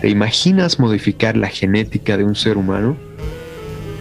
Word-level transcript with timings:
¿Te 0.00 0.08
imaginas 0.08 0.78
modificar 0.78 1.36
la 1.36 1.48
genética 1.48 2.16
de 2.16 2.22
un 2.22 2.36
ser 2.36 2.56
humano? 2.56 2.96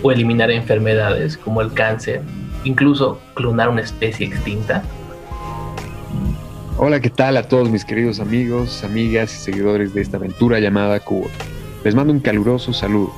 O 0.04 0.12
eliminar 0.12 0.52
enfermedades 0.52 1.38
como 1.38 1.60
el 1.60 1.74
cáncer, 1.74 2.22
incluso 2.64 3.20
clonar 3.34 3.70
una 3.70 3.82
especie 3.82 4.28
extinta. 4.28 4.84
Hola, 6.78 7.00
¿qué 7.00 7.10
tal 7.10 7.36
a 7.36 7.48
todos 7.48 7.72
mis 7.72 7.84
queridos 7.84 8.20
amigos, 8.20 8.84
amigas 8.84 9.34
y 9.34 9.38
seguidores 9.40 9.96
de 9.96 10.02
esta 10.02 10.18
aventura 10.18 10.60
llamada 10.60 11.00
Cubo? 11.00 11.32
Les 11.84 11.96
mando 11.96 12.14
un 12.14 12.20
caluroso 12.20 12.74
saludo. 12.74 13.12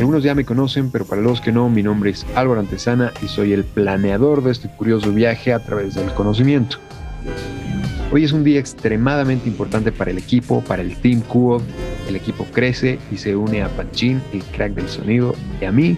Algunos 0.00 0.24
ya 0.24 0.34
me 0.34 0.44
conocen, 0.44 0.90
pero 0.90 1.04
para 1.04 1.22
los 1.22 1.40
que 1.40 1.52
no, 1.52 1.68
mi 1.68 1.84
nombre 1.84 2.10
es 2.10 2.26
Álvaro 2.34 2.58
Antesana 2.58 3.12
y 3.22 3.28
soy 3.28 3.52
el 3.52 3.62
planeador 3.62 4.42
de 4.42 4.50
este 4.50 4.68
curioso 4.68 5.12
viaje 5.12 5.52
a 5.52 5.60
través 5.60 5.94
del 5.94 6.12
conocimiento. 6.14 6.78
Hoy 8.12 8.24
es 8.24 8.32
un 8.32 8.42
día 8.42 8.58
extremadamente 8.58 9.48
importante 9.48 9.92
para 9.92 10.10
el 10.10 10.18
equipo, 10.18 10.60
para 10.62 10.82
el 10.82 10.96
Team 10.96 11.20
Cubo. 11.20 11.62
El 12.10 12.16
equipo 12.16 12.44
crece 12.52 12.98
y 13.12 13.18
se 13.18 13.36
une 13.36 13.62
a 13.62 13.68
Panchín, 13.68 14.20
el 14.32 14.42
crack 14.42 14.72
del 14.72 14.88
sonido, 14.88 15.32
y 15.60 15.64
a 15.64 15.70
mí, 15.70 15.96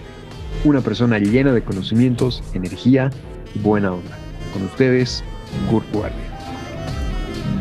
una 0.63 0.79
persona 0.81 1.17
llena 1.17 1.51
de 1.51 1.63
conocimientos, 1.63 2.43
energía 2.53 3.09
y 3.55 3.57
buena 3.57 3.93
onda. 3.93 4.15
Con 4.53 4.61
ustedes, 4.61 5.23
Kurt 5.71 5.91
Guardia. 5.91 6.21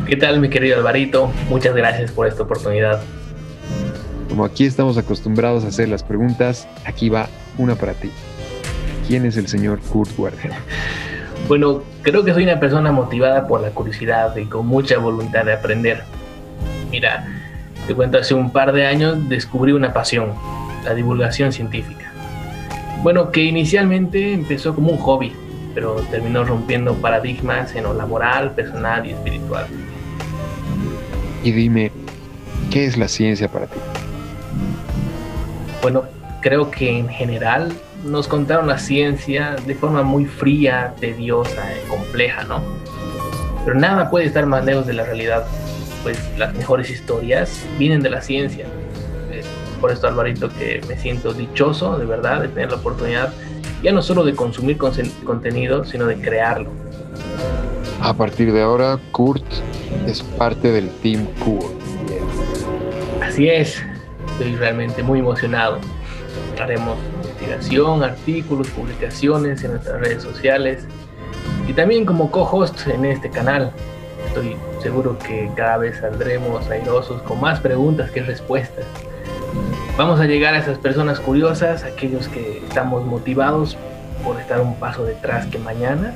¿Qué 0.07 0.17
tal, 0.17 0.39
mi 0.39 0.51
querido 0.51 0.77
Alvarito? 0.77 1.33
Muchas 1.49 1.75
gracias 1.75 2.13
por 2.13 2.27
esta 2.27 2.43
oportunidad. 2.43 3.03
Como 4.29 4.45
aquí 4.45 4.67
estamos 4.67 4.99
acostumbrados 4.99 5.65
a 5.65 5.69
hacer 5.69 5.89
las 5.89 6.03
preguntas, 6.03 6.69
aquí 6.85 7.09
va 7.09 7.31
una 7.57 7.75
para 7.75 7.95
ti. 7.95 8.11
¿Quién 9.09 9.25
es 9.25 9.39
el 9.39 9.49
señor 9.49 9.81
Kurt 9.81 10.15
Guardia? 10.15 10.51
Bueno, 11.49 11.83
creo 12.03 12.25
que 12.25 12.33
soy 12.33 12.45
una 12.45 12.61
persona 12.61 12.93
motivada 12.93 13.49
por 13.49 13.61
la 13.61 13.71
curiosidad 13.71 14.37
y 14.37 14.45
con 14.45 14.65
mucha 14.65 14.99
voluntad 14.99 15.45
de 15.45 15.55
aprender. 15.55 16.05
Mira, 16.89 17.27
te 17.87 17.95
cuento, 17.95 18.19
hace 18.19 18.35
un 18.35 18.51
par 18.51 18.73
de 18.73 18.87
años 18.87 19.29
descubrí 19.29 19.73
una 19.73 19.93
pasión, 19.93 20.33
la 20.85 20.95
divulgación 20.95 21.53
científica. 21.53 22.13
Bueno, 23.03 23.31
que 23.31 23.43
inicialmente 23.43 24.33
empezó 24.33 24.75
como 24.75 24.93
un 24.93 24.99
hobby, 24.99 25.33
pero 25.75 25.97
terminó 26.11 26.45
rompiendo 26.45 26.95
paradigmas 26.95 27.75
en 27.75 27.85
lo 27.85 27.95
laboral, 27.95 28.53
personal 28.53 29.05
y 29.07 29.11
espiritual. 29.11 29.67
Y 31.43 31.51
dime, 31.51 31.91
¿qué 32.71 32.87
es 32.87 32.97
la 32.97 33.09
ciencia 33.09 33.49
para 33.49 33.67
ti? 33.67 33.79
Bueno, 35.83 36.05
creo 36.41 36.71
que 36.71 36.97
en 36.97 37.09
general 37.09 37.73
nos 38.05 38.29
contaron 38.29 38.69
la 38.69 38.79
ciencia 38.79 39.57
de 39.67 39.75
forma 39.75 40.03
muy 40.03 40.27
fría, 40.27 40.95
tediosa, 41.01 41.63
y 41.85 41.89
compleja, 41.89 42.45
¿no? 42.45 42.63
Pero 43.65 43.77
nada 43.79 44.11
puede 44.11 44.27
estar 44.27 44.47
más 44.47 44.65
lejos 44.65 44.87
de 44.87 44.93
la 44.93 45.05
realidad, 45.05 45.45
pues 46.03 46.19
las 46.39 46.55
mejores 46.55 46.91
historias 46.91 47.65
vienen 47.79 48.03
de 48.03 48.11
la 48.11 48.21
ciencia. 48.21 48.67
Por 49.81 49.91
esto, 49.91 50.07
Alvarito, 50.07 50.49
que 50.49 50.81
me 50.89 50.97
siento 50.97 51.33
dichoso, 51.33 51.99
de 51.99 52.07
verdad, 52.07 52.41
de 52.41 52.49
tener 52.49 52.71
la 52.71 52.77
oportunidad, 52.77 53.33
ya 53.83 53.91
no 53.91 54.01
solo 54.01 54.25
de 54.25 54.35
consumir 54.35 54.79
contenido, 54.79 55.85
sino 55.85 56.07
de 56.07 56.17
crearlo. 56.17 56.71
A 58.01 58.15
partir 58.15 58.53
de 58.53 58.63
ahora, 58.63 58.99
Kurt 59.11 59.45
es 60.07 60.23
parte 60.23 60.71
del 60.71 60.89
Team 61.03 61.27
Kurt. 61.45 61.73
Así 63.23 63.49
es, 63.49 63.83
estoy 64.33 64.55
realmente 64.57 65.03
muy 65.03 65.19
emocionado. 65.19 65.79
Haremos 66.61 66.97
investigación, 67.17 68.05
artículos, 68.05 68.69
publicaciones 68.69 69.65
en 69.65 69.73
nuestras 69.73 70.01
redes 70.01 70.23
sociales 70.23 70.85
y 71.67 71.73
también 71.73 72.05
como 72.05 72.31
co-host 72.31 72.87
en 72.87 73.05
este 73.05 73.31
canal. 73.31 73.73
Estoy 74.35 74.57
seguro 74.83 75.19
que 75.19 75.51
cada 75.55 75.77
vez 75.77 75.99
saldremos 75.99 76.67
airosos 76.71 77.21
con 77.21 77.39
más 77.39 77.61
preguntas 77.61 78.11
que 78.11 78.23
respuestas. 78.23 78.87
Vamos 79.99 80.21
a 80.21 80.25
llegar 80.25 80.55
a 80.55 80.59
esas 80.59 80.79
personas 80.79 81.21
curiosas, 81.21 81.85
aquellos 81.85 82.29
que 82.29 82.63
estamos 82.67 83.05
motivados 83.05 83.77
por 84.25 84.41
estar 84.41 84.63
un 84.63 84.75
paso 84.77 85.05
detrás 85.05 85.45
que 85.49 85.59
mañana, 85.59 86.15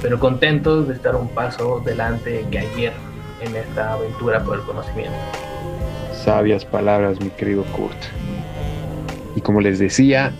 pero 0.00 0.20
contentos 0.20 0.86
de 0.86 0.94
estar 0.94 1.16
un 1.16 1.28
paso 1.28 1.82
delante 1.84 2.46
que 2.48 2.60
ayer 2.60 2.92
en 3.40 3.56
esta 3.56 3.94
aventura 3.94 4.44
por 4.44 4.58
el 4.58 4.62
conocimiento. 4.62 5.18
Sabias 6.12 6.64
palabras, 6.64 7.20
mi 7.20 7.30
querido 7.30 7.64
Kurt. 7.72 7.96
Y 9.34 9.40
como 9.40 9.60
les 9.60 9.80
decía, 9.80 10.32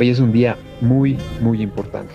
Hoy 0.00 0.08
es 0.08 0.20
un 0.20 0.32
día 0.32 0.56
muy, 0.80 1.18
muy 1.40 1.62
importante. 1.62 2.12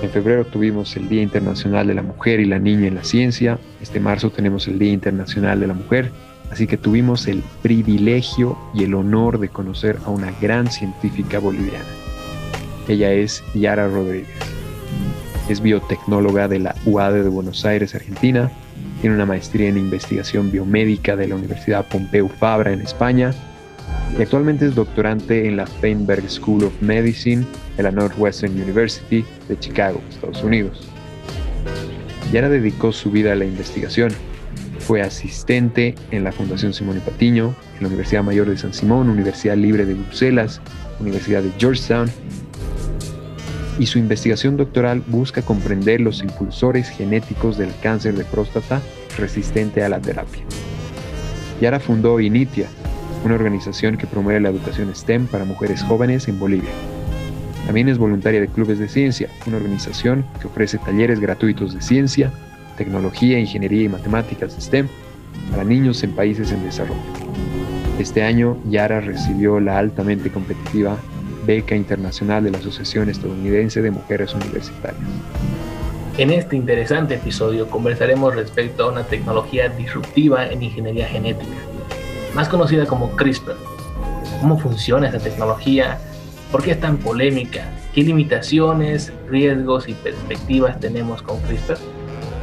En 0.00 0.10
febrero 0.10 0.44
tuvimos 0.44 0.96
el 0.96 1.08
Día 1.08 1.22
Internacional 1.22 1.88
de 1.88 1.94
la 1.94 2.02
Mujer 2.02 2.38
y 2.38 2.44
la 2.44 2.60
Niña 2.60 2.86
en 2.86 2.94
la 2.94 3.02
Ciencia. 3.02 3.58
Este 3.80 3.98
marzo 3.98 4.30
tenemos 4.30 4.68
el 4.68 4.78
Día 4.78 4.92
Internacional 4.92 5.58
de 5.58 5.66
la 5.66 5.74
Mujer. 5.74 6.12
Así 6.52 6.68
que 6.68 6.76
tuvimos 6.76 7.26
el 7.26 7.42
privilegio 7.62 8.56
y 8.74 8.84
el 8.84 8.94
honor 8.94 9.40
de 9.40 9.48
conocer 9.48 9.98
a 10.06 10.10
una 10.10 10.32
gran 10.40 10.70
científica 10.70 11.40
boliviana. 11.40 11.84
Ella 12.86 13.12
es 13.12 13.42
Yara 13.54 13.88
Rodríguez. 13.88 14.28
Es 15.48 15.60
biotecnóloga 15.60 16.46
de 16.46 16.60
la 16.60 16.76
UAD 16.86 17.14
de 17.14 17.28
Buenos 17.28 17.64
Aires, 17.64 17.94
Argentina. 17.94 18.52
Tiene 19.00 19.16
una 19.16 19.26
maestría 19.26 19.68
en 19.68 19.78
investigación 19.78 20.52
biomédica 20.52 21.16
de 21.16 21.26
la 21.26 21.34
Universidad 21.34 21.86
Pompeu 21.88 22.28
Fabra 22.28 22.72
en 22.72 22.82
España 22.82 23.34
actualmente 24.22 24.66
es 24.66 24.74
doctorante 24.74 25.46
en 25.46 25.56
la 25.56 25.66
Feinberg 25.66 26.28
School 26.28 26.64
of 26.64 26.72
Medicine 26.80 27.46
de 27.76 27.82
la 27.84 27.92
Northwestern 27.92 28.60
University 28.60 29.24
de 29.48 29.58
Chicago, 29.58 30.00
Estados 30.10 30.42
Unidos. 30.42 30.88
Yara 32.32 32.48
dedicó 32.48 32.92
su 32.92 33.10
vida 33.10 33.32
a 33.32 33.36
la 33.36 33.44
investigación. 33.44 34.10
Fue 34.80 35.02
asistente 35.02 35.94
en 36.10 36.24
la 36.24 36.32
Fundación 36.32 36.74
Simón 36.74 36.96
y 36.96 37.00
Patiño, 37.00 37.54
en 37.76 37.82
la 37.82 37.88
Universidad 37.88 38.22
Mayor 38.22 38.48
de 38.48 38.58
San 38.58 38.74
Simón, 38.74 39.08
Universidad 39.08 39.56
Libre 39.56 39.86
de 39.86 39.94
Bruselas, 39.94 40.60
Universidad 41.00 41.42
de 41.42 41.52
Georgetown. 41.58 42.10
Y 43.78 43.86
su 43.86 43.98
investigación 43.98 44.56
doctoral 44.56 45.02
busca 45.06 45.42
comprender 45.42 46.00
los 46.00 46.22
impulsores 46.22 46.88
genéticos 46.88 47.56
del 47.56 47.70
cáncer 47.82 48.14
de 48.16 48.24
próstata 48.24 48.82
resistente 49.16 49.84
a 49.84 49.88
la 49.88 50.00
terapia. 50.00 50.42
Yara 51.60 51.80
fundó 51.80 52.20
INITIA, 52.20 52.68
una 53.24 53.34
organización 53.34 53.96
que 53.96 54.06
promueve 54.06 54.40
la 54.40 54.50
educación 54.50 54.94
STEM 54.94 55.26
para 55.26 55.44
mujeres 55.44 55.82
jóvenes 55.82 56.28
en 56.28 56.38
Bolivia. 56.38 56.70
También 57.66 57.88
es 57.88 57.98
voluntaria 57.98 58.40
de 58.40 58.48
Clubes 58.48 58.78
de 58.78 58.88
Ciencia, 58.88 59.28
una 59.46 59.56
organización 59.56 60.24
que 60.40 60.46
ofrece 60.46 60.78
talleres 60.78 61.20
gratuitos 61.20 61.74
de 61.74 61.82
ciencia, 61.82 62.32
tecnología, 62.76 63.38
ingeniería 63.38 63.82
y 63.82 63.88
matemáticas 63.88 64.56
STEM 64.58 64.88
para 65.50 65.64
niños 65.64 66.02
en 66.02 66.12
países 66.12 66.52
en 66.52 66.64
desarrollo. 66.64 67.00
Este 67.98 68.22
año, 68.22 68.56
Yara 68.70 69.00
recibió 69.00 69.60
la 69.60 69.78
altamente 69.78 70.30
competitiva 70.30 70.96
Beca 71.46 71.74
Internacional 71.74 72.44
de 72.44 72.52
la 72.52 72.58
Asociación 72.58 73.08
Estadounidense 73.08 73.82
de 73.82 73.90
Mujeres 73.90 74.34
Universitarias. 74.34 75.02
En 76.16 76.30
este 76.30 76.56
interesante 76.56 77.14
episodio 77.14 77.68
conversaremos 77.68 78.34
respecto 78.34 78.84
a 78.84 78.92
una 78.92 79.04
tecnología 79.04 79.68
disruptiva 79.68 80.46
en 80.48 80.62
ingeniería 80.62 81.06
genética 81.06 81.52
más 82.34 82.48
conocida 82.48 82.86
como 82.86 83.14
CRISPR. 83.16 83.56
¿Cómo 84.40 84.58
funciona 84.58 85.06
esta 85.06 85.18
tecnología? 85.18 85.98
¿Por 86.52 86.62
qué 86.62 86.72
es 86.72 86.80
tan 86.80 86.98
polémica? 86.98 87.70
¿Qué 87.94 88.02
limitaciones, 88.02 89.12
riesgos 89.28 89.88
y 89.88 89.94
perspectivas 89.94 90.78
tenemos 90.80 91.22
con 91.22 91.40
CRISPR? 91.42 91.78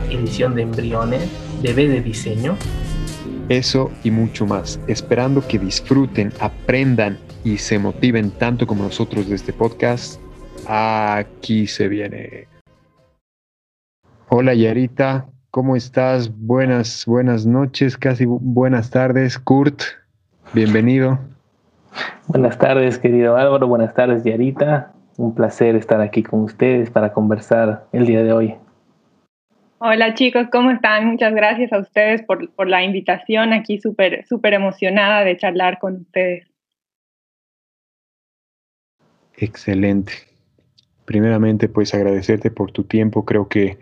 ¿Edición 0.10 0.56
de 0.56 0.64
embriones? 0.64 1.30
¿Bebé 1.62 1.88
de 1.88 2.02
diseño? 2.02 2.58
Eso 3.50 3.92
y 4.04 4.12
mucho 4.12 4.46
más, 4.46 4.80
esperando 4.88 5.48
que 5.48 5.60
disfruten, 5.60 6.34
aprendan 6.40 7.20
y 7.44 7.58
se 7.58 7.78
motiven 7.78 8.32
tanto 8.32 8.66
como 8.66 8.84
nosotros 8.84 9.30
de 9.30 9.36
este 9.36 9.54
podcast. 9.54 10.20
Aquí 10.68 11.68
se 11.68 11.88
viene. 11.88 12.48
Hola 14.30 14.56
Yarita, 14.56 15.28
¿Cómo 15.56 15.78
estás? 15.78 16.30
Buenas, 16.38 17.06
buenas 17.06 17.46
noches, 17.46 17.96
casi 17.96 18.26
buenas 18.28 18.90
tardes. 18.90 19.40
Kurt, 19.40 19.84
bienvenido. 20.52 21.18
Buenas 22.28 22.58
tardes, 22.58 23.00
querido 23.00 23.38
Álvaro. 23.38 23.66
Buenas 23.66 23.94
tardes, 23.94 24.26
Yarita. 24.26 24.92
Un 25.16 25.34
placer 25.34 25.78
estar 25.78 26.02
aquí 26.02 26.24
con 26.24 26.42
ustedes 26.42 26.90
para 26.90 27.14
conversar 27.14 27.86
el 27.94 28.06
día 28.06 28.22
de 28.22 28.34
hoy. 28.34 28.56
Hola 29.78 30.14
chicos, 30.14 30.48
¿cómo 30.52 30.72
están? 30.72 31.06
Muchas 31.06 31.34
gracias 31.34 31.72
a 31.72 31.80
ustedes 31.80 32.22
por, 32.24 32.52
por 32.52 32.68
la 32.68 32.84
invitación. 32.84 33.54
Aquí 33.54 33.80
súper, 33.80 34.26
súper 34.26 34.56
emocionada 34.56 35.24
de 35.24 35.38
charlar 35.38 35.80
con 35.80 36.02
ustedes. 36.02 36.52
Excelente 39.38 40.35
primeramente 41.06 41.70
pues 41.70 41.94
agradecerte 41.94 42.52
por 42.52 42.72
tu 42.72 42.84
tiempo, 42.84 43.26
creo 43.26 43.48
que 43.48 43.78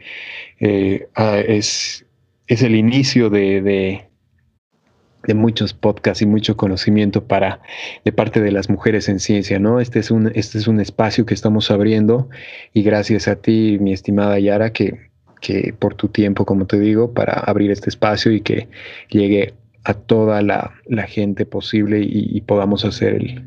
eh, 0.60 1.08
ah, 1.16 1.40
es, 1.40 2.06
es, 2.48 2.62
el 2.62 2.76
inicio 2.76 3.30
de, 3.30 3.62
de, 3.62 5.34
muchos 5.34 5.74
podcasts 5.74 6.22
y 6.22 6.26
mucho 6.26 6.58
conocimiento 6.58 7.26
para 7.26 7.62
de 8.04 8.12
parte 8.12 8.42
de 8.42 8.52
las 8.52 8.70
mujeres 8.70 9.08
en 9.08 9.20
ciencia, 9.20 9.58
¿no? 9.58 9.80
Este 9.80 10.00
es 10.00 10.12
un, 10.12 10.32
este 10.36 10.58
es 10.58 10.68
un 10.68 10.82
espacio 10.82 11.26
que 11.26 11.34
estamos 11.34 11.72
abriendo 11.72 12.30
y 12.74 12.84
gracias 12.84 13.28
a 13.28 13.38
ti, 13.38 13.78
mi 13.80 13.94
estimada 13.94 14.38
Yara, 14.40 14.74
que, 14.74 15.10
que 15.42 15.74
por 15.78 15.96
tu 15.96 16.10
tiempo, 16.10 16.46
como 16.46 16.68
te 16.68 16.78
digo, 16.78 17.14
para 17.14 17.34
abrir 17.34 17.72
este 17.72 17.90
espacio 17.90 18.32
y 18.32 18.42
que 18.42 18.68
llegue 19.10 19.54
a 19.84 19.94
toda 19.94 20.42
la, 20.42 20.74
gente 21.08 21.46
posible 21.46 22.02
y, 22.02 22.42
podamos 22.42 22.86
hacer 22.86 23.44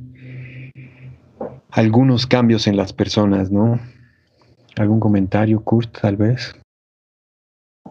algunos 1.76 2.26
cambios 2.26 2.66
en 2.66 2.76
las 2.76 2.94
personas, 2.94 3.50
¿no? 3.52 3.78
¿Algún 4.78 4.98
comentario, 4.98 5.60
Kurt, 5.62 6.00
tal 6.00 6.16
vez? 6.16 6.58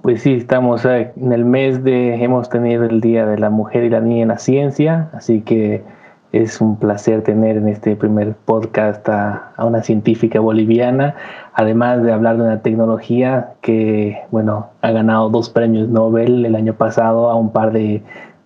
Pues 0.01 0.23
sí, 0.23 0.33
estamos 0.33 0.83
eh, 0.85 1.11
en 1.15 1.31
el 1.31 1.45
mes 1.45 1.83
de, 1.83 2.15
hemos 2.15 2.49
tenido 2.49 2.83
el 2.83 2.99
Día 2.99 3.27
de 3.27 3.37
la 3.37 3.51
Mujer 3.51 3.83
y 3.83 3.89
la 3.89 4.01
Niña 4.01 4.23
en 4.23 4.27
la 4.29 4.39
Ciencia, 4.39 5.09
así 5.13 5.41
que 5.41 5.83
es 6.31 6.61
un 6.61 6.77
placer 6.77 7.21
tener 7.21 7.57
en 7.57 7.67
este 7.67 7.95
primer 7.95 8.33
podcast 8.33 9.07
a, 9.07 9.53
una 9.59 9.83
científica 9.83 10.39
boliviana, 10.39 11.15
además 11.53 12.01
de 12.01 12.11
hablar 12.11 12.37
de 12.37 12.43
una 12.43 12.61
tecnología 12.63 13.53
que, 13.61 14.23
bueno, 14.31 14.71
ha 14.81 14.91
ganado 14.91 15.29
dos 15.29 15.51
premios 15.51 15.89
Nobel 15.89 16.43
el 16.43 16.55
año 16.55 16.73
pasado 16.73 17.29
a 17.29 17.35
un 17.35 17.51
par 17.51 17.71
de, 17.71 18.01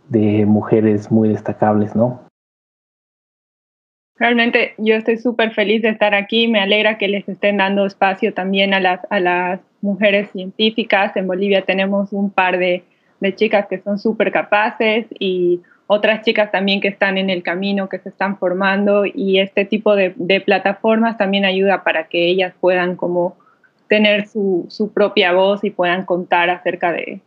de 0.09 0.45
mujeres 0.45 1.09
muy 1.12 1.30
destacables, 1.30 1.95
¿no? 1.95 2.29
Realmente 4.19 4.74
yo 4.77 4.95
estoy 4.95 5.18
súper 5.18 5.54
feliz 5.54 5.81
de 5.81 5.89
estar 5.89 6.13
aquí, 6.13 6.48
me 6.48 6.60
alegra 6.60 6.98
que 6.98 7.07
les 7.07 7.27
estén 7.27 7.57
dando 7.57 7.86
espacio 7.86 8.33
también 8.33 8.74
a 8.74 8.80
las, 8.80 9.00
a 9.10 9.19
las 9.19 9.62
mujeres 9.81 10.30
científicas. 10.31 11.16
En 11.16 11.25
Bolivia 11.25 11.62
tenemos 11.63 12.12
un 12.12 12.30
par 12.30 12.60
de, 12.60 12.83
de 13.19 13.36
chicas 13.36 13.68
que 13.68 13.80
son 13.80 13.98
súper 13.98 14.31
capaces 14.31 15.07
y 15.18 15.62
otras 15.88 16.24
chicas 16.24 16.51
también 16.51 16.81
que 16.81 16.88
están 16.88 17.18
en 17.18 17.31
el 17.31 17.42
camino, 17.42 17.89
que 17.89 17.98
se 17.98 18.10
están 18.10 18.38
formando 18.38 19.06
y 19.06 19.39
este 19.39 19.66
tipo 19.66 19.95
de, 19.95 20.12
plataformas 20.45 21.18
también 21.18 21.45
ayuda 21.45 21.83
para 21.83 22.07
que 22.07 22.27
ellas 22.27 22.54
puedan 22.60 22.95
como 22.95 23.36
tener 23.88 24.27
su, 24.27 24.68
propia 24.94 25.33
voz 25.33 25.63
y 25.63 25.72
puedan 25.72 26.06
contar 26.06 26.51
acerca 26.51 26.92
de, 26.92 27.22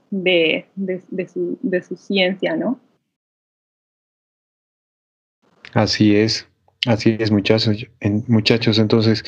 su, 1.26 1.96
ciencia, 1.96 2.54
¿no? 2.54 2.78
Así 5.74 6.14
es, 6.14 6.48
así 6.87 7.17
es 7.19 7.31
muchachos, 7.31 7.87
muchachos. 8.29 8.79
Entonces, 8.79 9.25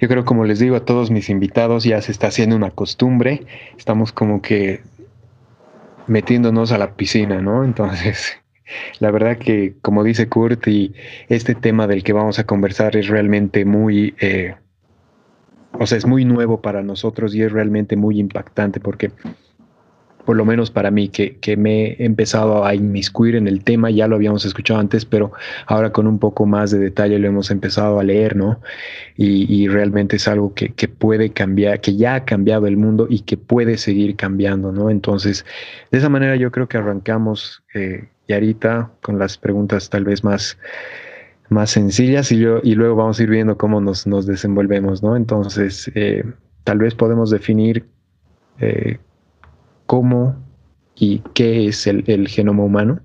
yo 0.00 0.08
creo 0.08 0.24
como 0.24 0.44
les 0.44 0.58
digo 0.58 0.76
a 0.76 0.84
todos 0.84 1.10
mis 1.10 1.30
invitados, 1.30 1.84
ya 1.84 2.00
se 2.02 2.12
está 2.12 2.28
haciendo 2.28 2.56
una 2.56 2.70
costumbre, 2.70 3.46
estamos 3.76 4.12
como 4.12 4.42
que 4.42 4.80
metiéndonos 6.06 6.72
a 6.72 6.78
la 6.78 6.94
piscina, 6.94 7.40
¿no? 7.40 7.64
Entonces, 7.64 8.38
la 8.98 9.10
verdad 9.10 9.38
que, 9.38 9.74
como 9.82 10.04
dice 10.04 10.28
Kurt, 10.28 10.66
y 10.68 10.92
este 11.28 11.54
tema 11.54 11.86
del 11.86 12.02
que 12.02 12.12
vamos 12.12 12.38
a 12.38 12.44
conversar 12.44 12.96
es 12.96 13.08
realmente 13.08 13.64
muy, 13.64 14.14
eh, 14.20 14.54
o 15.72 15.86
sea, 15.86 15.98
es 15.98 16.06
muy 16.06 16.24
nuevo 16.24 16.60
para 16.60 16.82
nosotros 16.82 17.34
y 17.34 17.42
es 17.42 17.52
realmente 17.52 17.96
muy 17.96 18.18
impactante 18.18 18.80
porque 18.80 19.12
por 20.30 20.36
lo 20.36 20.44
menos 20.44 20.70
para 20.70 20.92
mí, 20.92 21.08
que, 21.08 21.56
me 21.56 21.86
he 21.94 22.04
empezado 22.04 22.64
a 22.64 22.72
inmiscuir 22.72 23.34
en 23.34 23.48
el 23.48 23.64
tema, 23.64 23.90
ya 23.90 24.06
lo 24.06 24.14
habíamos 24.14 24.44
escuchado 24.44 24.78
antes, 24.78 25.04
pero 25.04 25.32
ahora 25.66 25.90
con 25.90 26.06
un 26.06 26.20
poco 26.20 26.46
más 26.46 26.70
de 26.70 26.78
detalle 26.78 27.18
lo 27.18 27.26
hemos 27.26 27.50
empezado 27.50 27.98
a 27.98 28.04
leer, 28.04 28.36
¿no? 28.36 28.60
Y, 29.16 29.66
realmente 29.66 30.14
es 30.14 30.28
algo 30.28 30.54
que, 30.54 30.70
puede 30.86 31.30
cambiar, 31.30 31.80
que 31.80 31.96
ya 31.96 32.14
ha 32.14 32.24
cambiado 32.24 32.68
el 32.68 32.76
mundo 32.76 33.08
y 33.10 33.22
que 33.22 33.36
puede 33.36 33.76
seguir 33.76 34.14
cambiando, 34.14 34.70
¿no? 34.70 34.88
Entonces, 34.88 35.44
de 35.90 35.98
esa 35.98 36.08
manera 36.08 36.36
yo 36.36 36.52
creo 36.52 36.68
que 36.68 36.78
arrancamos 36.78 37.64
eh, 37.74 38.04
Yarita 38.28 38.92
con 39.02 39.18
las 39.18 39.36
preguntas 39.36 39.90
tal 39.90 40.04
vez 40.04 40.22
más, 40.22 40.58
más 41.48 41.70
sencillas 41.70 42.30
y, 42.30 42.38
yo, 42.38 42.60
y 42.62 42.76
luego 42.76 42.94
vamos 42.94 43.18
a 43.18 43.24
ir 43.24 43.30
viendo 43.30 43.58
cómo 43.58 43.80
nos, 43.80 44.06
nos 44.06 44.26
desenvolvemos, 44.26 45.02
¿no? 45.02 45.16
Entonces, 45.16 45.90
eh, 45.96 46.22
tal 46.62 46.78
vez 46.78 46.94
podemos 46.94 47.30
definir 47.30 47.84
eh, 48.60 48.98
cómo 49.90 50.36
y 50.94 51.20
qué 51.34 51.66
es 51.66 51.84
el, 51.88 52.28
genoma 52.28 52.62
humano. 52.62 53.00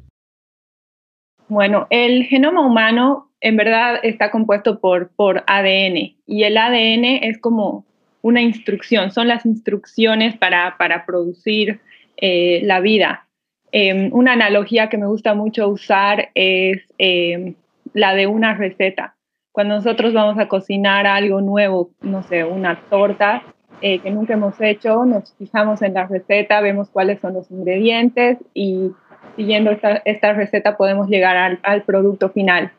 Bueno, 1.47 1.87
el 1.89 2.25
genoma 2.25 2.61
humano 2.61 3.31
en 3.41 3.57
verdad 3.57 3.99
está 4.03 4.29
compuesto 4.29 4.79
por, 4.79 5.09
por 5.15 5.43
ADN 5.47 6.15
y 6.27 6.43
el 6.43 6.55
ADN 6.55 7.05
es 7.23 7.39
como 7.39 7.85
una 8.21 8.43
instrucción, 8.43 9.09
son 9.09 9.27
las 9.27 9.47
instrucciones 9.47 10.37
para, 10.37 10.77
para 10.77 11.07
producir 11.07 11.79
eh, 12.17 12.61
la 12.65 12.81
vida. 12.81 13.25
Em, 13.71 14.11
una 14.13 14.33
analogía 14.33 14.87
que 14.87 14.99
me 14.99 15.07
gusta 15.07 15.33
mucho 15.33 15.67
usar 15.67 16.29
es 16.35 16.83
em, 16.99 17.55
la 17.93 18.13
de 18.13 18.27
una 18.27 18.53
receta. 18.53 19.15
Cuando 19.51 19.73
nosotros 19.73 20.13
vamos 20.13 20.37
a 20.37 20.47
cocinar 20.47 21.07
algo 21.07 21.41
nuevo, 21.41 21.89
no 22.01 22.21
sé, 22.21 22.43
una 22.43 22.79
torta 22.91 23.41
eh, 23.81 23.99
que 23.99 24.11
nunca 24.11 24.33
hemos 24.33 24.59
hecho, 24.61 25.05
nos 25.05 25.33
fijamos 25.35 25.81
en 25.81 25.93
la 25.93 26.07
receta, 26.07 26.61
vemos 26.61 26.89
cuáles 26.89 27.19
son 27.19 27.33
los 27.33 27.49
ingredientes 27.51 28.37
y 28.53 28.91
siguiendo 29.35 29.71
esta, 29.71 30.33
receta 30.33 30.77
podemos 30.77 31.09
llegar 31.09 31.59
al, 31.61 31.81
producto 31.83 32.29
final. 32.29 32.71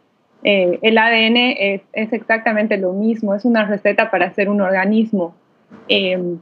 Eh, 0.42 0.78
el 0.82 0.98
ADN 0.98 1.36
es, 1.36 1.82
exactamente 2.12 2.76
lo 2.76 2.92
mismo, 2.92 3.34
es 3.34 3.44
una 3.44 3.64
receta 3.64 4.10
para 4.10 4.26
hacer 4.26 4.48
un 4.48 4.60
organismo. 4.60 5.34
Em, 5.88 6.38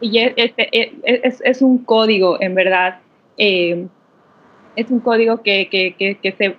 y 0.00 0.18
es, 0.18 0.54
es, 1.44 1.62
un 1.62 1.78
código, 1.78 2.40
en 2.40 2.54
verdad, 2.54 2.98
eh, 3.36 3.86
es 4.76 4.90
un 4.90 5.00
código 5.00 5.42
que, 5.42 5.68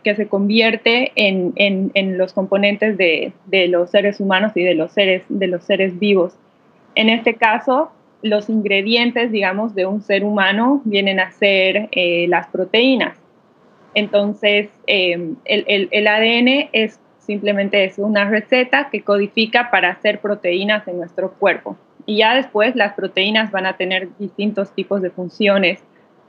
se, 0.03 0.27
convierte 0.27 1.11
en, 1.15 2.17
los 2.17 2.33
componentes 2.33 2.97
de, 2.97 3.33
los 3.67 3.89
seres 3.89 4.19
humanos 4.19 4.51
y 4.55 4.63
de 4.63 4.75
los 4.75 4.91
seres, 4.91 5.23
de 5.29 5.47
los 5.47 5.63
seres 5.63 5.97
vivos. 5.99 6.33
En 6.95 7.09
este 7.09 7.35
caso, 7.35 7.91
los 8.21 8.49
ingredientes, 8.49 9.31
digamos, 9.31 9.73
de 9.75 9.85
un 9.85 10.01
ser 10.01 10.23
humano 10.23 10.81
vienen 10.85 11.19
a 11.19 11.31
ser 11.31 11.89
eh, 11.91 12.27
las 12.27 12.47
proteínas. 12.47 13.17
Entonces, 13.93 14.69
eh, 14.88 15.33
el, 15.45 16.07
ADN 16.07 16.69
es 16.71 16.99
simplemente 17.19 17.83
es 17.83 17.97
una 17.97 18.29
receta 18.29 18.89
que 18.89 19.01
codifica 19.01 19.69
para 19.69 19.89
hacer 19.89 20.19
proteínas 20.19 20.88
en 20.88 20.97
nuestro 20.97 21.31
cuerpo. 21.33 21.77
Y 22.05 22.17
ya 22.17 22.35
después 22.35 22.75
las 22.75 22.93
proteínas 22.93 23.51
van 23.51 23.65
a 23.65 23.77
tener 23.77 24.09
distintos 24.17 24.73
tipos 24.73 25.01
de 25.01 25.11
funciones 25.11 25.83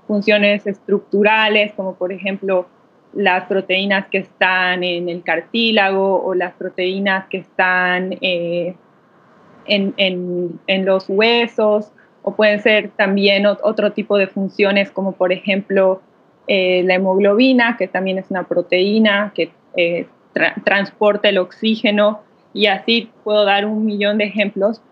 funciones 0.06 0.66
estructurales, 0.66 1.72
como 1.72 1.94
por 1.94 2.12
ejemplo 2.12 2.66
las 3.14 3.44
proteínas 3.44 4.06
que 4.08 4.18
están 4.18 4.82
en 4.82 5.08
el 5.08 5.22
cartílago 5.22 6.22
o 6.22 6.34
las 6.34 6.54
proteínas 6.54 7.26
que 7.28 7.38
están 7.38 8.16
eh, 8.20 8.74
en, 9.66 10.84
los 10.84 11.08
huesos, 11.08 11.90
o 12.22 12.34
pueden 12.34 12.60
ser 12.60 12.90
también 12.96 13.46
otro 13.46 13.92
tipo 13.92 14.16
de 14.16 14.26
funciones, 14.26 14.90
como 14.90 15.12
por 15.12 15.32
ejemplo 15.32 16.00
eh, 16.46 16.82
la 16.84 16.94
hemoglobina, 16.94 17.76
que 17.76 17.88
también 17.88 18.18
es 18.18 18.30
una 18.30 18.44
proteína 18.44 19.32
que 19.34 19.50
eh, 19.76 20.06
transporta 20.64 21.28
el 21.28 21.38
oxígeno, 21.38 22.20
y 22.54 22.66
así 22.66 23.10
puedo 23.24 23.44
dar 23.44 23.66
un 23.66 23.84
millón 23.84 24.18
de 24.18 24.24
ejemplos, 24.24 24.82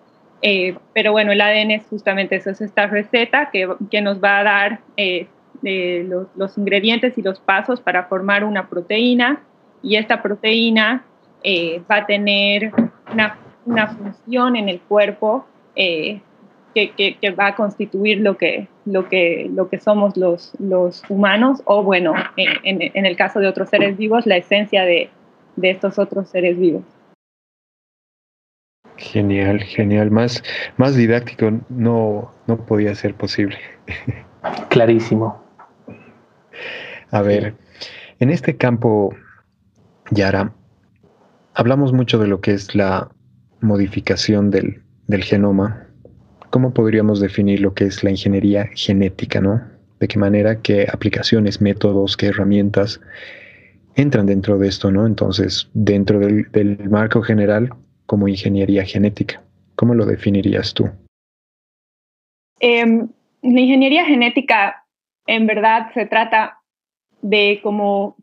eh, 0.43 0.77
pero 0.95 1.13
bueno, 1.13 1.33
el 1.33 1.41
ADN 1.41 1.73
es 1.73 1.87
justamente 1.89 2.37
eso, 2.37 2.51
es 2.51 2.61
esta 2.61 2.87
receta 2.87 3.51
que, 3.51 3.69
que 3.91 4.01
nos 4.01 4.23
va 4.23 4.39
a 4.39 4.43
dar 4.43 4.81
eh, 4.97 5.27
los, 5.63 6.29
los, 6.37 6.57
ingredientes 6.57 7.19
y 7.19 7.23
los 7.23 7.39
pasos 7.41 7.81
para 7.81 8.05
formar 8.05 8.45
una 8.45 8.69
proteína 8.69 9.43
y 9.83 9.97
esta 9.97 10.23
proteína 10.23 11.05
eh, 11.43 11.83
va 11.91 11.97
a 11.97 12.07
tener 12.07 12.73
una, 13.13 13.37
una, 13.67 13.89
función 13.89 14.57
en 14.57 14.69
el 14.69 14.81
cuerpo 14.81 15.47
que, 15.75 16.21
que, 16.75 17.17
que, 17.21 17.31
va 17.31 17.49
a 17.49 17.57
constituir 17.57 18.21
lo 18.21 18.37
que, 18.37 18.69
lo 18.85 19.09
que, 19.09 19.51
lo 19.53 19.69
que 19.69 19.79
somos 19.79 20.17
los, 20.17 20.53
los 20.59 21.03
humanos 21.09 21.63
o 21.65 21.83
bueno, 21.83 22.15
en, 22.37 22.81
en, 22.95 23.07
el 23.07 23.17
caso 23.17 23.41
de 23.41 23.49
otros 23.49 23.69
seres 23.69 23.97
vivos, 23.97 24.27
la 24.27 24.37
esencia 24.37 24.85
de, 24.85 25.11
de 25.57 25.71
estos 25.71 25.99
otros 25.99 26.29
seres 26.29 26.59
vivos. 26.59 26.85
Genial, 28.97 29.61
genial. 29.61 30.11
Más, 30.11 30.43
más 30.77 30.95
didáctico 30.95 31.51
no, 31.71 32.33
no 32.47 32.67
podía 32.67 32.95
ser 32.95 33.15
posible. 33.15 33.57
Clarísimo. 34.69 35.43
A 37.11 37.23
ver, 37.23 37.55
en 38.19 38.31
este 38.31 38.57
campo, 38.57 39.15
Yara, 40.11 40.53
hablamos 41.55 41.93
mucho 41.93 42.19
de 42.19 42.27
lo 42.29 42.41
que 42.41 42.53
es 42.53 42.75
la 42.75 43.11
modificación 43.61 44.51
del, 44.51 44.83
del 45.07 45.25
genoma. 45.25 45.87
¿Cómo 46.51 46.73
podríamos 46.75 47.21
definir 47.21 47.61
lo 47.61 47.75
que 47.75 47.85
es 47.85 48.03
la 48.03 48.11
ingeniería 48.11 48.69
genética, 48.75 49.41
no? 49.41 49.63
De 50.01 50.09
qué 50.09 50.19
manera, 50.19 50.61
qué 50.61 50.87
aplicaciones, 50.93 51.61
métodos, 51.61 52.17
qué 52.17 52.27
herramientas 52.27 53.01
entran 53.95 54.27
dentro 54.27 54.59
de 54.59 54.69
esto, 54.69 54.91
¿no? 54.91 55.07
Entonces, 55.07 55.69
dentro 55.75 56.19
del, 56.19 56.51
del 56.53 56.89
marco 56.89 57.23
general, 57.23 57.71
como 58.07 58.27
ingeniería 58.27 58.85
genética. 58.85 59.43
¿Cómo 59.77 59.95
lo 59.95 60.05
definirías 60.05 60.75
tú? 60.75 60.91
Em, 62.59 63.09
la 63.43 63.61
ingeniería 63.61 64.05
genética 64.05 64.85
en 65.27 65.47
verdad 65.47 65.93
se 65.95 66.07
trata 66.07 66.59
de 67.23 67.61
cómo 67.63 68.17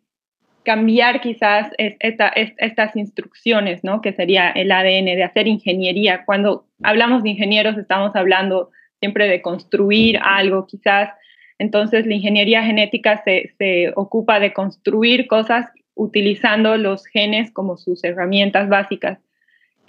cambiar 0.68 1.22
quizás 1.22 1.72
estas 1.78 2.94
instrucciones, 2.98 3.86
¿no? 3.86 4.02
Que 4.02 4.12
sería 4.12 4.52
el 4.52 4.70
ADN, 4.70 5.06
de 5.06 5.24
hacer 5.24 5.48
ingeniería. 5.48 6.26
Cuando 6.26 6.66
hablamos 6.84 7.24
de 7.24 7.30
ingenieros 7.30 7.78
estamos 7.78 8.14
hablando 8.18 8.72
siempre 9.00 9.30
de 9.30 9.42
construir 9.42 10.20
algo, 10.22 10.68
quizás 10.68 11.10
Entonces, 11.58 12.06
la 12.06 12.16
ingeniería 12.16 12.64
genética 12.64 13.24
se, 13.24 13.54
se 13.58 13.94
ocupa 13.96 14.42
de 14.42 14.52
construir 14.52 15.26
cosas 15.28 15.70
utilizando 15.96 16.76
los 16.76 17.06
genes 17.06 17.50
como 17.52 17.78
sus 17.78 18.04
herramientas 18.04 18.68
básicas. 18.68 19.20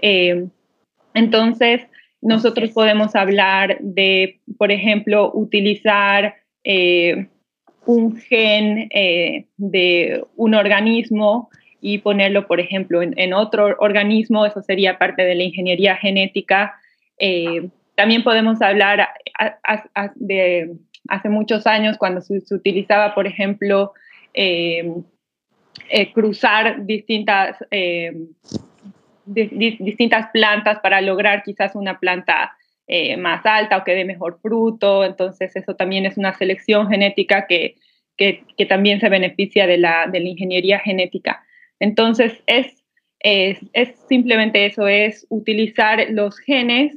Eh, 0.01 0.47
entonces, 1.13 1.83
nosotros 2.21 2.71
podemos 2.71 3.17
hablar 3.17 3.79
de, 3.81 4.39
por 4.57 4.71
ejemplo, 4.71 5.33
utilizar 5.35 6.37
eh, 6.63 7.27
un 7.89 8.19
gen 8.19 8.91
eh, 8.93 9.47
de 9.57 10.23
un 10.37 10.55
organismo 10.55 11.49
y 11.81 11.99
ponerlo, 11.99 12.47
por 12.47 12.61
ejemplo, 12.61 13.01
en, 13.01 13.33
otro 13.33 13.77
organismo, 13.79 14.45
eso 14.45 14.61
sería 14.61 14.99
parte 14.99 15.23
de 15.23 15.35
la 15.35 15.45
ingeniería 15.45 15.97
genética. 15.97 16.75
también 17.95 18.23
podemos 18.23 18.61
hablar 18.61 19.09
de 20.17 20.77
hace 21.09 21.29
muchos 21.31 21.67
años 21.67 21.97
cuando 21.97 22.21
se, 22.21 22.43
utilizaba, 22.51 23.15
por 23.15 23.27
ejemplo, 23.27 23.95
eh, 24.35 24.93
cruzar 26.13 26.85
distintas, 26.85 27.57
eh, 27.71 28.13
distintas 29.25 30.29
plantas 30.31 30.81
para 30.81 31.01
lograr 31.01 31.43
quizás 31.43 31.75
una 31.75 31.99
planta 31.99 32.53
eh, 32.91 33.19
más 33.19 33.45
alta 33.45 33.77
o 33.77 33.85
que 33.85 33.95
dé 33.95 34.07
mejor 34.07 34.41
fruto. 34.41 35.05
Entonces 35.05 35.55
eso 35.55 35.77
también 35.77 36.07
es 36.07 36.17
una 36.17 36.33
selección 36.33 36.89
genética 36.89 37.47
que, 37.47 37.77
que, 38.19 38.45
también 38.69 39.01
se 39.01 39.09
beneficia 39.09 39.67
de 39.67 39.79
la, 39.79 40.07
de 40.07 40.21
la 40.21 40.29
ingeniería 40.29 40.81
genética. 40.81 41.43
Entonces 41.81 42.43
es, 42.47 42.85
es, 43.21 43.59
simplemente 44.09 44.67
eso, 44.67 44.87
es 44.87 45.27
utilizar 45.31 46.07
los 46.11 46.39
genes, 46.39 46.97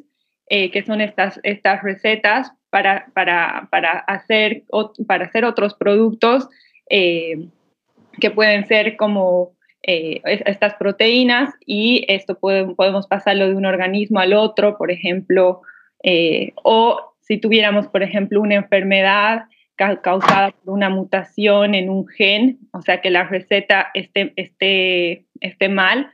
que 0.49 0.83
son 0.85 0.99
estas, 0.99 1.39
estas 1.43 1.81
recetas, 1.81 2.51
para, 2.69 3.05
para, 3.13 3.69
para, 3.71 3.99
hacer, 3.99 4.63
para 5.07 5.25
hacer 5.25 5.45
otros 5.45 5.75
productos 5.75 6.49
que 6.89 8.31
pueden 8.31 8.67
ser 8.67 8.97
como 8.97 9.53
eh, 9.83 10.21
estas 10.45 10.75
proteínas 10.75 11.53
y 11.65 12.05
esto 12.07 12.37
podemos 12.37 13.07
pasarlo 13.07 13.47
de 13.47 13.55
un 13.55 13.65
organismo 13.65 14.19
al 14.19 14.33
otro, 14.33 14.77
por 14.77 14.91
ejemplo, 14.91 15.61
eh, 16.03 16.53
o 16.63 17.15
si 17.21 17.37
tuviéramos, 17.37 17.87
por 17.87 18.03
ejemplo, 18.03 18.41
una 18.41 18.55
enfermedad 18.55 19.45
causada 19.75 20.51
por 20.51 20.73
una 20.73 20.89
mutación 20.89 21.73
en 21.75 21.89
un 21.89 22.07
gen, 22.07 22.59
o 22.71 22.81
sea, 22.81 23.01
que 23.01 23.09
la 23.09 23.23
receta 23.23 23.89
esté, 23.93 24.33
esté, 24.35 25.25
esté 25.39 25.69
mal, 25.69 26.11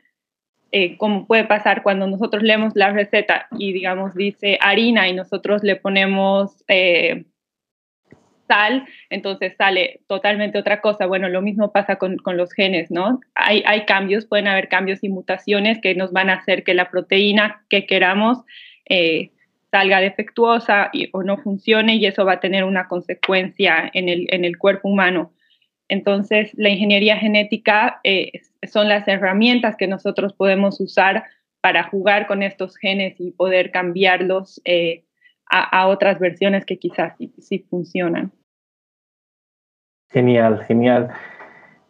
eh, 0.71 0.97
como 0.97 1.27
puede 1.27 1.45
pasar 1.45 1.83
cuando 1.83 2.07
nosotros 2.07 2.43
leemos 2.43 2.73
la 2.75 2.91
receta 2.91 3.47
y, 3.57 3.73
digamos, 3.73 4.15
dice 4.15 4.57
harina 4.61 5.07
y 5.07 5.13
nosotros 5.13 5.63
le 5.63 5.75
ponemos 5.75 6.63
sal, 8.47 8.85
entonces 9.09 9.55
sale 9.57 10.01
totalmente 10.07 10.57
otra 10.57 10.81
cosa. 10.81 11.05
Bueno, 11.05 11.29
lo 11.29 11.41
mismo 11.41 11.71
pasa 11.71 11.97
con, 11.97 12.17
los 12.25 12.53
genes, 12.53 12.89
¿no? 12.89 13.19
Hay, 13.35 13.63
hay, 13.65 13.85
cambios, 13.85 14.25
pueden 14.25 14.47
haber 14.47 14.69
cambios 14.69 15.03
y 15.03 15.09
mutaciones 15.09 15.79
que 15.81 15.95
nos 15.95 16.11
van 16.11 16.29
a 16.29 16.35
hacer 16.35 16.63
que 16.63 16.73
la 16.73 16.89
proteína 16.89 17.63
que 17.69 17.85
queramos 17.85 18.39
eh, 18.89 19.31
salga 19.71 19.99
defectuosa 19.99 20.91
o 21.11 21.23
no 21.23 21.37
funcione 21.37 21.95
y 21.95 22.05
eso 22.05 22.25
va 22.25 22.33
a 22.33 22.39
tener 22.39 22.63
una 22.63 22.87
consecuencia 22.87 23.89
en 23.93 24.09
el, 24.09 24.27
en 24.29 24.45
el 24.45 24.57
cuerpo 24.57 24.89
humano. 24.89 25.33
Entonces, 25.89 26.51
la 26.55 26.69
ingeniería 26.69 27.17
genética 27.17 27.99
eh, 28.03 28.31
son 28.69 28.89
las 28.89 29.07
herramientas 29.07 29.75
que 29.77 29.87
nosotros 29.87 30.33
podemos 30.33 30.79
usar 30.81 31.23
para 31.61 31.83
jugar 31.83 32.27
con 32.27 32.43
estos 32.43 32.77
genes 32.77 33.19
y 33.19 33.31
poder 33.31 33.71
cambiarlos 33.71 34.61
eh, 34.65 35.03
a, 35.49 35.87
otras 35.87 36.19
versiones 36.19 36.65
que 36.65 36.77
quizás 36.77 37.13
sí, 37.39 37.65
funcionan. 37.69 38.31
Genial, 40.09 40.65
genial. 40.65 41.09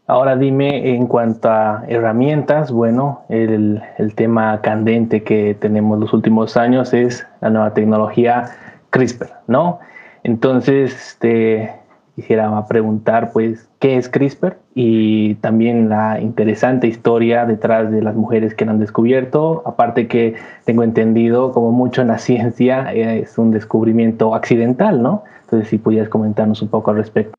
Ahora 0.09 0.37
dime 0.37 0.95
en 0.95 1.05
cuanto 1.05 1.49
a 1.49 1.83
herramientas, 1.89 2.71
bueno, 2.71 3.23
el, 3.27 3.81
el, 3.97 4.15
tema 4.15 4.61
candente 4.61 5.21
que 5.21 5.53
tenemos 5.53 5.99
los 5.99 6.13
últimos 6.13 6.55
años 6.55 6.93
es 6.93 7.27
la 7.41 7.49
nueva 7.49 7.73
tecnología 7.73 8.45
CRISPR, 8.89 9.27
¿no? 9.47 9.79
Entonces, 10.23 10.95
este, 10.95 11.73
quisiera 12.15 12.65
preguntar, 12.67 13.31
pues, 13.33 13.69
¿qué 13.79 13.97
es 13.97 14.07
CRISPR? 14.07 14.57
Y 14.73 15.35
también 15.35 15.89
la 15.89 16.21
interesante 16.21 16.87
historia 16.87 17.45
detrás 17.45 17.91
de 17.91 18.01
las 18.01 18.15
mujeres 18.15 18.55
que 18.55 18.63
lo 18.63 18.71
han 18.71 18.79
descubierto. 18.79 19.61
Aparte 19.65 20.07
que 20.07 20.35
tengo 20.63 20.83
entendido, 20.83 21.51
como 21.51 21.73
mucho 21.73 22.01
en 22.01 22.07
la 22.07 22.17
ciencia, 22.29 22.93
es 22.93 23.37
un 23.37 23.51
descubrimiento 23.51 24.35
accidental, 24.35 25.03
¿no? 25.03 25.25
Entonces, 25.41 25.67
si 25.67 25.77
pudieras 25.77 26.07
comentarnos 26.07 26.61
un 26.61 26.69
poco 26.69 26.91
al 26.91 26.97
respecto. 26.97 27.37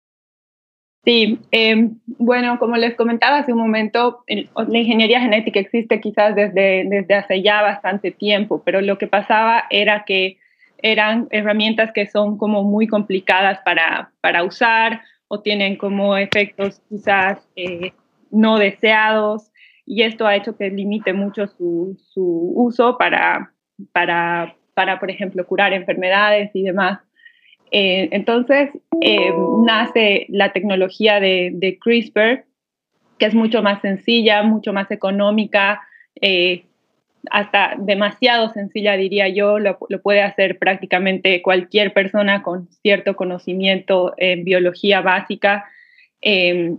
Sí, 1.08 1.40
em, 1.52 1.98
bueno, 2.18 2.58
como 2.58 2.76
les 2.76 2.94
comentaba 2.94 3.38
hace 3.38 3.54
un 3.54 3.60
momento, 3.60 4.24
la 4.26 4.78
ingeniería 4.78 5.22
genética 5.22 5.58
existe 5.58 6.02
quizás 6.02 6.34
desde, 6.34 6.84
desde 6.84 7.14
hace 7.14 7.40
ya 7.40 7.62
bastante 7.62 8.10
tiempo, 8.10 8.62
pero 8.62 8.82
lo 8.82 8.98
que 8.98 9.06
pasaba 9.06 9.64
era 9.70 10.04
que 10.04 10.36
eran 10.82 11.26
herramientas 11.30 11.92
que 11.94 12.06
son 12.06 12.36
como 12.36 12.62
muy 12.62 12.86
complicadas 12.86 13.58
para, 13.64 14.12
para 14.20 14.44
usar 14.44 15.00
o 15.28 15.40
tienen 15.40 15.76
como 15.76 16.14
efectos 16.18 16.82
quizás 16.90 17.38
eh, 17.56 17.94
no 18.30 18.58
deseados 18.58 19.50
y 19.86 20.02
esto 20.02 20.26
ha 20.26 20.36
hecho 20.36 20.58
que 20.58 20.68
limite 20.68 21.14
mucho 21.14 21.46
su, 21.46 21.98
su 22.12 22.52
uso 22.54 22.98
para, 22.98 23.54
para, 23.92 24.54
para, 24.74 25.00
por 25.00 25.10
ejemplo, 25.10 25.46
curar 25.46 25.72
enfermedades 25.72 26.50
y 26.52 26.64
demás. 26.64 27.00
Eh, 27.70 28.08
entonces 28.12 28.70
eh, 29.00 29.32
nace 29.64 30.26
la 30.28 30.52
tecnología 30.52 31.20
de, 31.20 31.78
CRISPR, 31.80 32.44
que 33.18 33.26
es 33.26 33.34
mucho 33.34 33.62
más 33.62 33.80
sencilla, 33.80 34.42
mucho 34.42 34.72
más 34.72 34.90
económica, 34.90 35.82
hasta 37.30 37.75
demasiado 37.78 38.50
sencilla, 38.50 38.96
diría 38.96 39.28
yo, 39.28 39.58
lo, 39.58 39.78
puede 40.02 40.22
hacer 40.22 40.58
prácticamente 40.58 41.42
cualquier 41.42 41.92
persona 41.92 42.42
con 42.42 42.68
cierto 42.82 43.16
conocimiento 43.16 44.14
en 44.16 44.44
biología 44.44 45.00
básica. 45.00 45.66
Em, 46.20 46.78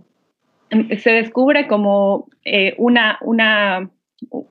se 0.98 1.10
descubre 1.12 1.66
como 1.66 2.28
eh, 2.44 2.74
una, 2.78 3.18
una 3.22 3.90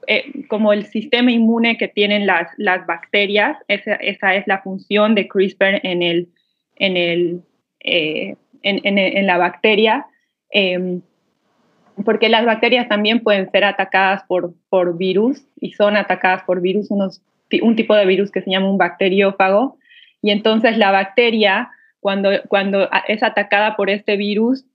eh, 0.08 0.48
como 0.48 0.74
el 0.74 0.86
sistema 0.86 1.32
inmune 1.32 1.78
que 1.78 1.88
tienen 1.88 2.26
las, 2.26 2.50
las 2.58 2.86
bacterias, 2.86 3.58
esa, 3.68 3.96
esa, 3.96 4.36
es 4.36 4.48
la 4.48 4.62
función 4.62 5.16
de 5.16 5.28
CRISPR 5.28 5.82
en, 5.84 6.02
el, 6.02 6.30
en, 6.76 6.98
el, 6.98 7.42
eh, 7.82 8.36
en, 8.64 8.98
en, 8.98 9.28
la 9.28 9.38
bacteria. 9.38 10.08
Em, 10.52 11.02
porque 12.06 12.30
las 12.30 12.46
bacterias 12.46 12.88
también 12.88 13.22
pueden 13.22 13.52
ser 13.52 13.64
atacadas 13.64 14.24
por, 14.24 14.54
por 14.70 14.98
virus 14.98 15.46
y 15.60 15.74
son 15.74 15.98
atacadas 15.98 16.44
por 16.44 16.62
virus, 16.62 16.90
unos, 16.90 17.22
un 17.62 17.76
tipo 17.76 17.96
de 17.96 18.06
virus 18.06 18.32
que 18.32 18.42
se 18.42 18.52
llama 18.52 18.70
un 18.70 18.78
bacteriófago. 18.78 19.78
Y 20.22 20.32
entonces 20.32 20.78
la 20.78 20.92
bacteria, 20.92 21.70
cuando, 22.00 22.32
cuando 22.48 22.90
es 23.08 23.22
atacada 23.22 23.76
por 23.76 23.90
este 23.90 24.18
virus, 24.18 24.66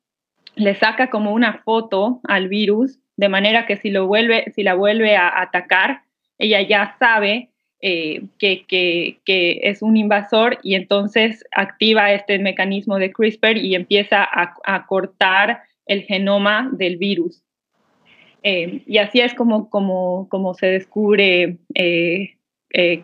le 0.55 0.75
saca 0.75 1.11
como 1.11 1.33
una 1.33 1.63
foto 1.65 2.21
al 2.25 2.49
virus, 2.49 2.99
de 3.16 3.28
manera 3.28 3.66
que 3.66 3.76
si, 3.76 3.90
lo 3.90 4.06
vuelve, 4.06 4.52
si 4.54 4.62
la 4.62 4.75
vuelve 4.75 5.16
a 5.16 5.40
atacar, 5.40 6.02
ella 6.38 6.62
ya 6.62 6.97
sabe 6.99 7.50
eh, 7.80 8.23
que, 8.38 8.64
que, 8.66 9.61
es 9.62 9.83
un 9.83 9.97
invasor 9.97 10.59
y 10.62 10.75
entonces 10.75 11.44
activa 11.52 12.12
este 12.12 12.38
mecanismo 12.38 12.99
de 12.99 13.12
CRISPR 13.12 13.59
y 13.59 13.75
empieza 13.75 14.25
a, 14.25 14.54
a 14.64 14.87
cortar 14.87 15.62
el 15.87 16.02
genoma 16.02 16.71
del 16.73 16.97
virus. 16.97 17.42
Eh, 18.42 18.83
y 18.87 18.99
así 18.99 19.21
es 19.21 19.35
como, 19.35 19.71
como, 19.71 20.28
como 20.28 20.54
se 20.54 20.66
descubre 20.66 21.56
eh, 21.75 22.35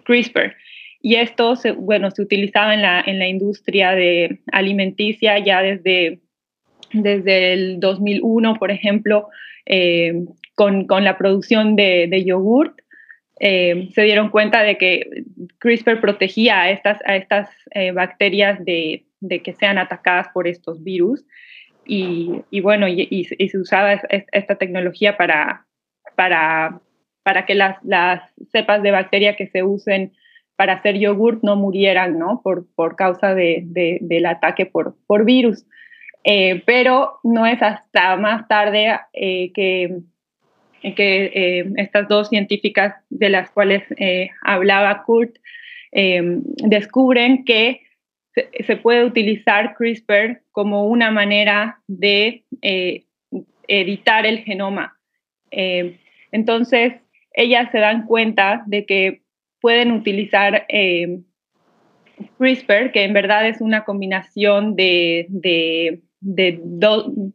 CRISPR. 0.04 0.54
Y 1.02 1.14
esto, 1.16 1.56
se, 1.56 1.72
bueno, 1.72 2.10
se 2.10 2.22
utilizaba 2.22 2.74
en 2.74 2.82
la, 2.82 3.00
en 3.00 3.18
la 3.18 3.26
industria 3.26 3.92
de 3.92 4.40
alimenticia 4.52 5.38
ya 5.38 5.62
desde, 5.62 6.20
desde 6.92 7.54
el 7.54 7.80
2001, 7.80 8.56
por 8.56 8.70
ejemplo, 8.70 9.28
con, 10.54 10.86
con, 10.86 11.04
la 11.04 11.16
producción 11.18 11.76
de, 11.76 12.06
de 12.08 12.24
yogurt. 12.24 12.80
se 13.38 14.02
dieron 14.02 14.30
cuenta 14.30 14.62
de 14.62 14.76
que 14.78 15.24
CRISPR 15.58 16.00
protegía 16.00 16.62
a 16.62 16.70
estas, 16.70 16.98
a 17.06 17.16
estas 17.16 17.48
bacterias 17.94 18.64
de, 18.64 19.06
de 19.20 19.42
que 19.42 19.52
sean 19.52 19.78
atacadas 19.78 20.28
por 20.32 20.48
estos 20.48 20.82
virus. 20.82 21.24
Y, 21.86 22.60
bueno, 22.60 22.86
y, 22.88 23.24
se 23.24 23.58
usaba 23.58 23.94
esta 24.32 24.54
tecnología 24.56 25.16
para, 25.16 25.66
para, 26.14 26.80
para 27.24 27.46
que 27.46 27.54
las, 27.54 27.82
las, 27.82 28.22
cepas 28.52 28.82
de 28.82 28.92
bacteria 28.92 29.34
que 29.34 29.48
se 29.48 29.64
usen 29.64 30.12
para 30.56 30.74
hacer 30.74 30.98
yogurt 30.98 31.42
no 31.42 31.56
murieran, 31.56 32.18
¿no? 32.18 32.42
Por, 32.44 32.66
por 32.74 32.94
causa 32.94 33.34
de, 33.34 33.64
del 34.00 34.26
ataque 34.26 34.66
por, 34.66 34.94
por 35.06 35.24
virus. 35.24 35.66
Eh, 36.24 36.62
pero 36.66 37.18
no 37.22 37.46
es 37.46 37.62
hasta 37.62 38.16
más 38.16 38.46
tarde 38.46 38.98
eh, 39.12 39.52
que, 39.52 40.00
que 40.82 41.24
eh, 41.34 41.72
estas 41.76 42.08
dos 42.08 42.28
científicas 42.28 42.94
de 43.08 43.30
las 43.30 43.50
cuales 43.50 43.82
hablaba 44.42 45.02
Kurt 45.04 45.36
descubren 45.92 47.44
que 47.44 47.82
se, 48.66 48.76
puede 48.76 49.04
utilizar 49.04 49.74
CRISPR 49.74 50.42
como 50.52 50.86
una 50.86 51.10
manera 51.10 51.80
de 51.86 52.44
eh, 52.62 53.04
editar 53.68 54.26
el 54.26 54.40
genoma. 54.40 54.98
Eh, 55.50 55.98
entonces, 56.32 56.94
ellas 57.32 57.70
se 57.72 57.78
dan 57.78 58.06
cuenta 58.06 58.62
de 58.66 58.86
que 58.86 59.22
pueden 59.60 59.92
utilizar 59.92 60.64
eh, 60.68 61.20
CRISPR, 62.38 62.92
que 62.92 63.04
en 63.04 63.12
verdad 63.12 63.48
es 63.48 63.60
una 63.60 63.84
combinación 63.84 64.76
de, 64.76 66.00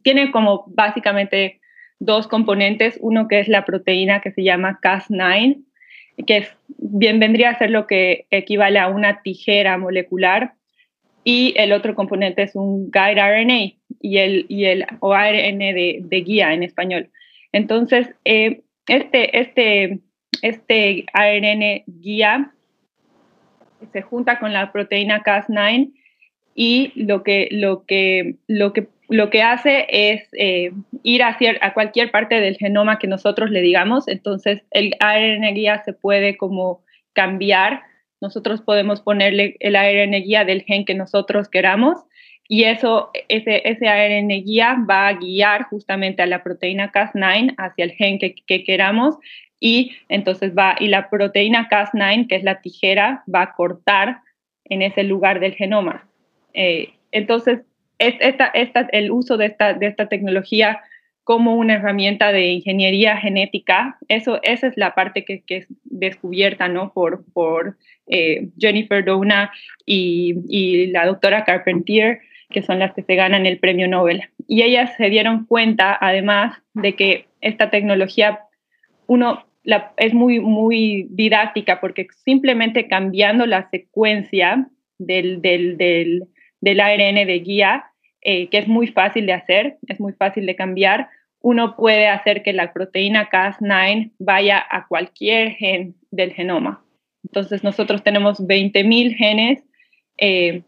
tiene 0.02 0.30
como 0.30 0.64
básicamente 0.68 1.60
dos 1.98 2.28
componentes, 2.28 2.98
uno 3.00 3.28
que 3.28 3.40
es 3.40 3.48
la 3.48 3.64
proteína 3.64 4.20
que 4.20 4.32
se 4.32 4.42
llama 4.42 4.78
Cas9, 4.82 5.62
que 6.26 6.46
bien 6.78 7.18
vendría 7.18 7.50
a 7.50 7.58
ser 7.58 7.70
lo 7.70 7.86
que 7.86 8.26
equivale 8.30 8.78
a 8.78 8.88
una 8.88 9.22
tijera 9.22 9.76
molecular, 9.78 10.54
y 11.28 11.54
el 11.56 11.72
otro 11.72 11.96
componente 11.96 12.44
es 12.44 12.54
un 12.54 12.88
guide 12.92 13.20
RNA 13.20 13.72
y 14.00 14.18
el, 14.18 14.46
y 14.48 14.66
el 14.66 14.86
o 15.00 15.12
ARN 15.12 15.58
de, 15.58 15.98
de 16.00 16.20
guía 16.20 16.52
en 16.52 16.62
español. 16.62 17.10
Entonces, 17.50 18.14
eh, 18.24 18.62
este, 18.86 19.36
este, 19.40 19.98
este 20.42 21.04
ARN 21.12 21.82
guía 21.88 22.52
se 23.92 24.02
junta 24.02 24.38
con 24.38 24.52
la 24.52 24.70
proteína 24.70 25.24
Cas9 25.24 25.90
y 26.56 26.90
lo 26.96 27.22
que, 27.22 27.48
lo 27.52 27.84
que, 27.84 28.36
lo 28.48 28.72
que, 28.72 28.88
lo 29.08 29.28
que 29.28 29.42
hace 29.42 29.86
es 29.88 30.26
eh, 30.32 30.72
ir 31.02 31.22
a, 31.22 31.36
a 31.60 31.74
cualquier 31.74 32.10
parte 32.10 32.40
del 32.40 32.56
genoma 32.56 32.98
que 32.98 33.06
nosotros 33.06 33.50
le 33.50 33.60
digamos. 33.60 34.08
Entonces, 34.08 34.62
el 34.70 34.96
ARN 34.98 35.42
guía 35.54 35.82
se 35.84 35.92
puede 35.92 36.38
como 36.38 36.82
cambiar. 37.12 37.82
Nosotros 38.22 38.62
podemos 38.62 39.02
ponerle 39.02 39.56
el 39.60 39.76
ARN 39.76 40.12
guía 40.22 40.46
del 40.46 40.62
gen 40.62 40.86
que 40.86 40.94
nosotros 40.94 41.48
queramos 41.48 41.98
y 42.48 42.64
eso, 42.64 43.10
ese, 43.28 43.68
ese 43.68 43.88
ARN 43.88 44.28
guía 44.28 44.76
va 44.88 45.08
a 45.08 45.12
guiar 45.12 45.64
justamente 45.64 46.22
a 46.22 46.26
la 46.26 46.42
proteína 46.42 46.90
Cas9 46.90 47.54
hacia 47.58 47.84
el 47.84 47.92
gen 47.92 48.18
que, 48.18 48.34
que 48.34 48.64
queramos 48.64 49.16
y 49.60 49.96
entonces 50.08 50.54
va, 50.56 50.76
y 50.78 50.88
la 50.88 51.10
proteína 51.10 51.68
Cas9, 51.68 52.28
que 52.28 52.36
es 52.36 52.44
la 52.44 52.60
tijera, 52.62 53.24
va 53.32 53.42
a 53.42 53.54
cortar 53.54 54.20
en 54.64 54.82
ese 54.82 55.02
lugar 55.02 55.40
del 55.40 55.54
genoma. 55.54 56.08
Eh, 56.56 56.94
entonces, 57.12 57.60
es 57.98 58.14
esta, 58.20 58.46
esta, 58.46 58.88
el 58.90 59.10
uso 59.10 59.36
de 59.36 59.46
esta, 59.46 59.74
de 59.74 59.86
esta 59.86 60.08
tecnología 60.08 60.80
como 61.22 61.56
una 61.56 61.74
herramienta 61.74 62.30
de 62.32 62.46
ingeniería 62.46 63.16
genética, 63.16 63.98
eso, 64.06 64.38
esa 64.42 64.68
es 64.68 64.76
la 64.76 64.94
parte 64.94 65.24
que, 65.24 65.42
que 65.42 65.56
es 65.56 65.66
descubierta 65.82 66.68
¿no? 66.68 66.92
por, 66.92 67.24
por 67.32 67.76
eh, 68.06 68.48
Jennifer 68.58 69.04
Doudna 69.04 69.50
y, 69.84 70.36
y, 70.48 70.86
la 70.86 71.04
doctora 71.04 71.44
Carpentier, 71.44 72.20
que 72.50 72.62
son 72.62 72.78
las 72.78 72.94
que 72.94 73.02
se 73.02 73.16
ganan 73.16 73.44
el 73.44 73.58
premio 73.58 73.88
Nobel. 73.88 74.22
Y 74.46 74.62
ellas 74.62 74.94
se 74.96 75.10
dieron 75.10 75.46
cuenta, 75.46 75.98
además, 76.00 76.58
de 76.74 76.94
que 76.94 77.26
esta 77.40 77.70
tecnología, 77.70 78.38
uno, 79.08 79.44
la, 79.64 79.92
es 79.96 80.14
muy, 80.14 80.38
muy 80.38 81.08
didáctica, 81.10 81.80
porque 81.80 82.06
simplemente 82.24 82.86
cambiando 82.86 83.46
la 83.46 83.68
secuencia 83.70 84.68
del, 84.98 85.42
del, 85.42 85.76
del, 85.76 86.28
del 86.66 86.80
ARN 86.80 87.14
de 87.14 87.38
guía, 87.38 87.84
eh, 88.22 88.48
que 88.48 88.58
es 88.58 88.66
muy 88.66 88.88
fácil 88.88 89.24
de 89.26 89.34
hacer, 89.34 89.76
es 89.86 90.00
muy 90.00 90.12
fácil 90.14 90.46
de 90.46 90.56
cambiar, 90.56 91.08
uno 91.40 91.76
puede 91.76 92.08
hacer 92.08 92.42
que 92.42 92.52
la 92.52 92.72
proteína 92.72 93.30
Cas9 93.30 94.10
vaya 94.18 94.64
a 94.68 94.88
cualquier 94.88 95.52
gen 95.52 95.94
del 96.10 96.32
genoma. 96.32 96.84
Entonces 97.22 97.62
nosotros 97.62 98.02
tenemos 98.02 98.40
20.000 98.40 99.14
genes 99.14 99.62
eh, 100.18 100.62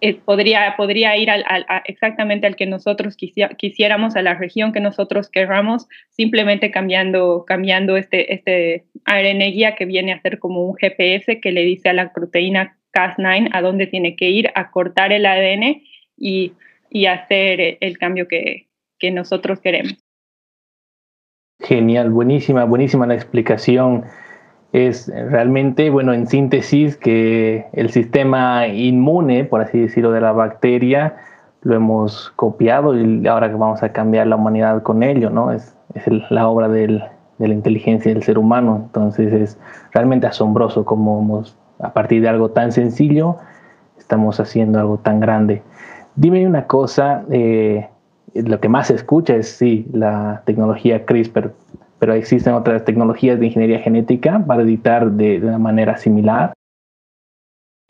eh, 0.00 0.14
podría, 0.14 0.74
podría 0.76 1.16
ir 1.16 1.30
al, 1.30 1.44
exactamente 1.86 2.46
al 2.46 2.56
que 2.56 2.66
nosotros 2.66 3.16
quisiéramos, 3.16 4.14
a 4.14 4.22
la 4.22 4.34
región 4.34 4.72
que 4.72 4.80
nosotros 4.80 5.30
querramos, 5.30 5.88
simplemente 6.10 6.70
cambiando, 6.70 7.44
cambiando 7.46 7.96
este, 7.96 8.34
este 8.34 8.84
ARN 9.04 9.38
guía 9.38 9.74
que 9.74 9.86
viene 9.86 10.12
a 10.12 10.20
ser 10.20 10.38
como 10.38 10.62
un 10.64 10.76
GPS 10.76 11.40
que 11.40 11.52
le 11.52 11.62
dice 11.62 11.88
a 11.88 11.94
la 11.94 12.12
proteína 12.12 12.78
Cas9 12.96 13.50
a 13.52 13.60
dónde 13.60 13.86
tiene 13.86 14.16
que 14.16 14.30
ir 14.30 14.50
a 14.54 14.70
cortar 14.70 15.12
el 15.12 15.26
ADN 15.26 15.82
y, 16.16 16.52
y 16.90 17.06
hacer 17.06 17.76
el 17.80 17.98
cambio 17.98 18.26
que, 18.26 18.66
que 18.98 19.10
nosotros 19.10 19.60
queremos. 19.60 19.94
Genial, 21.60 22.10
buenísima, 22.10 22.64
buenísima 22.64 23.06
la 23.06 23.14
explicación 23.14 24.04
es 24.72 25.08
realmente, 25.08 25.90
bueno, 25.90 26.12
en 26.12 26.26
síntesis, 26.26 26.96
que 26.96 27.66
el 27.72 27.90
sistema 27.90 28.66
inmune, 28.66 29.44
por 29.44 29.62
así 29.62 29.80
decirlo, 29.80 30.12
de 30.12 30.20
la 30.20 30.32
bacteria, 30.32 31.16
lo 31.62 31.74
hemos 31.74 32.30
copiado 32.36 32.94
y 32.94 33.26
ahora 33.26 33.48
que 33.48 33.56
vamos 33.56 33.82
a 33.82 33.92
cambiar 33.92 34.26
la 34.26 34.36
humanidad 34.36 34.82
con 34.82 35.02
ello, 35.02 35.30
¿no? 35.30 35.52
Es, 35.52 35.74
la 36.30 36.46
obra 36.46 36.68
de 36.68 36.88
la 37.38 37.54
inteligencia 37.54 38.12
del 38.12 38.22
ser 38.22 38.36
humano. 38.36 38.82
Entonces 38.84 39.32
es 39.32 39.58
realmente 39.92 40.26
asombroso 40.26 40.84
cómo 40.84 41.42
a 41.78 41.92
partir 41.92 42.22
de 42.22 42.28
algo 42.28 42.50
tan 42.50 42.72
sencillo, 42.72 43.36
estamos 43.98 44.40
haciendo 44.40 44.78
algo 44.78 44.98
tan 44.98 45.20
grande. 45.20 45.62
Dime 46.14 46.46
una 46.46 46.66
cosa, 46.66 47.24
eh, 47.30 47.88
lo 48.34 48.60
que 48.60 48.68
más 48.68 48.88
se 48.88 48.94
escucha 48.94 49.36
es, 49.36 49.48
sí, 49.48 49.86
la 49.92 50.42
tecnología 50.46 51.04
CRISPR, 51.04 51.52
pero 51.98 52.14
existen 52.14 52.54
otras 52.54 52.84
tecnologías 52.84 53.38
de 53.38 53.46
ingeniería 53.46 53.80
genética 53.80 54.42
para 54.46 54.62
editar 54.62 55.10
de, 55.10 55.38
una 55.38 55.58
manera 55.58 55.96
similar. 55.96 56.52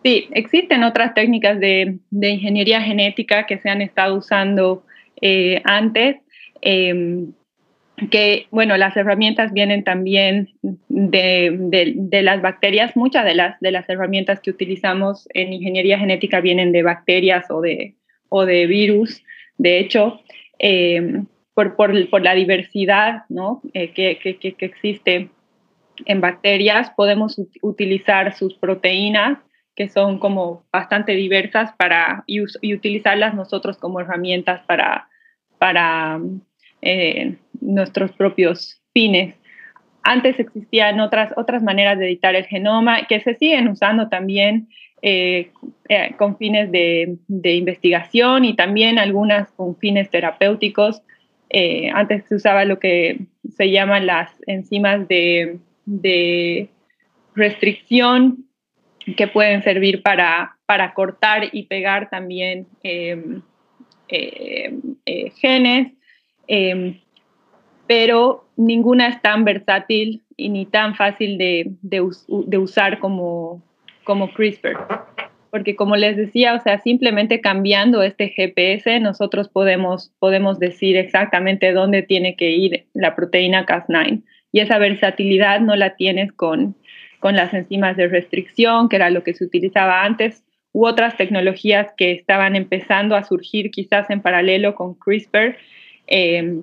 Sí, 0.03 0.29
existen 0.33 0.85
otras 0.85 1.15
técnicas 1.15 1.59
de, 1.59 1.99
ingeniería 2.13 2.81
genética 2.81 3.47
que 3.47 3.59
se 3.59 3.69
han 3.69 3.83
estado 3.83 4.17
usando 4.17 4.85
eh, 5.21 5.61
antes. 5.65 6.17
Em, 6.61 7.33
que, 8.11 8.47
bueno, 8.51 8.77
las 8.77 8.97
herramientas 8.97 9.53
vienen 9.53 9.83
también 9.83 10.51
de, 10.89 12.23
las 12.23 12.43
bacterias. 12.43 12.95
Muchas 12.95 13.25
de 13.25 13.35
las, 13.35 13.59
de 13.61 13.71
las 13.71 13.89
herramientas 13.89 14.41
que 14.41 14.51
utilizamos 14.51 15.29
en 15.33 15.53
ingeniería 15.53 15.99
genética 15.99 16.41
vienen 16.41 16.73
de 16.73 16.83
bacterias 16.83 17.51
o 17.51 17.61
de, 17.61 17.95
o 18.29 18.45
de 18.45 18.67
virus. 18.67 19.23
De 19.57 19.79
hecho, 19.79 20.21
em, 20.59 21.27
por, 21.55 21.75
por, 21.75 22.23
la 22.23 22.35
diversidad 22.35 23.23
¿no? 23.31 23.63
Eh, 23.73 23.93
que, 23.93 24.19
que, 24.19 24.37
que, 24.37 24.67
existe 24.67 25.31
en 26.05 26.21
bacterias, 26.21 26.91
podemos 26.91 27.41
utilizar 27.63 28.35
sus 28.35 28.55
proteínas, 28.59 29.39
que 29.75 29.89
son 29.89 30.19
como 30.19 30.65
bastante 30.71 31.13
diversas, 31.13 31.73
para, 31.79 32.25
y, 32.27 32.43
utilizarlas 32.75 33.35
nosotros 33.35 33.79
como 33.79 34.01
herramientas 34.01 34.61
para, 34.67 35.09
para 35.59 36.21
eh, 36.83 37.37
nuestros 37.61 38.13
propios 38.13 38.81
fines. 38.93 39.35
Antes 40.03 40.39
existían 40.39 41.01
otras, 41.01 41.33
otras 41.37 41.63
maneras 41.63 41.99
de 41.99 42.07
editar 42.07 42.35
el 42.37 42.47
genoma 42.47 43.07
que 43.07 43.21
se 43.21 43.35
siguen 43.35 43.69
usando 43.69 44.09
también 44.09 44.69
eh, 45.03 45.51
con 46.17 46.39
fines 46.39 46.73
de, 46.73 47.19
de, 47.29 47.55
investigación 47.55 48.45
y 48.45 48.57
también 48.57 48.99
algunas 48.99 49.53
con 49.53 49.77
fines 49.77 50.11
terapéuticos. 50.11 51.03
Eh, 51.51 51.91
antes 51.93 52.25
se 52.29 52.37
usaba 52.37 52.65
lo 52.65 52.79
que 52.79 53.19
se 53.57 53.71
llaman 53.71 54.07
las 54.07 54.31
enzimas 54.47 55.07
de, 55.07 55.59
restricción 57.35 58.47
que 59.17 59.29
pueden 59.29 59.63
servir 59.63 60.03
para, 60.03 60.57
para 60.65 60.95
cortar 60.95 61.51
y 61.53 61.65
pegar 61.65 62.09
también 62.09 62.67
eh, 62.83 63.23
genes, 65.37 65.93
em, 66.49 67.01
pero 67.87 68.47
ninguna 68.57 69.09
es 69.09 69.23
tan 69.23 69.45
versátil 69.45 70.23
y 70.37 70.49
ni 70.49 70.67
tan 70.67 70.95
fácil 70.95 71.39
de, 71.39 71.73
de 71.83 72.59
usar 72.59 72.99
como, 72.99 73.63
como 74.05 74.33
CRISPR 74.33 74.77
porque 75.57 75.75
como 75.75 75.97
les 75.97 76.19
decía, 76.19 76.53
o 76.55 76.61
sea, 76.61 76.79
simplemente 76.81 77.41
cambiando 77.41 78.03
este 78.03 78.29
GPS, 78.29 79.01
nosotros 79.01 79.49
podemos, 79.49 80.13
podemos 80.19 80.59
decir 80.59 80.99
exactamente 80.99 81.73
dónde 81.73 82.03
tiene 82.03 82.37
que 82.37 82.51
ir 82.51 82.85
la 82.93 83.17
proteína 83.17 83.65
Cas9. 83.65 84.23
Y 84.53 84.61
esa 84.61 84.77
versatilidad 84.77 85.61
no 85.61 85.75
la 85.75 85.97
tienes 85.97 86.31
con, 86.33 86.77
con 87.21 87.37
las 87.37 87.55
enzimas 87.55 87.97
de 87.97 88.07
restricción, 88.07 88.91
que 88.91 88.97
era 88.97 89.09
lo 89.09 89.23
que 89.23 89.33
se 89.33 89.45
utilizaba 89.45 90.05
antes, 90.05 90.45
u 90.73 90.87
otras 90.87 91.17
tecnologías 91.17 91.91
que 91.97 92.13
estaban 92.13 92.55
empezando 92.55 93.17
a 93.17 93.25
surgir 93.25 93.71
quizás 93.71 94.11
en 94.11 94.21
paralelo 94.21 94.75
con 94.75 94.93
CRISPR, 94.93 95.57
eh, 96.07 96.63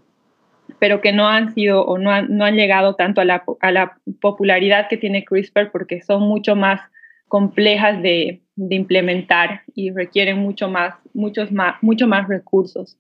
pero 0.80 1.02
que 1.02 1.14
no 1.14 1.28
han 1.28 1.54
sido 1.54 1.86
o 1.86 1.98
no 1.98 2.12
han, 2.12 2.36
no 2.36 2.46
han 2.46 2.56
llegado 2.56 2.96
tanto 2.96 3.22
a 3.22 3.26
la, 3.26 3.44
a 3.62 3.72
la 3.72 3.98
popularidad 4.22 4.88
que 4.90 4.98
tiene 4.98 5.24
CRISPR 5.24 5.72
porque 5.72 6.02
son 6.02 6.24
mucho 6.24 6.56
más 6.56 6.82
complejas 7.28 8.02
de, 8.02 8.42
de 8.56 8.76
implementar 8.76 9.62
y 9.74 9.92
requieren 9.92 10.40
mucho 10.40 10.70
más, 10.70 10.96
muchos 11.14 11.52
más, 11.52 11.76
mucho 11.82 12.08
más 12.08 12.28
recursos. 12.28 12.98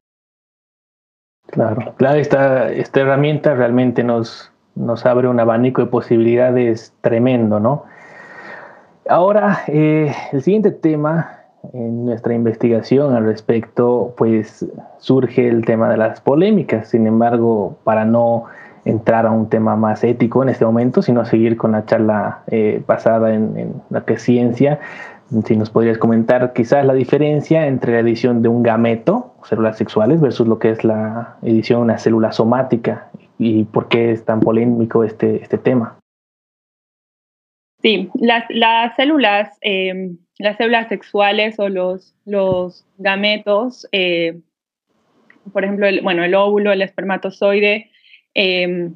Claro, 1.47 1.93
claro, 1.97 2.19
esta, 2.19 2.71
esta 2.71 3.01
herramienta 3.01 3.53
realmente 3.53 4.03
nos, 4.03 4.51
nos 4.75 5.06
abre 5.06 5.27
un 5.27 5.39
abanico 5.39 5.82
de 5.82 5.88
posibilidades 5.88 6.93
tremendo, 7.01 7.60
¿no? 7.60 7.84
Ahora, 9.10 9.63
eh, 9.67 10.13
el 10.32 10.41
siguiente 10.41 10.71
tema, 10.71 11.42
en 11.71 12.06
nuestra 12.06 12.34
investigación 12.34 13.15
al 13.15 13.26
respecto, 13.26 14.13
pues 14.17 14.65
surge 14.97 15.47
el 15.47 15.63
tema 15.65 15.89
de 15.89 15.97
las 15.97 16.19
polémicas. 16.19 16.89
Sin 16.89 17.08
embargo, 17.08 17.78
para 17.84 18.06
no 18.06 18.45
entrar 18.86 19.26
a 19.26 19.32
un 19.32 19.47
tema 19.47 19.76
más 19.76 20.04
ético 20.04 20.43
en 20.43 20.49
este 20.49 20.65
momento, 20.65 21.02
sino 21.02 21.23
seguir 21.26 21.56
con 21.56 21.71
la 21.71 21.86
charla 21.86 22.43
eh, 22.47 22.84
basada 22.86 23.34
en, 23.34 23.73
la 23.89 24.04
que 24.04 24.17
ciencia, 24.17 24.80
si 25.45 25.56
nos 25.56 25.69
podrías 25.69 25.97
comentar 25.97 26.54
quizás 26.54 26.86
la 26.86 26.93
diferencia 26.93 27.65
entre 27.65 27.93
la 27.93 27.99
edición 27.99 28.41
de 28.41 28.49
un 28.49 28.62
gameto, 28.62 29.34
células 29.43 29.78
sexuales, 29.78 30.19
versus 30.19 30.47
lo 30.47 30.60
que 30.60 30.69
es 30.69 30.84
la 30.84 31.38
edición 31.41 31.80
de 31.80 31.84
una 31.86 31.97
célula 31.97 32.32
somática 32.34 33.08
y 33.38 33.63
por 33.63 33.88
qué 33.88 34.12
es 34.12 34.26
tan 34.26 34.41
polémico 34.41 35.04
este, 35.04 35.41
este 35.41 35.58
tema. 35.58 35.95
Sí, 37.84 38.10
las, 38.15 38.46
las 38.50 38.96
células, 38.96 39.58
em, 39.60 40.17
las 40.39 40.56
células 40.56 40.88
sexuales 40.88 41.60
o 41.60 41.67
los, 41.67 42.15
los 42.26 42.86
gametos, 42.98 43.86
eh, 43.91 44.39
por 45.52 45.65
ejemplo, 45.65 45.86
el, 45.86 46.00
bueno, 46.00 46.24
el 46.24 46.34
óvulo, 46.34 46.72
el 46.72 46.82
espermatozoide, 46.82 47.91
em, 48.34 48.96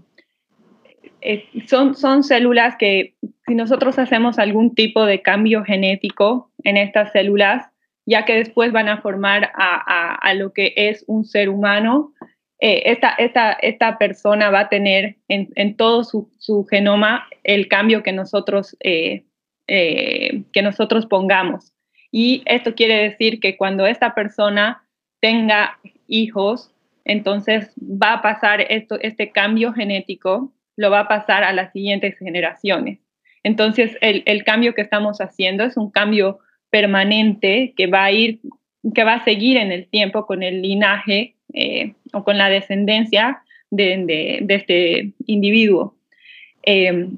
eh, 1.19 1.43
son, 1.67 1.95
son 1.95 2.23
células 2.23 2.77
que 2.77 3.15
si 3.45 3.55
nosotros 3.55 3.99
hacemos 3.99 4.39
algún 4.39 4.73
tipo 4.73 5.05
de 5.05 5.21
cambio 5.21 5.65
genético 5.65 6.49
en 6.63 6.77
estas 6.77 7.11
células, 7.11 7.69
ya 8.05 8.23
que 8.23 8.35
después 8.35 8.71
van 8.71 8.87
a 8.87 9.01
formar 9.01 9.51
a, 9.55 10.15
a 10.15 10.33
lo 10.33 10.53
que 10.53 10.73
es 10.77 11.03
un 11.07 11.25
ser 11.25 11.49
humano, 11.49 12.13
eh, 12.59 12.83
esta, 12.85 13.09
esta, 13.11 13.53
esta, 13.53 13.97
persona 13.99 14.49
va 14.49 14.61
a 14.61 14.69
tener 14.69 15.17
en, 15.27 15.49
en 15.55 15.75
todo 15.75 16.03
su, 16.03 16.31
su, 16.39 16.65
genoma 16.65 17.27
el 17.43 17.67
cambio 17.67 18.01
que 18.01 18.11
nosotros, 18.11 18.75
eh, 18.79 19.25
eh, 19.67 20.43
que 20.51 20.63
nosotros 20.63 21.05
pongamos. 21.05 21.73
Y 22.11 22.41
esto 22.45 22.73
quiere 22.73 23.09
decir 23.09 23.39
que 23.39 23.57
cuando 23.57 23.85
esta 23.85 24.15
persona 24.15 24.83
tenga 25.19 25.77
hijos, 26.07 26.73
entonces 27.05 27.73
va 27.79 28.13
a 28.13 28.21
pasar 28.23 28.61
esto, 28.61 28.97
este 29.01 29.31
cambio 29.31 29.71
genético, 29.73 30.51
lo 30.75 30.89
va 30.89 31.01
a 31.01 31.07
pasar 31.07 31.43
a 31.43 31.53
las 31.53 31.71
siguientes 31.73 32.17
generaciones. 32.17 32.99
Entonces, 33.43 33.97
el, 34.01 34.23
el 34.25 34.43
cambio 34.43 34.73
que 34.73 34.81
estamos 34.81 35.21
haciendo 35.21 35.63
es 35.63 35.77
un 35.77 35.91
cambio 35.91 36.39
permanente 36.71 37.73
que 37.77 37.87
va 37.87 38.05
a 38.05 38.11
ir, 38.11 38.39
que 38.95 39.03
va 39.03 39.15
a 39.15 39.23
seguir 39.23 39.57
en 39.57 39.71
el 39.71 39.87
tiempo 39.87 40.25
con 40.25 40.41
el 40.41 40.61
linaje 40.61 41.35
con 42.23 42.37
la 42.37 42.49
descendencia 42.49 43.41
de, 43.69 44.45
este 44.49 45.13
individuo. 45.25 45.95
Eh, 46.63 47.09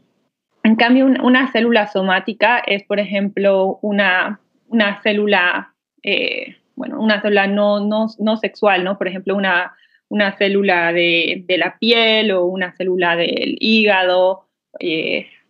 en 0.63 0.75
cambio, 0.75 1.05
una 1.05 1.51
célula 1.51 1.87
somática 1.87 2.59
es, 2.59 2.83
por 2.83 2.99
ejemplo, 2.99 3.79
una, 3.81 4.39
una 4.67 5.01
célula, 5.01 5.73
eh, 6.03 6.57
bueno, 6.75 6.99
una 6.99 7.21
célula 7.21 7.47
no, 7.47 7.79
no, 7.79 8.07
no, 8.19 8.37
sexual, 8.37 8.83
¿no? 8.83 8.97
Por 8.97 9.07
ejemplo, 9.07 9.35
una, 9.35 9.73
una 10.09 10.35
célula 10.37 10.91
de, 10.91 11.45
la 11.47 11.77
piel 11.77 12.31
o 12.31 12.45
una 12.45 12.73
célula 12.73 13.15
del 13.15 13.57
hígado 13.59 14.45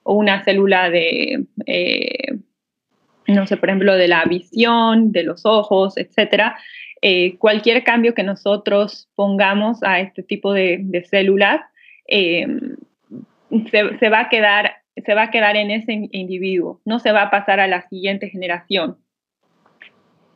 o 0.03 0.13
una 0.13 0.43
célula 0.43 0.89
de, 0.89 1.45
no 3.33 3.47
sé, 3.47 3.57
por 3.57 3.69
ejemplo, 3.69 3.95
de 3.95 4.07
la 4.07 4.25
visión, 4.25 5.11
de 5.11 5.23
los 5.23 5.45
ojos, 5.45 5.97
etcétera. 5.97 6.57
Eh, 7.01 7.37
cualquier 7.37 7.83
cambio 7.85 8.13
que 8.13 8.23
nosotros 8.23 9.09
pongamos 9.15 9.81
a 9.83 10.01
este 10.01 10.21
tipo 10.21 10.51
de, 10.51 11.05
células 11.09 11.61
eh, 12.07 12.45
se, 13.71 14.09
va 14.09 14.21
a 14.21 14.29
quedar, 14.29 14.73
se 15.05 15.13
va 15.13 15.23
a 15.23 15.31
quedar 15.31 15.55
en 15.55 15.71
ese 15.71 16.09
individuo, 16.11 16.81
no 16.83 16.99
se 16.99 17.13
va 17.13 17.23
a 17.23 17.31
pasar 17.31 17.61
a 17.61 17.67
la 17.67 17.87
siguiente 17.87 18.29
generación. 18.29 18.97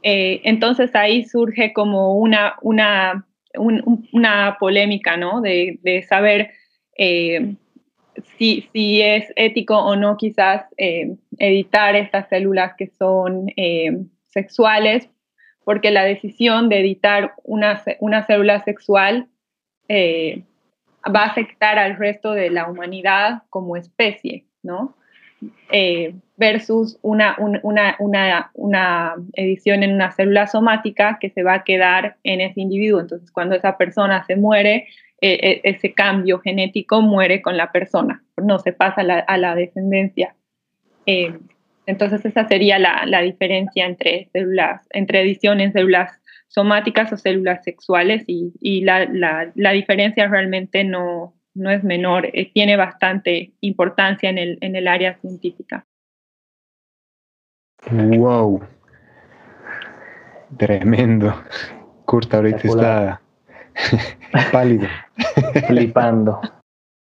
Eh, 0.03 0.41
entonces 0.45 0.95
ahí 0.95 1.25
surge 1.25 1.73
como 1.73 2.15
una, 2.17 2.55
una, 2.61 3.27
una 3.57 4.57
polémica, 4.57 5.17
¿no? 5.17 5.41
De, 5.41 5.79
de 5.81 6.03
saber 6.03 6.51
si, 8.37 8.69
si, 8.71 9.01
es 9.01 9.33
ético 9.35 9.77
o 9.77 9.95
no 9.97 10.15
quizás 10.15 10.65
editar 10.77 11.95
estas 11.95 12.29
células 12.29 12.73
que 12.77 12.87
son 12.87 13.47
sexuales 14.27 15.09
porque 15.63 15.91
la 15.91 16.03
decisión 16.03 16.69
de 16.69 16.79
editar 16.79 17.33
una, 17.43 17.81
una 17.99 18.25
célula 18.25 18.63
sexual 18.63 19.27
eh, 19.87 20.43
va 21.03 21.23
a 21.23 21.27
afectar 21.27 21.79
al 21.79 21.97
resto 21.97 22.31
de 22.31 22.49
la 22.49 22.69
humanidad 22.69 23.43
como 23.49 23.75
especie, 23.75 24.45
¿no? 24.61 24.95
Eh, 25.69 26.15
versus 26.37 26.97
una, 27.01 27.35
una, 27.37 27.95
una, 27.99 28.51
una, 28.53 29.15
edición 29.33 29.83
en 29.83 29.93
una 29.93 30.11
célula 30.11 30.47
somática 30.47 31.17
que 31.19 31.29
se 31.29 31.43
va 31.43 31.55
a 31.55 31.63
quedar 31.63 32.15
en 32.23 32.39
ese 32.39 32.61
individuo. 32.61 33.01
Entonces, 33.01 33.29
cuando 33.31 33.55
esa 33.55 33.77
persona 33.77 34.23
se 34.25 34.37
muere, 34.37 34.87
eh, 35.19 35.59
ese 35.63 35.93
cambio 35.93 36.39
genético 36.39 37.01
muere 37.01 37.41
con 37.41 37.57
la 37.57 37.71
persona, 37.71 38.23
no 38.37 38.59
se 38.59 38.71
pasa 38.71 39.01
a 39.01 39.03
la, 39.03 39.19
a 39.19 39.37
la 39.37 39.55
descendencia. 39.55 40.35
Entonces 41.85 42.23
esa 42.25 42.47
sería 42.47 42.79
la, 42.79 43.21
diferencia 43.21 43.85
entre 43.85 44.29
células, 44.31 44.87
entre 44.91 45.21
edición 45.21 45.59
en 45.59 45.73
células 45.73 46.11
somáticas 46.47 47.11
o 47.11 47.17
células 47.17 47.63
sexuales 47.63 48.23
y, 48.27 48.81
la, 48.81 49.51
diferencia 49.73 50.27
realmente 50.27 50.83
no, 50.83 51.33
no 51.53 51.69
es 51.71 51.83
menor, 51.83 52.27
eh, 52.27 52.51
tiene 52.53 52.77
bastante 52.77 53.53
importancia 53.59 54.29
en 54.29 54.37
el, 54.37 54.57
en 54.61 54.75
el 54.75 54.87
área 54.87 55.15
científica. 55.15 55.85
Wow. 57.91 58.61
Tremendo. 60.57 61.43
Kurt 62.05 62.33
ahorita 62.33 62.67
está 62.67 63.21
pálido. 64.51 64.87
Flipando. 65.67 66.39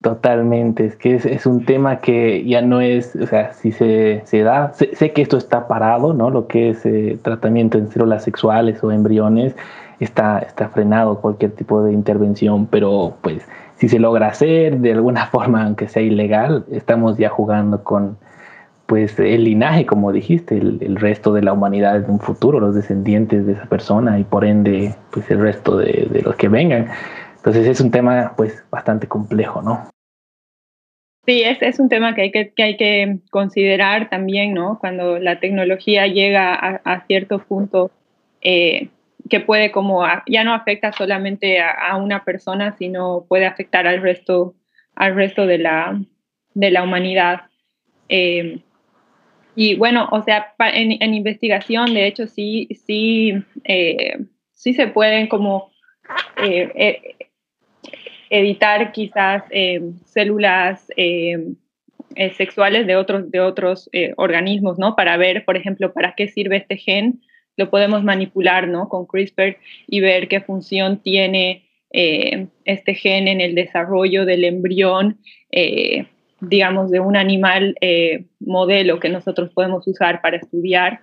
Totalmente, 0.03 0.85
es 0.85 0.97
que 0.97 1.15
es, 1.15 1.45
un 1.45 1.63
tema 1.63 2.01
que 2.01 2.43
ya 2.43 2.61
no 2.61 2.81
es, 2.81 3.15
o 3.15 3.25
sea, 3.25 3.53
si 3.53 3.71
se, 3.71 4.21
se 4.25 4.43
da, 4.43 4.73
sé, 4.73 5.13
que 5.13 5.21
esto 5.21 5.37
está 5.37 5.65
parado, 5.69 6.13
¿no? 6.13 6.29
Lo 6.29 6.45
que 6.47 6.71
es 6.71 6.85
eh, 6.85 7.17
tratamiento 7.21 7.77
en 7.77 7.87
células 7.87 8.25
sexuales 8.25 8.83
o 8.83 8.91
embriones, 8.91 9.55
está, 10.01 10.39
está 10.39 10.67
frenado 10.67 11.21
cualquier 11.21 11.51
tipo 11.51 11.81
de 11.83 11.93
intervención, 11.93 12.65
pero 12.65 13.15
pues 13.21 13.47
si 13.77 13.87
se 13.87 13.97
logra 13.97 14.27
hacer 14.27 14.79
de 14.79 14.91
alguna 14.91 15.27
forma, 15.31 15.63
aunque 15.63 15.87
sea 15.87 16.01
ilegal, 16.01 16.65
estamos 16.69 17.17
ya 17.17 17.29
jugando 17.29 17.81
con 17.85 18.17
pues 18.87 19.17
el 19.19 19.45
linaje, 19.45 19.85
como 19.85 20.11
dijiste, 20.11 20.57
el, 20.57 20.97
resto 20.97 21.31
de 21.31 21.43
la 21.43 21.53
humanidad 21.53 21.95
en 21.95 22.11
un 22.11 22.19
futuro, 22.19 22.59
los 22.59 22.75
descendientes 22.75 23.45
de 23.45 23.53
esa 23.53 23.67
persona 23.67 24.19
y 24.19 24.25
por 24.25 24.43
ende 24.43 24.95
pues 25.11 25.31
el 25.31 25.39
resto 25.39 25.77
de, 25.77 26.09
de 26.11 26.21
los 26.23 26.35
que 26.35 26.49
vengan. 26.49 26.89
Entonces 27.37 27.67
es 27.67 27.79
un 27.79 27.89
tema 27.89 28.33
pues 28.35 28.65
bastante 28.69 29.07
complejo, 29.07 29.61
¿no? 29.61 29.92
Sí, 31.25 31.41
es, 31.41 31.62
es 31.62 31.79
un 31.79 31.88
tema 31.88 32.15
que 32.15 32.23
hay 32.23 32.31
que, 32.31 32.51
que, 32.53 32.63
hay 32.63 32.77
que 32.77 33.19
considerar 33.29 34.09
también, 34.09 34.53
¿no? 34.53 34.77
Cuando 34.79 35.19
la 35.19 35.39
tecnología 35.39 36.05
llega 36.07 36.53
a, 36.53 37.05
cierto 37.07 37.39
punto 37.39 37.91
eh, 38.41 38.89
que 39.29 39.39
puede 39.39 39.71
como, 39.71 40.03
ya 40.27 40.43
no 40.43 40.53
afecta 40.53 40.91
solamente 40.91 41.62
a, 41.62 41.95
una 41.95 42.25
persona, 42.25 42.75
sino 42.77 43.25
puede 43.29 43.45
afectar 43.45 43.88
al 43.88 44.01
resto, 44.01 44.55
al 44.95 45.15
resto 45.15 45.45
de, 45.47 45.59
la, 45.59 45.97
de 46.55 46.71
la 46.71 46.83
humanidad. 46.83 47.43
Eh, 48.09 48.59
y 49.55 49.75
bueno, 49.75 50.09
o 50.12 50.23
sea, 50.23 50.53
en, 50.59 51.01
en, 51.01 51.13
investigación, 51.13 51.93
de 51.93 52.05
hecho, 52.07 52.27
sí, 52.27 52.67
sí, 52.86 53.33
eh, 53.63 54.17
sí 54.51 54.73
se 54.73 54.88
pueden 54.88 55.27
como 55.27 55.71
editar 58.29 58.91
quizás 58.91 59.43
eh, 59.49 59.81
células 60.05 60.88
eh, 60.97 61.53
eh, 62.15 62.33
sexuales 62.33 62.88
de 62.88 62.95
otros, 62.95 63.29
de 63.31 63.39
otros 63.39 63.89
organismos, 64.17 64.77
¿no? 64.77 64.95
Para 64.95 65.17
ver, 65.17 65.45
por 65.45 65.57
ejemplo, 65.57 65.93
para 65.93 66.13
qué 66.15 66.27
sirve 66.27 66.57
este 66.57 66.77
gen, 66.77 67.21
lo 67.57 67.69
podemos 67.69 68.03
manipular, 68.03 68.67
¿no? 68.67 68.89
Con 68.89 69.05
CRISPR 69.05 69.57
y 69.88 69.99
ver 69.99 70.27
qué 70.27 70.41
función 70.41 70.97
tiene 71.01 71.69
este 71.91 72.95
gen 72.95 73.27
en 73.27 73.39
el 73.39 73.53
desarrollo 73.53 74.25
del 74.25 74.45
embrión, 74.45 75.19
digamos, 76.41 76.89
de 76.89 76.99
un 76.99 77.15
animal 77.15 77.75
modelo 78.39 78.99
que 78.99 79.09
nosotros 79.09 79.51
podemos 79.53 79.88
usar 79.88 80.19
para 80.21 80.38
estudiar 80.38 81.01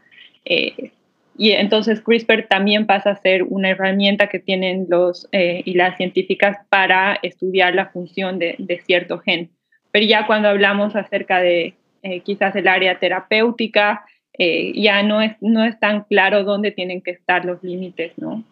y 1.36 1.52
entonces 1.52 2.00
CRISPR 2.02 2.48
también 2.48 2.86
pasa 2.86 3.10
a 3.10 3.16
ser 3.16 3.44
una 3.44 3.70
herramienta 3.70 4.28
que 4.28 4.38
tienen 4.38 4.86
los 4.88 5.28
eh, 5.32 5.62
y 5.64 5.74
las 5.74 5.96
científicas 5.96 6.58
para 6.68 7.18
estudiar 7.22 7.74
la 7.74 7.86
función 7.86 8.38
de, 8.38 8.82
cierto 8.84 9.18
gen. 9.18 9.50
Pero 9.90 10.06
ya 10.06 10.26
cuando 10.26 10.48
hablamos 10.48 10.96
acerca 10.96 11.40
de 11.40 11.74
eh, 12.02 12.20
quizás 12.20 12.54
el 12.56 12.68
área 12.68 12.98
terapéutica, 12.98 14.04
eh, 14.34 14.72
ya 14.80 15.02
no 15.02 15.22
es, 15.22 15.36
no 15.40 15.64
es 15.64 15.78
tan 15.80 16.04
claro 16.04 16.44
dónde 16.44 16.72
tienen 16.72 17.00
que 17.00 17.12
estar 17.12 17.44
los 17.44 17.62
límites, 17.62 18.12
¿no? 18.16 18.44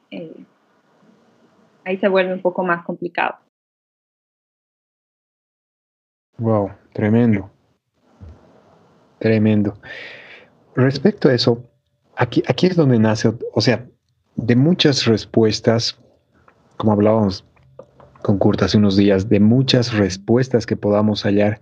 ahí 1.85 1.97
se 1.97 2.09
vuelve 2.09 2.35
un 2.35 2.43
poco 2.43 2.64
más 2.64 2.85
complicado. 2.85 3.37
Wow, 6.37 6.71
tremendo. 6.93 7.51
Tremendo. 9.19 9.75
Respecto 10.75 11.29
a 11.29 11.35
eso, 11.35 11.67
aquí, 12.18 12.42
aquí 12.46 12.66
es 12.66 12.76
donde 12.76 12.98
nace, 12.98 13.33
o 13.54 13.61
sea, 13.61 13.87
de 14.37 14.57
muchas 14.57 15.07
respuestas, 15.07 15.98
como 16.76 16.92
hablábamos 16.92 17.44
con 18.22 18.38
Kurt 18.38 18.62
hace 18.62 18.76
unos 18.76 18.96
días, 18.96 19.28
de 19.28 19.40
muchas 19.40 19.94
respuestas 19.94 20.66
que 20.66 20.76
podamos 20.76 21.22
hallar, 21.22 21.61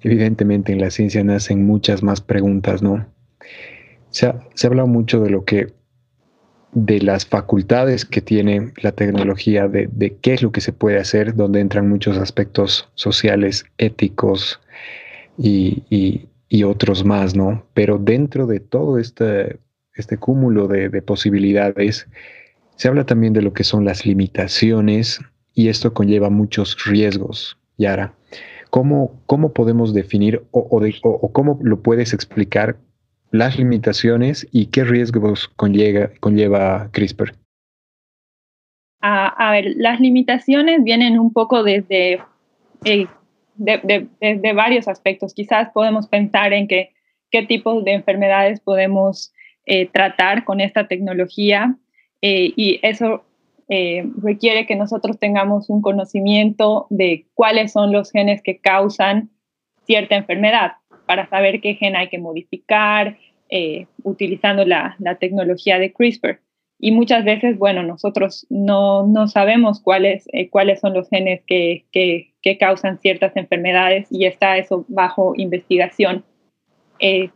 evidentemente 0.00 0.72
en 0.72 0.80
la 0.80 0.90
ciencia 0.90 1.24
nacen 1.24 1.66
muchas 1.66 2.02
más 2.02 2.20
preguntas, 2.20 2.82
¿no? 2.82 3.06
Se 4.10 4.26
ha, 4.26 4.40
se 4.54 4.66
ha 4.66 4.68
hablado 4.68 4.86
mucho 4.86 5.20
de 5.20 5.30
lo 5.30 5.44
que 5.44 5.74
de 6.76 7.00
las 7.00 7.24
facultades 7.24 8.04
que 8.04 8.20
tiene 8.20 8.72
la 8.82 8.92
tecnología, 8.92 9.66
de, 9.66 10.18
qué 10.20 10.34
es 10.34 10.42
lo 10.42 10.52
que 10.52 10.60
se 10.60 10.74
puede 10.74 10.98
hacer, 10.98 11.34
donde 11.34 11.60
entran 11.60 11.88
muchos 11.88 12.18
aspectos 12.18 12.90
sociales, 12.94 13.64
éticos 13.78 14.60
y, 15.38 16.28
otros 16.64 17.04
más, 17.04 17.34
¿no? 17.34 17.64
Pero 17.72 17.98
dentro 17.98 18.46
de 18.46 18.60
todo 18.60 18.98
este, 18.98 19.58
este 19.96 20.18
cúmulo 20.18 20.68
de, 20.68 21.02
posibilidades, 21.02 22.06
se 22.76 22.88
habla 22.88 23.04
también 23.04 23.32
de 23.32 23.42
lo 23.42 23.52
que 23.52 23.64
son 23.64 23.84
las 23.84 24.04
limitaciones 24.04 25.20
y 25.54 25.68
esto 25.68 25.94
conlleva 25.94 26.30
muchos 26.30 26.76
riesgos. 26.84 27.58
Yara, 27.78 28.14
¿cómo, 28.70 29.20
cómo 29.26 29.52
podemos 29.52 29.94
definir 29.94 30.42
o, 30.50 31.32
cómo 31.32 31.58
lo 31.62 31.80
puedes 31.82 32.12
explicar 32.12 32.76
las 33.30 33.58
limitaciones 33.58 34.46
y 34.52 34.66
qué 34.66 34.84
riesgos 34.84 35.48
conlleva, 35.56 36.90
CRISPR? 36.92 37.34
A, 39.00 39.52
ver, 39.52 39.72
las 39.76 40.00
limitaciones 40.00 40.82
vienen 40.82 41.18
un 41.18 41.32
poco 41.32 41.62
desde 41.62 42.20
eh, 42.84 43.06
de, 43.56 44.52
varios 44.54 44.88
aspectos. 44.88 45.32
Quizás 45.32 45.70
podemos 45.72 46.08
pensar 46.08 46.52
en 46.52 46.66
que, 46.66 46.90
qué 47.30 47.46
tipos 47.46 47.84
de 47.84 47.92
enfermedades 47.92 48.60
podemos 48.60 49.32
eh, 49.66 49.86
tratar 49.86 50.44
con 50.44 50.60
esta 50.60 50.86
tecnología 50.88 51.76
eh, 52.22 52.52
y 52.56 52.80
eso 52.82 53.24
requiere 53.68 54.64
que 54.64 54.76
nosotros 54.76 55.18
tengamos 55.18 55.70
un 55.70 55.82
conocimiento 55.82 56.86
de 56.88 57.26
cuáles 57.34 57.72
son 57.72 57.90
los 57.90 58.12
genes 58.12 58.40
que 58.40 58.58
causan 58.58 59.30
cierta 59.84 60.14
enfermedad 60.14 60.74
para 61.06 61.28
saber 61.28 61.60
qué 61.60 61.74
gen 61.74 61.96
hay 61.96 62.08
que 62.08 62.18
modificar, 62.18 63.16
eh, 63.48 63.86
utilizando 64.02 64.64
la, 64.64 64.96
tecnología 65.20 65.78
de 65.78 65.92
CRISPR. 65.92 66.40
Y 66.78 66.90
muchas 66.90 67.24
veces, 67.24 67.56
bueno, 67.56 67.82
nosotros 67.82 68.46
no, 68.50 69.28
sabemos 69.28 69.80
cuáles, 69.80 70.28
eh, 70.32 70.50
cuáles 70.50 70.80
son 70.80 70.92
los 70.92 71.08
genes 71.08 71.42
que, 71.46 71.84
causan 72.60 72.98
ciertas 73.00 73.36
enfermedades 73.36 74.06
y 74.10 74.26
está 74.26 74.56
eso 74.56 74.84
bajo 74.88 75.32
investigación. 75.36 76.24
Eh, 77.00 77.30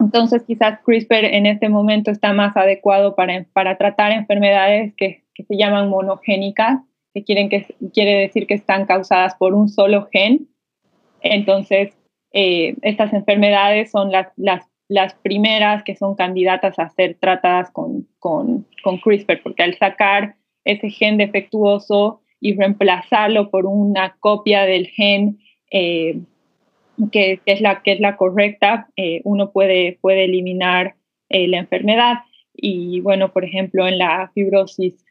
entonces, 0.00 0.42
quizás 0.46 0.80
CRISPR 0.84 1.24
en 1.24 1.46
este 1.46 1.68
momento 1.68 2.10
está 2.10 2.32
más 2.32 2.56
adecuado 2.56 3.14
para, 3.14 3.44
para 3.52 3.76
tratar 3.76 4.12
enfermedades 4.12 4.94
que, 4.96 5.24
se 5.34 5.56
llaman 5.56 5.88
monogénicas, 5.88 6.80
que, 7.14 7.22
quieren 7.22 7.48
que 7.48 7.66
quiere 7.94 8.20
decir 8.20 8.46
que 8.46 8.54
están 8.54 8.86
causadas 8.86 9.34
por 9.36 9.54
un 9.54 9.68
solo 9.68 10.08
gen. 10.12 10.48
Entonces, 11.20 11.96
estas 12.32 13.12
enfermedades 13.12 13.90
son 13.90 14.10
las, 14.10 14.28
las 14.36 14.68
las 14.88 15.14
primeras 15.14 15.82
que 15.84 15.94
son 15.94 16.14
candidatas 16.14 16.78
a 16.78 16.88
ser 16.88 17.16
tratadas 17.20 17.70
con, 17.70 18.08
con, 18.18 18.66
CRISPR, 18.82 19.42
porque 19.42 19.62
al 19.62 19.76
sacar 19.76 20.36
ese 20.64 20.90
gen 20.90 21.18
defectuoso 21.18 22.22
y 22.40 22.56
reemplazarlo 22.56 23.50
por 23.50 23.66
una 23.66 24.16
copia 24.18 24.64
del 24.64 24.86
gen 24.86 25.38
eh, 25.70 26.20
que, 27.12 27.40
es 27.46 27.60
la, 27.60 27.82
que 27.82 27.92
es 27.92 28.00
la 28.00 28.16
correcta, 28.16 28.88
eh, 28.96 29.20
uno 29.24 29.50
puede, 29.50 29.98
puede 30.00 30.24
eliminar 30.24 30.94
eh, 31.28 31.48
la 31.48 31.58
enfermedad. 31.58 32.18
Y 32.54 33.00
bueno, 33.00 33.32
por 33.32 33.44
ejemplo, 33.44 33.86
en 33.86 33.98
la 33.98 34.30
fibrosis 34.34 35.04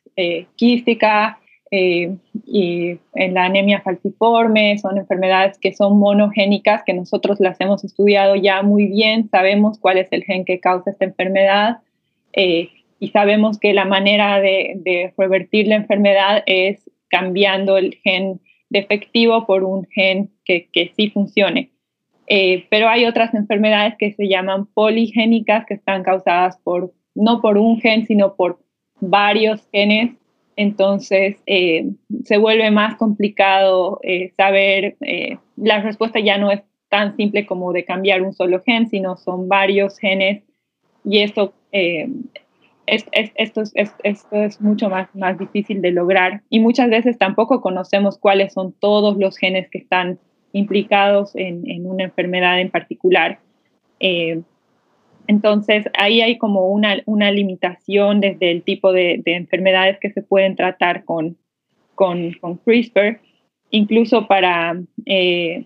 quística, 0.56 1.38
eh, 1.69 2.15
y 2.45 2.97
en 3.13 3.34
la 3.34 3.45
anemia 3.45 3.82
falciforme, 3.82 4.78
son 4.80 4.97
enfermedades 4.97 5.60
que 5.60 5.73
son 5.73 6.00
monogénicas, 6.00 6.84
que 6.84 6.93
nosotros 6.93 7.39
las 7.39 7.60
hemos 7.62 7.84
estudiado 7.84 8.36
ya 8.36 8.63
muy 8.63 8.88
bien, 8.88 9.30
sabemos 9.30 9.78
cuál 9.78 9.97
es 9.97 10.08
el 10.12 10.23
gen 10.23 10.45
que 10.45 10.60
causa 10.60 10.91
esta 10.91 11.06
enfermedad 11.06 11.80
y 13.00 13.10
sabemos 13.10 13.60
que 13.60 13.73
la 13.73 13.86
manera 13.86 14.39
de, 14.39 15.13
revertir 15.17 15.67
la 15.67 15.76
enfermedad 15.76 16.43
es 16.45 16.89
cambiando 17.10 17.78
el 17.78 17.95
gen 18.04 18.39
defectivo 18.69 19.45
por 19.45 19.63
un 19.63 19.86
gen 19.88 20.30
que, 20.45 20.67
que 20.71 20.91
sí 20.95 21.10
funcione. 21.10 21.71
Eh, 22.28 22.68
pero 22.70 22.90
hay 22.90 23.06
otras 23.06 23.34
enfermedades 23.34 23.96
que 23.98 24.13
se 24.13 24.28
llaman 24.28 24.66
poligénicas, 24.68 25.66
que 25.66 25.76
están 25.76 26.04
causadas 26.04 26.58
por, 26.63 26.94
no 27.16 27.42
por 27.42 27.58
un 27.58 27.80
gen, 27.80 28.06
sino 28.06 28.36
por 28.36 28.60
varios 29.00 29.68
genes. 29.72 30.12
Entonces 30.56 31.38
eh, 31.46 31.92
se 32.24 32.38
vuelve 32.38 32.72
más 32.72 32.96
complicado 32.96 34.00
eh, 34.02 34.34
saber, 34.36 34.98
eh, 35.02 35.38
la 35.56 35.82
respuesta 35.82 36.20
ya 36.20 36.38
no 36.38 36.52
es 36.52 36.62
tan 36.90 37.16
simple 37.16 37.46
como 37.46 37.74
de 37.74 37.86
cambiar 37.86 38.24
un 38.24 38.34
solo 38.34 38.62
gen, 38.63 38.90
sino 38.90 39.18
son 39.18 39.48
varios 39.48 40.00
genes. 40.00 40.44
Y 41.06 41.20
esto, 41.20 41.54
esto, 42.88 43.63
es, 43.74 44.62
mucho 44.62 44.90
más, 44.90 45.13
más 45.16 45.38
difícil 45.38 45.82
de 45.82 45.92
lograr. 45.92 46.42
Y 46.50 46.60
muchas 46.60 46.90
veces 46.90 47.18
tampoco 47.18 47.62
conocemos 47.62 48.18
cuáles 48.18 48.54
son 48.54 48.74
todos 48.74 49.18
los 49.18 49.38
genes 49.38 49.70
que 49.70 49.78
están 49.78 50.20
implicados 50.54 51.36
en, 51.36 51.70
en 51.70 51.86
una 51.86 52.06
enfermedad 52.06 52.60
en 52.60 52.70
particular. 52.70 53.40
Entonces, 55.28 55.86
ahí 56.00 56.22
hay 56.22 56.38
como 56.38 56.70
una, 56.70 56.98
una 57.06 57.32
limitación 57.32 58.22
desde 58.22 58.50
el 58.52 58.64
tipo 58.64 58.94
de, 58.94 59.22
enfermedades 59.26 60.00
que 60.00 60.10
se 60.12 60.22
pueden 60.22 60.56
tratar 60.56 61.04
con, 61.04 61.38
con, 61.96 62.32
CRISPR, 62.66 63.20
incluso 63.70 64.26
para 64.28 64.82
eh, 65.06 65.66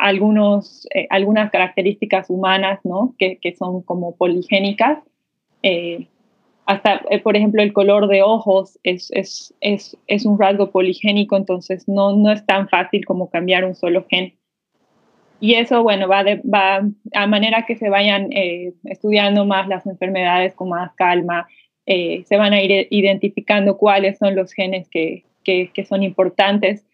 algunos, 0.00 0.88
eh, 0.92 1.06
algunas 1.10 1.52
características 1.52 2.28
humanas, 2.28 2.80
¿no? 2.82 3.14
Que, 3.16 3.38
que 3.40 3.54
son 3.54 3.82
como 3.82 4.16
poligénicas. 4.16 4.98
Eh, 5.62 6.08
hasta, 6.66 7.02
por 7.22 7.36
ejemplo, 7.36 7.62
el 7.62 7.72
color 7.72 8.08
de 8.08 8.22
ojos 8.22 8.78
es, 8.82 9.10
es, 9.12 9.54
es, 9.60 9.96
es, 10.08 10.26
un 10.26 10.38
rasgo 10.38 10.72
poligénico, 10.72 11.36
entonces 11.36 11.86
no, 11.86 12.16
no 12.16 12.32
es 12.32 12.44
tan 12.44 12.68
fácil 12.68 13.04
como 13.06 13.30
cambiar 13.30 13.64
un 13.64 13.76
solo 13.76 14.04
gen. 14.10 14.34
Y 15.38 15.54
eso, 15.54 15.82
bueno, 15.82 16.08
va, 16.08 16.24
va 16.24 16.88
a 17.14 17.26
manera 17.26 17.66
que 17.66 17.76
se 17.76 17.88
vayan 17.88 18.32
eh, 18.32 18.72
estudiando 18.84 19.44
más 19.44 19.68
las 19.68 19.86
enfermedades 19.86 20.54
con 20.54 20.70
más 20.70 20.92
calma, 20.94 21.46
eh, 21.84 22.24
se 22.26 22.36
van 22.36 22.52
a 22.52 22.60
ir 22.60 22.88
identificando 22.90 23.76
cuáles 23.76 24.18
son 24.18 24.34
los 24.34 24.52
genes 24.52 24.88
que, 24.88 25.24
que, 25.44 25.84
son 25.88 26.02
importantes 26.02 26.84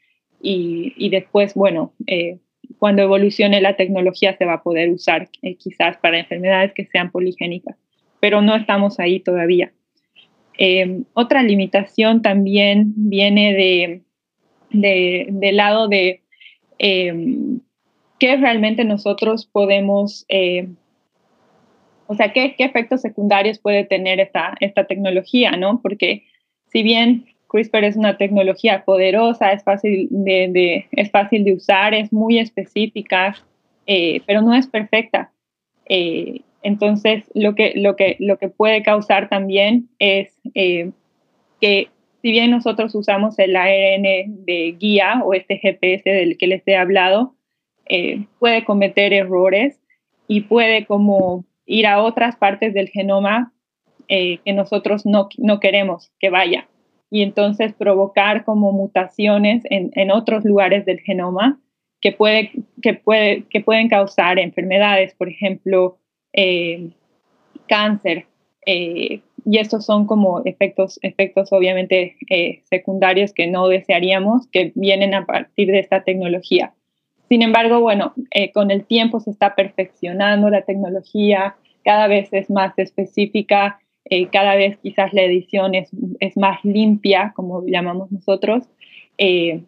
y, 0.43 0.93
y, 0.97 1.09
después, 1.09 1.55
bueno, 1.55 1.95
eh, 2.07 2.39
cuando 2.79 3.03
evolucione 3.03 3.63
la 3.63 3.77
tecnología 3.77 4.37
se 4.37 4.45
va 4.45 4.55
a 4.55 4.63
poder 4.63 4.91
usar 4.91 5.29
quizás 5.59 5.97
para 5.99 6.19
enfermedades 6.19 6.73
que 6.75 6.85
sean 6.87 7.11
poligénicas, 7.11 7.77
pero 8.23 8.41
no 8.41 8.55
estamos 8.55 9.01
ahí 9.01 9.19
todavía. 9.19 9.73
otra 11.15 11.43
limitación 11.43 12.23
también 12.23 12.93
viene 12.95 13.53
de, 13.53 14.03
de 14.71 15.27
del 15.29 15.57
lado 15.57 15.89
de 15.89 16.23
qué 18.23 18.37
realmente 18.37 18.85
nosotros 18.85 19.47
podemos, 19.47 20.25
eh, 20.29 20.69
o 22.07 22.15
sea, 22.15 22.33
qué, 22.33 22.55
qué, 22.57 22.63
efectos 22.63 23.01
secundarios 23.01 23.59
puede 23.59 23.83
tener 23.83 24.21
esta, 24.21 24.55
esta 24.61 24.85
tecnología, 24.85 25.57
¿no? 25.57 25.81
Porque 25.83 26.23
si 26.67 26.85
bien 26.85 27.25
CRISPR 27.49 27.83
es 27.83 27.97
una 27.97 28.19
tecnología 28.19 28.85
poderosa, 28.85 29.51
es 29.51 29.65
fácil 29.65 30.07
de, 30.13 30.87
es 30.93 31.11
fácil 31.11 31.43
de 31.43 31.55
usar, 31.55 31.95
es 31.95 32.13
muy 32.13 32.39
específica, 32.39 33.35
eh, 33.89 34.21
pero 34.25 34.41
no 34.41 34.55
es 34.55 34.69
perfecta. 34.69 35.33
Eh, 35.89 36.43
entonces, 36.63 37.25
lo 37.35 37.55
que, 37.55 37.73
lo, 37.77 37.97
que, 37.97 38.17
lo 38.19 38.39
que 38.39 38.49
puede 38.49 38.83
causar 38.83 39.29
también 39.29 39.89
es 39.99 40.33
que 40.55 41.89
si 42.23 42.31
bien 42.31 42.53
nosotros 42.53 42.95
usamos 42.95 43.39
el 43.39 43.57
ARN 43.57 44.45
de 44.45 44.77
guía 44.79 45.23
o 45.25 45.35
este 45.35 45.59
GPS 45.59 46.09
del 46.09 46.39
que 46.39 46.47
les 46.47 46.67
he 46.67 46.77
hablado, 46.77 47.35
eh, 47.89 48.25
puede 48.39 48.65
cometer 48.65 49.13
errores 49.13 49.81
y 50.29 50.43
puede 50.43 50.87
como 50.87 51.45
ir 51.67 51.87
a 51.87 52.01
otras 52.01 52.37
partes 52.37 52.75
del 52.75 52.89
genoma 52.89 53.53
eh, 54.09 54.39
que 54.45 54.53
nosotros 54.53 55.05
no, 55.05 55.29
no, 55.37 55.59
queremos 55.59 56.13
que 56.21 56.31
vaya. 56.31 56.69
Y 57.11 57.23
entonces 57.23 57.75
provocar 57.75 58.45
como 58.45 58.73
mutaciones 58.73 59.65
en, 59.69 59.91
en 59.95 60.13
otros 60.13 60.45
lugares 60.45 60.87
del 60.87 61.01
genoma 61.01 61.61
que, 62.01 62.13
puede, 62.13 62.53
que, 62.81 62.95
puede, 62.95 63.45
que 63.51 63.61
pueden 63.61 63.89
causar 63.89 64.39
enfermedades, 64.39 65.15
por 65.15 65.29
ejemplo, 65.29 65.99
eh, 66.33 66.91
cáncer. 67.69 68.27
y 68.67 69.59
estos 69.59 69.85
son 69.85 70.07
como 70.07 70.43
efectos, 70.45 70.99
efectos 71.03 71.53
obviamente 71.53 72.17
secundarios 72.71 73.33
que 73.33 73.49
no 73.49 73.69
desearíamos 73.69 74.47
que 74.49 74.73
vienen 74.77 75.15
a 75.15 75.27
partir 75.27 75.69
de 75.73 75.81
esta 75.81 76.05
tecnología. 76.05 76.73
Sin 77.33 77.41
embargo, 77.41 77.81
bueno, 77.81 78.13
eh, 78.31 78.53
con 78.53 78.71
el 78.71 78.85
tiempo 78.85 79.19
se 79.19 79.31
está 79.31 79.55
perfeccionando 79.55 80.51
la 80.51 80.67
tecnología, 80.67 81.57
cada 81.83 82.07
vez 82.07 82.29
es 82.31 82.51
más 82.51 82.79
específica, 82.79 83.81
eh, 84.05 84.27
cada 84.27 84.55
vez 84.55 84.77
quizás 84.83 85.15
la 85.15 85.23
edición 85.23 85.75
es, 85.75 85.89
es, 86.21 86.37
más 86.37 86.63
limpia, 86.63 87.33
como 87.35 87.65
llamamos 87.67 88.13
nosotros, 88.13 88.65
eh, 89.17 89.63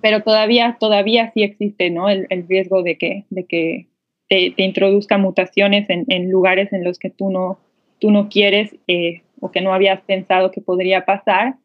pero 0.00 0.22
todavía, 0.22 0.76
todavía 0.78 1.32
sí 1.32 1.42
existe 1.42 1.90
¿no? 1.90 2.08
el, 2.08 2.28
el 2.30 2.46
riesgo 2.46 2.84
de 2.84 2.96
que, 2.96 3.24
de 3.30 3.44
que 3.46 3.88
te, 4.28 4.52
te 4.56 4.62
introduzca 4.62 5.18
mutaciones 5.18 5.88
en, 5.90 6.04
en, 6.08 6.30
lugares 6.30 6.72
en 6.72 6.84
los 6.84 6.98
que 6.98 7.10
tú 7.10 7.30
no, 7.30 7.58
tú 7.98 8.10
no 8.10 8.28
quieres 8.28 8.74
eh, 8.86 9.22
o 9.40 9.50
que 9.50 9.60
no 9.60 9.72
habías 9.72 10.00
pensado 10.02 10.50
que 10.50 10.60
podría 10.60 11.04
pasar. 11.04 11.56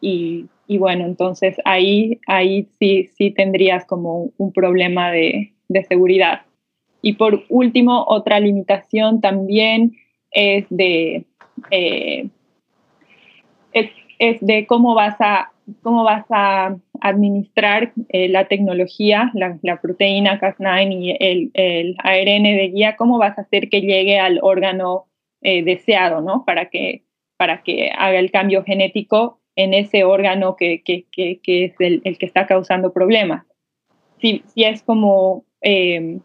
Y, 0.00 0.46
y, 0.66 0.78
bueno, 0.78 1.04
entonces 1.04 1.56
ahí, 1.64 2.20
ahí 2.26 2.68
sí, 2.78 3.08
sí 3.16 3.30
tendrías 3.30 3.84
como 3.86 4.30
un 4.36 4.52
problema 4.52 5.10
de, 5.10 5.52
de 5.68 5.84
seguridad. 5.84 6.42
Y 7.00 7.14
por 7.14 7.44
último, 7.48 8.04
otra 8.06 8.40
limitación 8.40 9.20
también 9.20 9.92
es 10.30 10.66
de, 10.70 11.24
eh, 11.70 12.28
es, 13.72 13.90
es, 14.18 14.40
de 14.40 14.66
cómo 14.66 14.94
vas 14.94 15.16
a, 15.20 15.51
cómo 15.82 16.04
vas 16.04 16.24
a 16.30 16.76
administrar 17.00 17.92
eh, 18.08 18.28
la 18.28 18.46
tecnología, 18.48 19.30
la, 19.34 19.58
la 19.62 19.80
proteína 19.80 20.40
Cas9 20.40 20.92
y 20.92 21.16
el, 21.18 21.50
el, 21.54 21.96
ARN 21.98 22.44
de 22.44 22.70
guía, 22.72 22.96
cómo 22.96 23.18
vas 23.18 23.38
a 23.38 23.42
hacer 23.42 23.68
que 23.68 23.80
llegue 23.80 24.18
al 24.18 24.38
órgano 24.42 25.06
eh, 25.40 25.62
deseado, 25.62 26.20
¿no? 26.20 26.44
Para 26.44 26.68
que, 26.68 27.04
para 27.36 27.62
que 27.62 27.90
haga 27.96 28.18
el 28.18 28.30
cambio 28.30 28.64
genético 28.64 29.40
en 29.56 29.74
ese 29.74 30.04
órgano 30.04 30.56
que, 30.56 30.82
que, 30.82 31.06
que, 31.10 31.40
que 31.42 31.64
es 31.64 31.74
el, 31.78 32.00
el, 32.04 32.18
que 32.18 32.26
está 32.26 32.46
causando 32.46 32.92
problemas. 32.92 33.44
Si, 34.20 34.42
si 34.46 34.64
es 34.64 34.82
como 34.82 35.44
eh, 35.60 36.20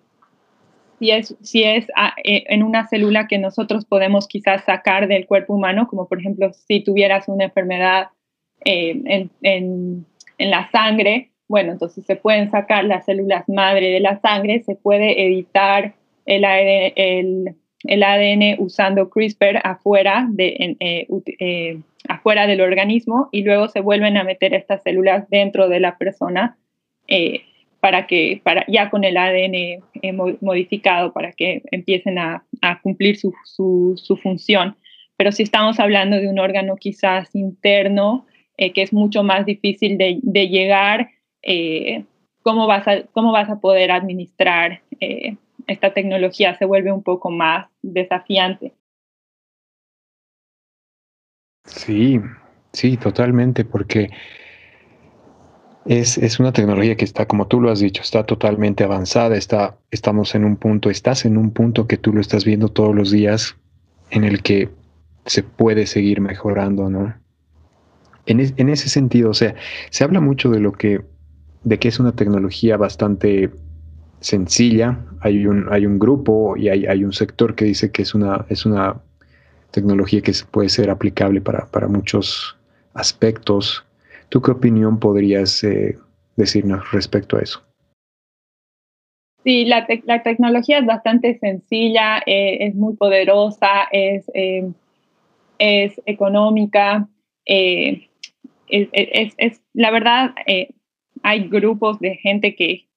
si 1.00 1.12
es, 1.12 1.36
si 1.42 1.64
es 1.64 1.88
a, 1.96 2.14
eh, 2.24 2.44
en 2.48 2.64
una 2.64 2.88
célula 2.88 3.28
que 3.28 3.38
nosotros 3.38 3.86
podemos 3.86 4.28
quizás 4.28 4.64
sacar 4.66 5.08
del 5.08 5.28
cuerpo 5.28 5.54
humano, 5.54 5.88
como 5.88 6.08
por 6.08 6.20
ejemplo 6.20 6.52
si 6.54 6.84
tuvieras 6.84 7.28
una 7.28 7.46
enfermedad 7.46 8.08
eh, 8.66 9.02
en, 9.06 9.30
en, 9.42 10.06
en, 10.38 10.50
la 10.52 10.70
sangre, 10.72 11.32
bueno, 11.48 11.72
entonces 11.72 12.06
se 12.06 12.16
pueden 12.16 12.52
sacar 12.52 12.84
las 12.86 13.06
células 13.06 13.48
madre 13.48 13.90
de 13.90 14.00
la 14.00 14.20
sangre, 14.20 14.64
se 14.64 14.76
puede 14.76 15.26
editar 15.26 15.94
el 16.26 16.44
ADN, 16.44 16.94
el, 16.96 17.56
el 17.86 18.04
ADN 18.04 18.56
usando 18.60 19.10
CRISPR 19.10 19.62
afuera, 19.64 20.28
de, 20.30 20.76
eh, 20.80 21.08
eh, 21.40 21.80
afuera 22.08 22.48
del 22.48 22.62
organismo 22.62 23.30
y 23.32 23.44
luego 23.44 23.68
se 23.70 23.82
vuelven 23.82 24.18
a 24.18 24.24
meter 24.24 24.54
estas 24.54 24.84
células 24.84 25.30
dentro 25.30 25.70
de 25.70 25.80
la 25.80 25.98
persona. 25.98 26.58
Eh, 27.08 27.42
para 27.80 28.08
que, 28.08 28.42
para, 28.44 28.66
ya 28.68 28.90
con 28.90 29.04
el 29.04 29.18
ADN 29.18 29.54
eh, 30.02 30.14
modificado, 30.42 31.14
para 31.14 31.32
que 31.32 31.62
empiecen 31.72 32.18
a, 32.18 32.44
a 32.62 32.82
cumplir 32.82 33.18
su, 33.18 33.34
su, 33.46 33.94
su, 33.96 34.18
función. 34.18 34.76
Pero 35.16 35.32
si 35.32 35.44
estamos 35.44 35.80
hablando 35.80 36.18
de 36.18 36.28
un 36.28 36.40
órgano 36.40 36.76
quizás 36.76 37.34
interno, 37.36 38.26
eh, 38.58 38.74
que 38.74 38.82
es 38.82 38.92
mucho 38.92 39.24
más 39.24 39.46
difícil 39.46 39.98
de, 39.98 40.20
de 40.24 40.50
llegar, 40.50 41.10
eh, 41.44 42.04
¿cómo, 42.42 42.66
vas 42.66 42.88
a, 42.88 43.04
¿cómo 43.14 43.32
vas 43.32 43.50
a 43.50 43.60
poder 43.60 43.92
administrar 43.92 44.82
eh, 45.00 45.38
esta 45.68 45.94
tecnología? 45.94 46.58
Se 46.58 46.66
vuelve 46.66 46.92
un 46.92 47.04
poco 47.04 47.30
más 47.30 47.68
desafiante. 47.82 48.74
Sí, 51.66 52.20
sí, 52.74 52.98
totalmente, 52.98 53.64
porque 53.64 54.10
es, 55.86 56.18
es, 56.18 56.40
una 56.40 56.52
tecnología 56.52 56.96
que 56.96 57.06
está, 57.06 57.28
como 57.28 57.48
tú 57.48 57.62
lo 57.62 57.70
has 57.70 57.80
dicho, 57.80 58.02
está 58.02 58.26
totalmente 58.26 58.84
avanzada, 58.84 59.38
está, 59.38 59.78
estamos 59.92 60.34
en 60.34 60.46
un 60.46 60.56
punto, 60.56 60.90
estás 60.90 61.26
en 61.26 61.38
un 61.38 61.52
punto 61.52 61.88
que 61.88 61.98
tú 61.98 62.14
lo 62.14 62.22
estás 62.22 62.44
viendo 62.44 62.70
todos 62.70 62.96
los 62.96 63.12
días 63.12 63.56
en 64.10 64.24
el 64.24 64.42
que 64.42 64.70
se 65.26 65.44
puede 65.44 65.86
seguir 65.86 66.22
mejorando, 66.22 66.90
¿no? 66.90 67.14
En, 68.28 68.40
es, 68.40 68.54
en 68.58 68.70
ese 68.70 68.90
sentido, 68.90 69.32
o 69.32 69.34
sea, 69.34 69.56
se 69.90 70.04
habla 70.04 70.22
mucho 70.22 70.50
de 70.50 70.60
lo 70.60 70.72
que, 70.74 71.02
de 71.64 71.80
que 71.80 71.88
es 71.88 72.00
una 72.00 72.12
tecnología 72.12 72.78
bastante 72.78 73.52
sencilla, 74.20 75.00
hay 75.22 75.48
un, 75.48 75.68
hay 75.72 75.86
un 75.86 76.00
grupo 76.00 76.56
y 76.58 76.70
hay, 76.70 76.86
hay 76.86 77.04
un 77.04 77.14
sector 77.14 77.56
que 77.56 77.66
dice 77.66 77.92
que 77.92 78.02
es 78.02 78.14
una, 78.14 78.46
es 78.50 78.66
una 78.66 79.02
tecnología 79.72 80.22
que 80.22 80.34
puede 80.52 80.70
ser 80.70 80.90
aplicable 80.90 81.42
para, 81.42 81.66
para 81.68 81.88
muchos 81.88 82.56
aspectos 82.94 83.88
¿Tú 84.30 84.42
qué 84.42 84.52
opinión 84.52 85.00
podrías 85.00 85.64
eh, 85.64 85.98
decirnos 86.36 86.92
respecto 86.92 87.38
a 87.38 87.42
eso? 87.42 87.64
Sí, 89.44 89.64
la, 89.66 89.88
la 90.04 90.24
tecnología 90.24 90.80
es 90.80 90.86
bastante 90.86 91.38
sencilla, 91.40 92.18
eh, 92.26 92.58
es 92.68 92.76
muy 92.76 92.96
poderosa, 92.98 93.88
es, 93.92 94.30
eh, 94.34 94.70
es 95.58 96.02
económica. 96.06 97.08
Eh, 97.46 98.10
es, 98.68 98.90
es, 98.92 99.34
es, 99.38 99.62
la 99.74 99.92
verdad, 99.92 100.36
eh, 100.46 100.70
hay 101.24 101.48
grupos 101.48 102.00
de 102.00 102.16
gente 102.16 102.56
que 102.56 102.88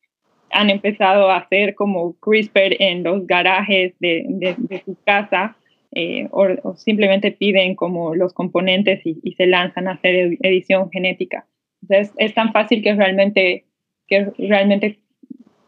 han 0.52 0.70
empezado 0.70 1.30
a 1.30 1.38
hacer 1.38 1.74
como 1.74 2.14
CRISPR 2.20 2.76
en 2.80 3.02
los 3.02 3.26
garajes 3.26 3.94
de, 4.00 4.24
de, 4.28 4.54
de 4.58 4.82
su 4.84 4.96
casa 5.04 5.56
eh, 5.92 6.28
o, 6.30 6.46
o, 6.62 6.76
simplemente 6.76 7.32
piden 7.32 7.74
como 7.74 8.14
los 8.14 8.32
componentes 8.32 9.00
y, 9.04 9.18
y, 9.22 9.32
se 9.32 9.46
lanzan 9.46 9.88
a 9.88 9.92
hacer 9.92 10.36
edición 10.40 10.90
genética. 10.90 11.46
Entonces 11.82 12.14
es 12.18 12.34
tan 12.34 12.52
fácil 12.52 12.82
que 12.82 12.94
realmente, 12.94 13.64
que 14.06 14.30
realmente 14.38 15.00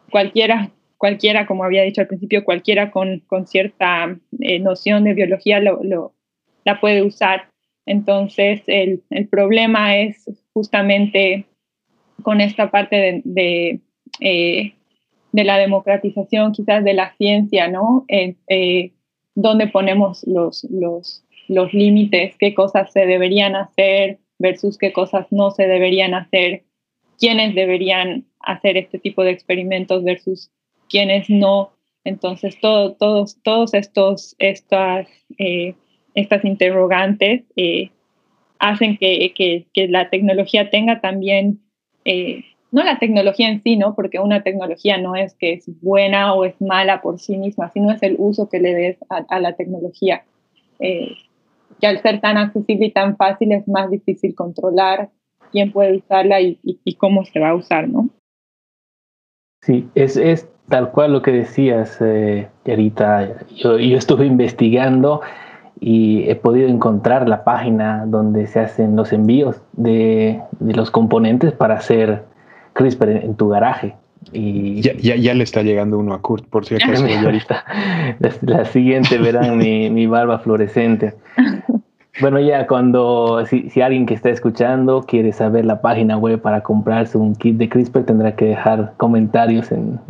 cualquiera, 0.09 0.71
cualquiera, 0.97 1.45
como 1.45 1.65
había 1.65 1.83
dicho 1.83 2.01
al 2.01 2.07
principio, 2.07 2.45
cualquiera 2.45 2.91
con, 2.91 3.19
con 3.27 3.47
cierta 3.47 4.17
eh, 4.39 4.59
noción 4.59 5.03
de 5.03 5.13
biología 5.13 5.59
lo, 5.59 5.83
lo, 5.83 6.13
la 6.63 6.79
puede 6.79 7.03
usar. 7.03 7.49
Entonces 7.85 8.61
el, 8.67 9.03
el, 9.09 9.27
problema 9.27 9.97
es 9.97 10.29
justamente 10.53 11.45
con 12.21 12.39
esta 12.41 12.71
parte 12.71 12.95
de, 12.95 13.21
de, 13.25 13.81
eh, 14.21 14.73
la 15.33 15.57
democratización 15.57 16.53
quizás 16.53 16.83
de 16.83 16.93
la 16.93 17.13
ciencia, 17.17 17.67
¿no? 17.67 18.05
Eh, 18.07 18.91
dónde 19.35 19.67
ponemos 19.67 20.25
los, 20.27 20.63
los, 20.69 21.23
los 21.47 21.73
límites, 21.73 22.35
qué 22.37 22.53
cosas 22.53 22.91
se 22.91 23.05
deberían 23.05 23.55
hacer 23.55 24.19
versus 24.39 24.77
qué 24.77 24.93
cosas 24.93 25.27
no 25.31 25.51
se 25.51 25.67
deberían 25.67 26.13
hacer, 26.13 26.63
quiénes 27.19 27.55
deberían 27.55 28.25
hacer 28.39 28.77
este 28.77 28.99
tipo 28.99 29.23
de 29.23 29.31
experimentos 29.31 30.03
versus 30.03 30.51
quiénes 30.89 31.29
no. 31.29 31.71
Entonces, 32.03 32.59
todo, 32.59 32.93
todos, 32.93 33.41
todos 33.43 33.73
estos, 33.73 34.35
estas, 34.39 35.07
eh, 35.37 35.75
estas 36.15 36.45
interrogantes 36.45 37.43
eh, 37.55 37.91
hacen 38.59 38.97
que, 38.97 39.33
que, 39.35 39.87
la 39.87 40.09
tecnología 40.09 40.69
tenga 40.69 41.01
también 41.01 41.59
eh, 42.05 42.43
no 42.73 42.83
la 42.83 42.97
tecnología 42.97 43.49
en 43.49 43.61
sí, 43.61 43.77
¿no? 43.77 43.93
Porque 43.93 44.19
una 44.19 44.41
tecnología 44.41 44.97
no 44.97 45.15
es 45.15 45.35
que 45.35 45.53
es 45.53 45.65
buena 45.81 46.33
o 46.33 46.43
es 46.43 46.59
mala 46.59 47.01
por 47.01 47.19
sí 47.19 47.37
misma, 47.37 47.69
sino 47.71 47.91
es 47.91 48.01
el 48.01 48.15
uso 48.17 48.49
que 48.49 48.59
le 48.59 48.73
des 48.73 48.97
a, 49.09 49.39
la 49.39 49.53
tecnología. 49.53 50.23
Eh, 50.79 51.15
que 51.79 51.85
al 51.87 52.01
ser 52.01 52.19
tan 52.19 52.37
accesible 52.37 52.87
y 52.87 52.91
tan 52.91 53.15
fácil 53.15 53.51
es 53.51 53.67
más 53.67 53.91
difícil 53.91 54.33
controlar 54.33 55.09
quién 55.51 55.71
puede 55.71 55.97
usarla 55.97 56.41
y, 56.41 56.57
cómo 56.97 57.23
se 57.25 57.39
va 57.39 57.49
a 57.49 57.55
usar, 57.55 57.87
¿no? 57.87 58.09
Sí, 59.61 59.87
es, 59.93 60.17
es 60.17 60.49
tal 60.67 60.91
cual 60.91 61.13
lo 61.13 61.21
que 61.21 61.31
decías, 61.31 61.99
eh. 62.01 62.47
Yo, 62.65 63.77
yo 63.77 63.97
estuve 63.97 64.25
investigando 64.25 65.21
y 65.85 66.29
he 66.29 66.35
podido 66.35 66.69
encontrar 66.69 67.27
la 67.27 67.43
página 67.43 68.05
donde 68.05 68.47
se 68.47 68.61
hacen 68.61 68.95
los 68.95 69.11
envíos 69.11 69.57
de, 69.73 70.39
de 70.61 70.73
los 70.73 70.89
componentes 70.89 71.51
para 71.51 71.73
hacer 71.75 72.23
CRISPR 72.71 73.09
en, 73.09 73.17
en 73.17 73.35
tu 73.35 73.49
garaje. 73.49 73.93
Y 74.31 74.79
ya, 74.79 74.93
ya, 74.93 75.17
ya, 75.17 75.33
le 75.33 75.43
está 75.43 75.61
llegando 75.61 75.99
uno 75.99 76.13
a 76.13 76.21
Kurt, 76.21 76.45
por 76.47 76.65
si 76.65 76.75
acaso. 76.81 77.05
la, 78.19 78.31
la, 78.43 78.63
siguiente 78.63 79.17
verán 79.17 79.57
mi, 79.57 79.89
mi, 79.89 80.07
barba 80.07 80.39
fluorescente. 80.39 81.15
Bueno, 82.21 82.39
ya 82.39 82.67
cuando, 82.67 83.43
si, 83.47 83.71
si, 83.71 83.81
alguien 83.81 84.05
que 84.05 84.13
está 84.13 84.29
escuchando 84.29 85.01
quiere 85.01 85.31
saber 85.31 85.65
la 85.65 85.81
página 85.81 86.15
web 86.15 86.39
para 86.39 86.61
comprarse 86.61 87.17
un 87.17 87.35
kit 87.35 87.57
de 87.57 87.67
CRISPR, 87.67 88.03
tendrá 88.03 88.35
que 88.35 88.45
dejar 88.45 88.93
comentarios 88.97 89.71
en, 89.71 89.99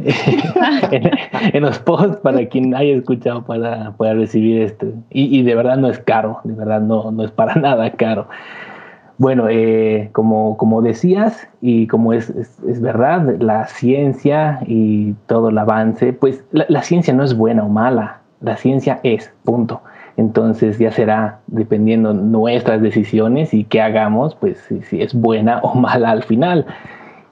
en, 0.91 1.11
en, 1.53 1.63
los 1.63 1.79
posts 1.79 2.17
para 2.17 2.45
quien 2.47 2.75
haya 2.75 2.93
escuchado 2.93 3.45
para, 3.45 3.93
para 3.93 4.15
recibir 4.15 4.63
este. 4.63 4.93
Y, 5.11 5.39
y 5.39 5.43
de 5.43 5.55
verdad 5.55 5.77
no 5.77 5.87
es 5.87 5.97
caro, 5.97 6.41
de 6.43 6.53
verdad 6.53 6.81
no, 6.81 7.09
no 7.11 7.23
es 7.23 7.31
para 7.31 7.55
nada 7.61 7.89
caro. 7.91 8.27
Bueno, 9.17 9.47
eh, 9.49 10.09
como, 10.11 10.57
como 10.57 10.81
decías, 10.81 11.47
y 11.61 11.87
como 11.87 12.11
es, 12.11 12.29
es, 12.31 12.59
es, 12.67 12.81
verdad, 12.81 13.37
la 13.39 13.67
ciencia 13.67 14.59
y 14.65 15.13
todo 15.27 15.49
el 15.49 15.57
avance, 15.57 16.11
pues 16.11 16.43
la, 16.51 16.65
la, 16.67 16.81
ciencia 16.81 17.13
no 17.13 17.23
es 17.23 17.37
buena 17.37 17.63
o 17.63 17.69
mala, 17.69 18.19
la 18.41 18.57
ciencia 18.57 18.99
es, 19.03 19.31
punto. 19.45 19.81
Entonces 20.17 20.77
ya 20.77 20.91
será 20.91 21.39
dependiendo 21.47 22.13
nuestras 22.13 22.81
decisiones 22.81 23.53
y 23.53 23.63
qué 23.63 23.81
hagamos, 23.81 24.35
pues 24.35 24.69
si, 24.89 25.01
es 25.01 25.13
buena 25.13 25.59
o 25.63 25.75
mala 25.75 26.11
al 26.11 26.23
final. 26.23 26.65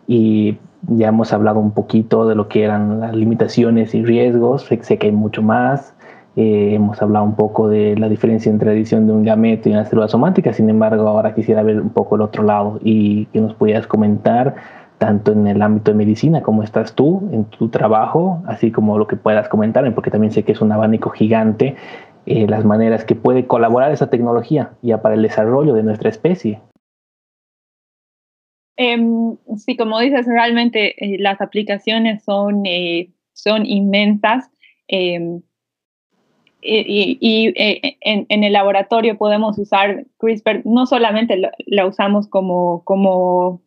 Y 0.08 0.58
ya 0.88 1.10
hemos 1.10 1.32
hablado 1.32 1.60
un 1.60 1.72
poquito 1.72 2.28
de 2.28 2.36
lo 2.36 2.48
que 2.48 2.64
eran 2.64 3.00
las 3.00 3.16
limitaciones 3.16 3.94
y 3.94 4.04
riesgos, 4.04 4.64
sé, 4.64 4.98
que 4.98 5.08
hay 5.08 5.14
mucho 5.14 5.42
más, 5.42 5.94
Eh, 6.38 6.76
hemos 6.76 7.02
hablado 7.02 7.26
un 7.26 7.36
poco 7.36 7.68
de 7.68 7.98
la 7.98 8.08
diferencia 8.08 8.50
entre 8.50 8.72
edición 8.72 9.06
de 9.06 9.12
un 9.12 9.24
gameto 9.24 9.68
y 9.68 9.74
una 9.74 9.84
célula 9.84 10.08
somática, 10.08 10.54
sin 10.54 10.70
embargo, 10.70 11.06
ahora 11.06 11.36
quisiera 11.36 11.62
ver 11.62 11.82
un 11.82 11.90
poco 11.90 12.16
el 12.16 12.22
otro 12.22 12.44
lado 12.44 12.80
y 12.82 13.26
que 13.34 13.42
nos 13.42 13.54
pudieras 13.54 13.86
comentar 13.86 14.56
tanto 14.98 15.34
en 15.34 15.48
el 15.48 15.62
ámbito 15.62 15.92
de 15.92 15.98
medicina 15.98 16.42
como 16.42 16.64
estás 16.64 16.94
tú 16.94 17.28
en 17.34 17.46
tu 17.46 17.70
trabajo, 17.70 18.42
así 18.46 18.72
como 18.72 18.98
lo 18.98 19.08
que 19.08 19.18
puedas 19.18 19.50
comentar, 19.50 19.84
porque 19.94 20.12
también 20.12 20.32
sé 20.32 20.44
que 20.44 20.52
es 20.52 20.62
un 20.62 20.72
abanico 20.72 21.10
gigante, 21.10 21.76
eh, 22.26 22.48
las 22.48 22.66
maneras 22.66 23.06
que 23.06 23.16
puede 23.16 23.48
colaborar 23.48 23.92
esa 23.92 24.10
tecnología 24.10 24.74
ya 24.82 25.02
para 25.02 25.16
el 25.16 25.22
desarrollo 25.22 25.74
de 25.74 25.84
nuestra 25.84 26.10
especie. 26.10 26.60
Em, 28.78 29.38
sí, 29.58 29.76
como 29.78 30.00
dices, 30.00 30.26
realmente 30.26 30.96
eh, 31.04 31.18
las 31.20 31.42
aplicaciones 31.42 32.24
son, 32.24 32.64
son 33.34 33.66
inmensas. 33.66 34.50
Em, 34.88 35.42
y, 36.62 37.54
eh, 37.56 37.98
en, 38.02 38.44
el 38.44 38.54
laboratorio 38.54 39.18
podemos 39.18 39.58
usar 39.58 40.06
CRISPR, 40.20 40.62
no 40.66 40.86
solamente 40.86 41.42
la 41.66 41.86
usamos 41.88 42.28
como, 42.28 42.84
como, 42.84 43.62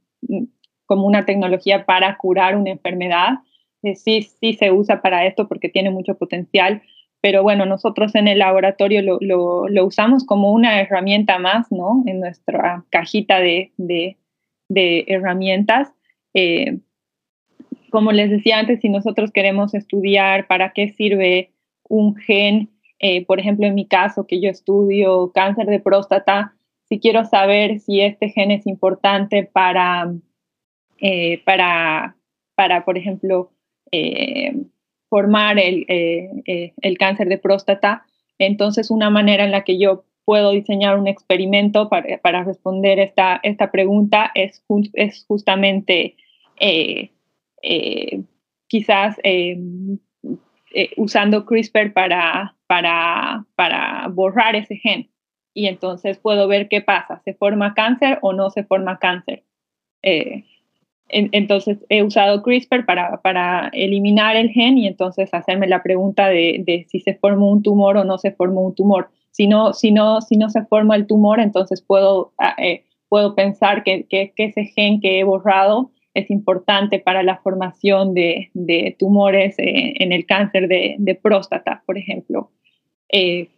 como 0.86 1.06
una 1.06 1.26
tecnología 1.26 1.86
para 1.86 2.16
curar 2.16 2.56
una 2.56 2.70
enfermedad, 2.70 3.38
eh, 3.84 3.96
sí, 3.96 4.22
sí 4.22 4.54
se 4.54 4.72
usa 4.72 5.02
para 5.02 5.26
esto 5.26 5.46
porque 5.46 5.68
tiene 5.68 5.90
mucho 5.90 6.16
potencial, 6.16 6.82
pero 7.24 7.42
bueno, 7.42 7.64
nosotros 7.64 8.14
en 8.16 8.28
el 8.28 8.40
laboratorio 8.40 9.00
lo, 9.00 9.86
usamos 9.86 10.26
como 10.26 10.52
una 10.52 10.78
herramienta 10.78 11.38
más, 11.38 11.72
¿no? 11.72 12.02
En 12.04 12.20
nuestra 12.20 12.84
cajita 12.90 13.40
de, 13.40 13.72
herramientas. 14.68 15.90
Eh, 16.34 16.80
como 17.88 18.12
les 18.12 18.28
decía 18.28 18.58
antes, 18.58 18.82
si 18.82 18.90
nosotros 18.90 19.30
queremos 19.32 19.72
estudiar 19.72 20.46
para 20.48 20.74
qué 20.74 20.90
sirve 20.90 21.54
un 21.88 22.14
gen, 22.14 22.68
eh, 22.98 23.24
por 23.24 23.40
ejemplo, 23.40 23.66
en 23.66 23.74
mi 23.74 23.86
caso, 23.86 24.26
que 24.26 24.42
yo 24.42 24.50
estudio 24.50 25.32
cáncer 25.32 25.64
de 25.64 25.80
próstata, 25.80 26.54
si 26.90 27.00
quiero 27.00 27.24
saber 27.24 27.80
si 27.80 28.02
este 28.02 28.28
gen 28.28 28.50
es 28.50 28.66
importante 28.66 29.44
para, 29.44 30.12
eh, 30.98 31.42
para, 31.46 32.18
para, 32.54 32.84
por 32.84 32.98
ejemplo, 32.98 33.50
formar 35.14 35.60
el, 35.60 35.86
el, 35.86 36.98
cáncer 36.98 37.28
de 37.28 37.38
próstata, 37.38 38.04
entonces 38.40 38.90
una 38.90 39.10
manera 39.10 39.44
en 39.44 39.52
la 39.52 39.62
que 39.62 39.78
yo 39.78 40.06
puedo 40.24 40.50
diseñar 40.50 40.98
un 40.98 41.06
experimento 41.06 41.88
para, 41.88 42.18
para 42.18 42.42
responder 42.42 42.98
esta, 42.98 43.38
esta 43.44 43.70
pregunta 43.70 44.32
es, 44.34 44.64
es 44.94 45.24
justamente 45.28 46.16
quizás 48.66 49.16
usando 50.96 51.46
CRISPR 51.46 51.92
para, 51.92 52.56
para, 52.66 53.46
para 53.54 54.08
borrar 54.08 54.56
ese 54.56 54.74
gen. 54.74 55.08
Y 55.54 55.68
entonces 55.68 56.18
puedo 56.18 56.48
ver 56.48 56.66
qué 56.66 56.80
pasa, 56.80 57.22
¿se 57.24 57.34
forma 57.34 57.74
cáncer 57.74 58.18
o 58.20 58.32
no 58.32 58.50
se 58.50 58.64
forma 58.64 58.98
cáncer? 58.98 59.44
Entonces 61.08 61.84
he 61.90 62.02
usado 62.02 62.42
CRISPR 62.42 62.86
para, 62.86 63.20
para, 63.20 63.68
eliminar 63.72 64.36
el 64.36 64.50
gen 64.50 64.78
y 64.78 64.86
entonces 64.86 65.32
hacerme 65.32 65.68
la 65.68 65.82
pregunta 65.82 66.28
de, 66.28 66.62
de, 66.66 66.86
si 66.88 67.00
se 67.00 67.14
forma 67.14 67.46
un 67.46 67.62
tumor 67.62 67.98
o 67.98 68.04
no 68.04 68.18
se 68.18 68.32
forma 68.32 68.60
un 68.60 68.74
tumor. 68.74 69.10
Si 69.34 69.48
no, 69.48 69.72
si 69.72 69.90
no, 69.90 70.20
si 70.20 70.36
no 70.36 70.48
se 70.48 70.64
forma 70.64 70.94
el 70.94 71.08
tumor, 71.08 71.40
entonces 71.40 71.82
puedo, 71.82 72.32
ah, 72.38 72.54
eh, 72.56 72.84
puedo 73.08 73.34
pensar 73.34 73.82
que, 73.82 74.04
que, 74.04 74.32
ese 74.36 74.66
gen 74.66 75.00
que 75.00 75.18
he 75.18 75.24
borrado 75.24 75.90
es 76.14 76.30
importante 76.30 77.00
para 77.00 77.24
la 77.24 77.38
formación 77.38 78.14
de, 78.14 78.50
de 78.54 78.94
tumores 78.96 79.58
eh, 79.58 79.94
en 79.98 80.12
el 80.12 80.24
cáncer 80.24 80.68
de, 80.68 80.94
de, 80.98 81.16
próstata, 81.16 81.82
por 81.84 81.98
ejemplo. 81.98 82.52
Eh, 83.08 83.48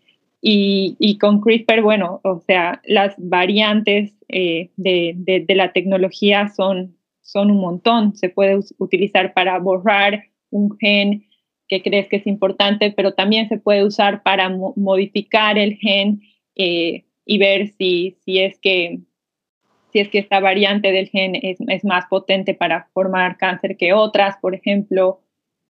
y, 0.41 0.97
y, 0.99 1.19
con 1.19 1.43
CRISPR, 1.43 1.83
bueno, 1.83 2.21
o 2.25 2.41
sea, 2.41 2.81
las 2.87 3.15
variantes 3.19 4.15
de, 4.29 4.71
de, 4.77 5.55
la 5.55 5.73
tecnología 5.73 6.49
son, 6.49 6.96
son 7.27 7.51
un 7.51 7.59
montón. 7.59 8.17
Se 8.17 8.31
puede 8.31 8.61
utilizar 8.79 9.35
para 9.35 9.59
borrar 9.59 10.25
un 10.51 10.77
gen 10.79 11.27
que 11.69 11.83
crees 11.83 12.09
que 12.09 12.17
es 12.17 12.27
importante, 12.27 12.93
pero 12.93 13.13
también 13.13 13.49
se 13.49 13.59
puede 13.59 13.85
usar 13.85 14.23
para 14.23 14.49
modificar 14.49 15.59
el 15.59 15.77
gen 15.77 16.21
y 16.55 17.39
ver 17.39 17.69
si, 17.77 18.17
si 18.25 18.39
es 18.39 18.59
que 18.61 19.01
si 19.93 20.01
es 20.01 20.09
que 20.09 20.19
esta 20.19 20.41
variante 20.41 20.93
del 20.93 21.09
gen 21.09 21.37
es, 21.37 21.59
es 21.69 21.85
más 21.85 22.05
potente 22.07 22.55
para 22.55 22.89
formar 22.93 23.39
cáncer 23.39 23.77
que 23.77 23.93
otras, 23.93 24.37
por 24.43 24.55
ejemplo. 24.55 25.21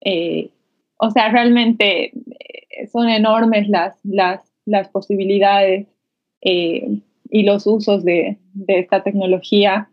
Eh, 0.01 0.49
o 0.97 1.11
sea, 1.11 1.29
realmente 1.29 2.05
eh, 2.05 2.87
son 2.91 3.07
enormes 3.09 3.69
las, 3.69 3.99
las, 4.03 4.41
las 4.65 4.89
posibilidades 4.89 5.87
eh, 6.41 7.01
y 7.29 7.43
los 7.43 7.67
usos 7.67 8.03
de, 8.03 8.37
de 8.53 8.79
esta 8.79 9.03
tecnología. 9.03 9.89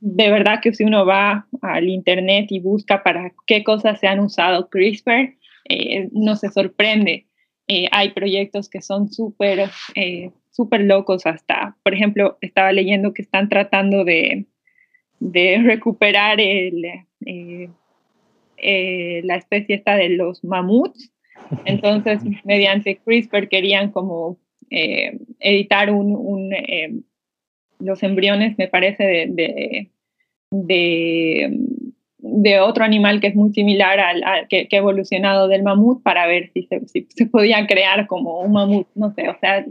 De 0.00 0.30
verdad 0.30 0.60
que 0.62 0.72
si 0.72 0.84
uno 0.84 1.04
va 1.04 1.46
al 1.62 1.88
Internet 1.88 2.46
y 2.50 2.60
busca 2.60 3.02
para 3.02 3.32
qué 3.46 3.64
cosas 3.64 4.00
se 4.00 4.06
han 4.06 4.20
usado 4.20 4.68
CRISPR, 4.68 5.34
no 6.12 6.36
se 6.36 6.48
sorprende. 6.50 7.26
hay 7.90 8.10
proyectos 8.10 8.68
que 8.68 8.80
son 8.80 9.12
súper 9.12 9.68
súper 10.58 10.80
locos 10.80 11.24
hasta, 11.24 11.76
por 11.84 11.94
ejemplo, 11.94 12.36
estaba 12.40 12.72
leyendo 12.72 13.14
que 13.14 13.22
están 13.22 13.48
tratando 13.48 14.04
de, 14.04 14.46
de 15.20 15.58
recuperar 15.58 16.40
el, 16.40 16.84
eh, 17.24 17.70
eh, 18.56 19.20
la 19.22 19.36
especie 19.36 19.76
esta 19.76 19.94
de 19.94 20.08
los 20.08 20.42
mamuts. 20.42 21.12
Entonces, 21.64 22.22
mediante 22.44 22.96
CRISPR 22.96 23.48
querían 23.48 23.92
como 23.92 24.36
eh, 24.70 25.20
editar 25.38 25.92
un, 25.92 26.16
un 26.16 27.04
los 27.78 28.02
embriones, 28.02 28.56
me 28.58 28.68
parece, 28.68 29.04
de, 29.04 29.90
de, 30.50 32.60
otro 32.60 32.84
animal 32.84 33.20
que 33.20 33.28
es 33.28 33.34
muy 33.34 33.52
similar 33.52 34.00
al, 34.00 34.48
que, 34.48 34.68
que, 34.68 34.76
ha 34.76 34.80
evolucionado 34.80 35.48
del 35.48 35.62
mamut 35.62 36.02
para 36.02 36.26
ver 36.26 36.50
si 36.52 36.64
se, 36.64 36.86
si 36.88 37.06
se 37.10 37.26
podía 37.26 37.66
crear 37.66 38.06
como 38.06 38.40
un 38.40 38.52
mamut, 38.52 38.86
no 38.94 39.12
sé, 39.12 39.28
o 39.28 39.36
sea, 39.40 39.64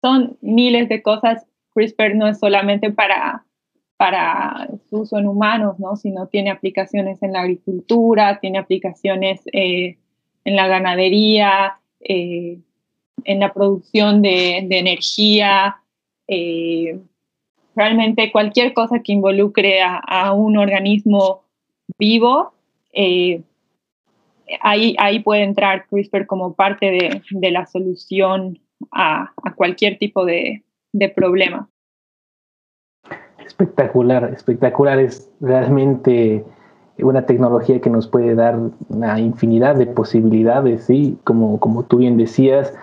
son 0.00 0.38
miles 0.40 0.88
de 0.88 1.02
cosas. 1.02 1.44
CRISPR 1.74 2.16
no 2.16 2.26
es 2.26 2.38
solamente 2.38 2.90
para, 2.90 3.44
para 3.96 4.68
su 4.88 5.00
uso 5.00 5.18
en 5.18 5.28
humanos, 5.28 5.78
¿no? 5.78 5.96
sino 5.96 6.26
tiene 6.28 6.50
aplicaciones 6.50 7.22
en 7.22 7.32
la 7.32 7.42
agricultura, 7.42 8.38
tiene 8.40 8.58
aplicaciones 8.58 9.40
eh, 9.52 9.98
en 10.44 10.56
la 10.56 10.68
ganadería, 10.68 11.78
eh, 12.00 12.58
en 13.24 13.40
la 13.40 13.52
producción 13.52 14.22
de, 14.22 14.58
energía. 14.58 15.76
Eh, 16.26 16.98
realmente 17.78 18.30
cualquier 18.32 18.74
cosa 18.74 19.00
que 19.00 19.12
involucre 19.12 19.80
a, 19.82 20.32
un 20.32 20.58
organismo 20.58 21.44
vivo, 21.98 22.52
ahí, 24.60 24.96
ahí 24.98 25.20
puede 25.20 25.44
entrar 25.44 25.86
CRISPR 25.88 26.26
como 26.26 26.54
parte 26.54 26.86
de, 26.90 27.22
de 27.30 27.50
la 27.50 27.66
solución 27.66 28.58
a, 28.92 29.32
cualquier 29.56 29.98
tipo 29.98 30.24
de, 30.24 30.62
problema. 31.14 31.68
Espectacular, 33.44 34.32
espectacular. 34.34 34.98
Es 34.98 35.30
realmente 35.40 36.44
una 36.98 37.24
tecnología 37.26 37.80
que 37.80 37.90
nos 37.90 38.08
puede 38.08 38.34
dar 38.34 38.58
una 38.88 39.20
infinidad 39.20 39.76
de 39.76 39.86
posibilidades, 39.86 40.84
¿sí? 40.84 41.16
Como, 41.24 41.60
como 41.60 41.84
tú 41.84 41.98
bien 41.98 42.16
decías, 42.16 42.74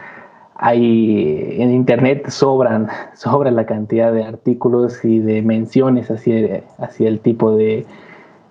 hay 0.66 1.61
en 1.61 1.72
internet 1.72 2.28
sobran, 2.30 2.88
sobra 3.13 3.51
la 3.51 3.68
cantidad 3.68 4.11
de 4.11 4.24
artículos 4.24 5.05
y 5.05 5.20
de 5.20 5.43
menciones 5.43 6.09
hacia, 6.09 6.63
hacia 6.80 7.07
el 7.07 7.20
tipo 7.20 7.55
de, 7.55 7.86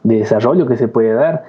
desarrollo 0.05 0.67
que 0.67 0.77
se 0.77 0.87
puede 0.87 1.13
dar. 1.13 1.45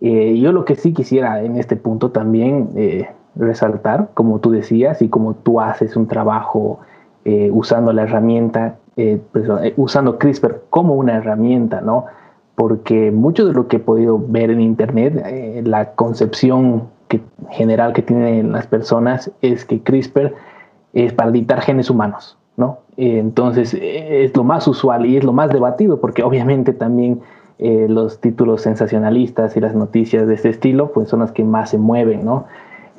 Eh, 0.00 0.36
yo 0.40 0.52
lo 0.52 0.64
que 0.64 0.74
sí 0.74 0.92
quisiera 0.94 1.42
en 1.42 1.56
este 1.56 1.76
punto 1.76 2.10
también 2.10 2.70
eh, 2.74 3.08
resaltar, 3.36 4.08
como 4.14 4.40
tú 4.40 4.50
decías, 4.50 5.00
y 5.00 5.08
como 5.08 5.34
tú 5.34 5.60
haces 5.60 5.94
un 5.96 6.08
trabajo 6.08 6.80
eh, 7.24 7.50
usando 7.52 7.92
la 7.92 8.02
herramienta, 8.02 8.76
pues, 8.96 9.48
usando 9.76 10.18
CRISPR 10.18 10.62
como 10.70 10.94
una 10.94 11.16
herramienta, 11.16 11.80
¿no? 11.80 12.06
Porque 12.54 13.10
mucho 13.10 13.46
de 13.46 13.52
lo 13.52 13.68
que 13.68 13.76
he 13.76 13.80
podido 13.80 14.18
ver 14.18 14.50
en 14.50 14.60
Internet, 14.60 15.62
la 15.64 15.92
concepción 15.92 16.88
que, 17.10 17.20
general 17.50 17.92
que 17.92 18.02
tienen 18.02 18.52
las 18.52 18.66
personas 18.66 19.30
es 19.42 19.66
que 19.66 19.82
CRISPR 19.82 20.32
es 20.94 21.12
para 21.12 21.30
editar 21.30 21.60
genes 21.60 21.90
humanos, 21.90 22.38
¿no? 22.56 22.78
entonces 22.96 23.76
es 23.80 24.36
lo 24.36 24.44
más 24.44 24.66
usual 24.68 25.06
y 25.06 25.16
es 25.16 25.24
lo 25.24 25.32
más 25.32 25.50
debatido, 25.50 26.00
porque 26.00 26.22
obviamente 26.22 26.72
también 26.72 27.20
los 27.58 28.20
títulos 28.20 28.62
sensacionalistas 28.62 29.56
y 29.56 29.60
las 29.60 29.74
noticias 29.74 30.26
de 30.26 30.34
este 30.34 30.48
estilo, 30.48 30.92
pues 30.92 31.08
son 31.08 31.20
las 31.20 31.32
que 31.32 31.44
más 31.44 31.70
se 31.70 31.78
mueven, 31.78 32.24
¿no? 32.24 32.46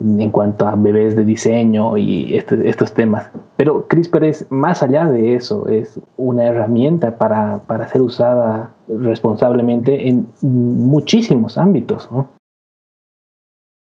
en 0.01 0.31
cuanto 0.31 0.67
a 0.67 0.75
bebés 0.75 1.15
de 1.15 1.23
diseño 1.23 1.97
y 1.97 2.35
este, 2.35 2.67
estos 2.67 2.93
temas. 2.93 3.29
Pero 3.57 3.87
CRISPR 3.87 4.23
es 4.23 4.47
más 4.49 4.81
allá 4.81 5.05
de 5.05 5.35
eso, 5.35 5.67
es 5.67 5.99
una 6.17 6.45
herramienta 6.45 7.17
para, 7.17 7.59
para 7.67 7.87
ser 7.87 8.01
usada 8.01 8.71
responsablemente 8.87 10.07
en 10.07 10.27
muchísimos 10.41 11.57
ámbitos. 11.57 12.09
¿no? 12.11 12.27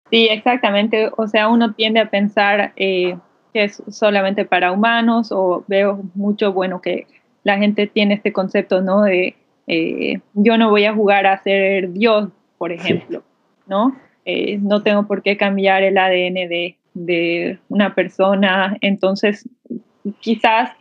Sí, 0.09 0.27
exactamente. 0.29 1.09
O 1.17 1.27
sea, 1.27 1.47
uno 1.49 1.73
tiende 1.73 1.99
a 1.99 2.09
pensar 2.09 2.73
eh, 2.75 3.17
que 3.53 3.63
es 3.65 3.81
solamente 3.89 4.45
para 4.45 4.71
humanos 4.71 5.31
o 5.31 5.63
veo 5.67 6.01
mucho, 6.15 6.51
bueno, 6.53 6.81
que 6.81 7.07
la 7.43 7.57
gente 7.57 7.87
tiene 7.87 8.15
este 8.15 8.33
concepto, 8.33 8.81
¿no? 8.81 9.03
De 9.03 9.35
eh, 9.67 10.19
yo 10.33 10.57
no 10.57 10.69
voy 10.69 10.85
a 10.85 10.93
jugar 10.93 11.27
a 11.27 11.41
ser 11.43 11.91
Dios, 11.93 12.29
por 12.57 12.71
ejemplo, 12.71 13.23
¿no? 13.67 13.95
Eh, 14.25 14.57
no 14.57 14.81
tengo 14.81 15.05
por 15.07 15.21
qué 15.21 15.37
cambiar 15.37 15.83
el 15.83 15.97
ADN 15.97 16.49
de, 16.49 16.77
de 16.93 17.59
una 17.69 17.93
persona, 17.93 18.77
entonces 18.81 19.47
quizás 20.19 20.71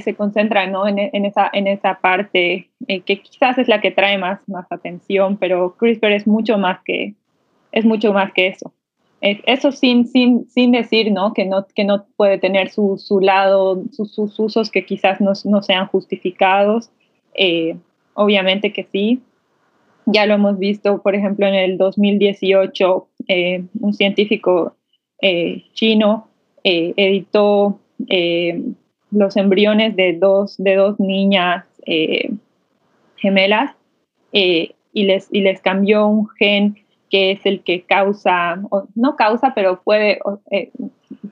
se 0.00 0.14
concentra 0.14 0.66
¿no? 0.66 0.86
en, 0.86 0.98
en, 0.98 1.24
esa, 1.24 1.48
en 1.50 1.66
esa 1.66 1.94
parte 1.94 2.68
que 2.86 3.22
quizás 3.22 3.56
es 3.56 3.68
la 3.68 3.80
que 3.80 3.90
trae 3.90 4.18
más, 4.18 4.38
más 4.46 4.70
atención, 4.70 5.38
pero 5.38 5.76
CRISPR 5.78 6.12
es 6.12 6.26
mucho 6.26 6.58
más 6.58 6.80
que, 6.84 7.14
es 7.72 7.84
mucho 7.84 8.12
más 8.12 8.32
que 8.32 8.48
eso. 8.48 8.72
Eso 9.20 9.72
sin, 9.72 10.06
sin, 10.06 10.48
sin 10.48 10.70
decir 10.70 11.10
¿no? 11.10 11.32
Que, 11.32 11.44
no, 11.44 11.66
que 11.74 11.84
no 11.84 12.06
puede 12.16 12.38
tener 12.38 12.70
su, 12.70 12.98
su 12.98 13.18
lado, 13.18 13.82
sus, 13.90 14.14
sus, 14.14 14.38
usos 14.38 14.70
que 14.70 14.86
quizás 14.86 15.20
no, 15.20 15.32
no 15.44 15.62
sean 15.62 15.88
justificados. 15.88 16.90
Eh, 17.34 17.76
obviamente 18.14 18.72
que 18.72 18.84
sí. 18.84 19.20
Ya 20.06 20.24
lo 20.24 20.34
hemos 20.34 20.58
visto, 20.58 21.02
por 21.02 21.14
ejemplo, 21.14 21.46
en 21.46 21.54
el 21.54 21.76
2018, 21.76 23.08
eh, 23.26 23.64
un 23.80 23.92
científico 23.92 24.74
eh, 25.20 25.64
chino 25.74 26.28
editó 26.64 27.80
los 29.10 29.36
embriones 29.36 29.96
de 29.96 30.14
dos, 30.14 30.56
de 30.58 30.76
dos 30.76 31.00
niñas 31.00 31.64
gemelas 33.16 33.74
y, 34.32 34.74
les, 34.92 35.28
y 35.32 35.40
les 35.40 35.60
cambió 35.62 36.06
un 36.06 36.28
gen 36.38 36.76
que 37.08 37.32
es 37.32 37.44
el 37.46 37.62
que 37.62 37.82
causa, 37.82 38.60
no 38.94 39.16
causa, 39.16 39.52
pero 39.54 39.82
puede, 39.82 40.18
eh, 40.50 40.70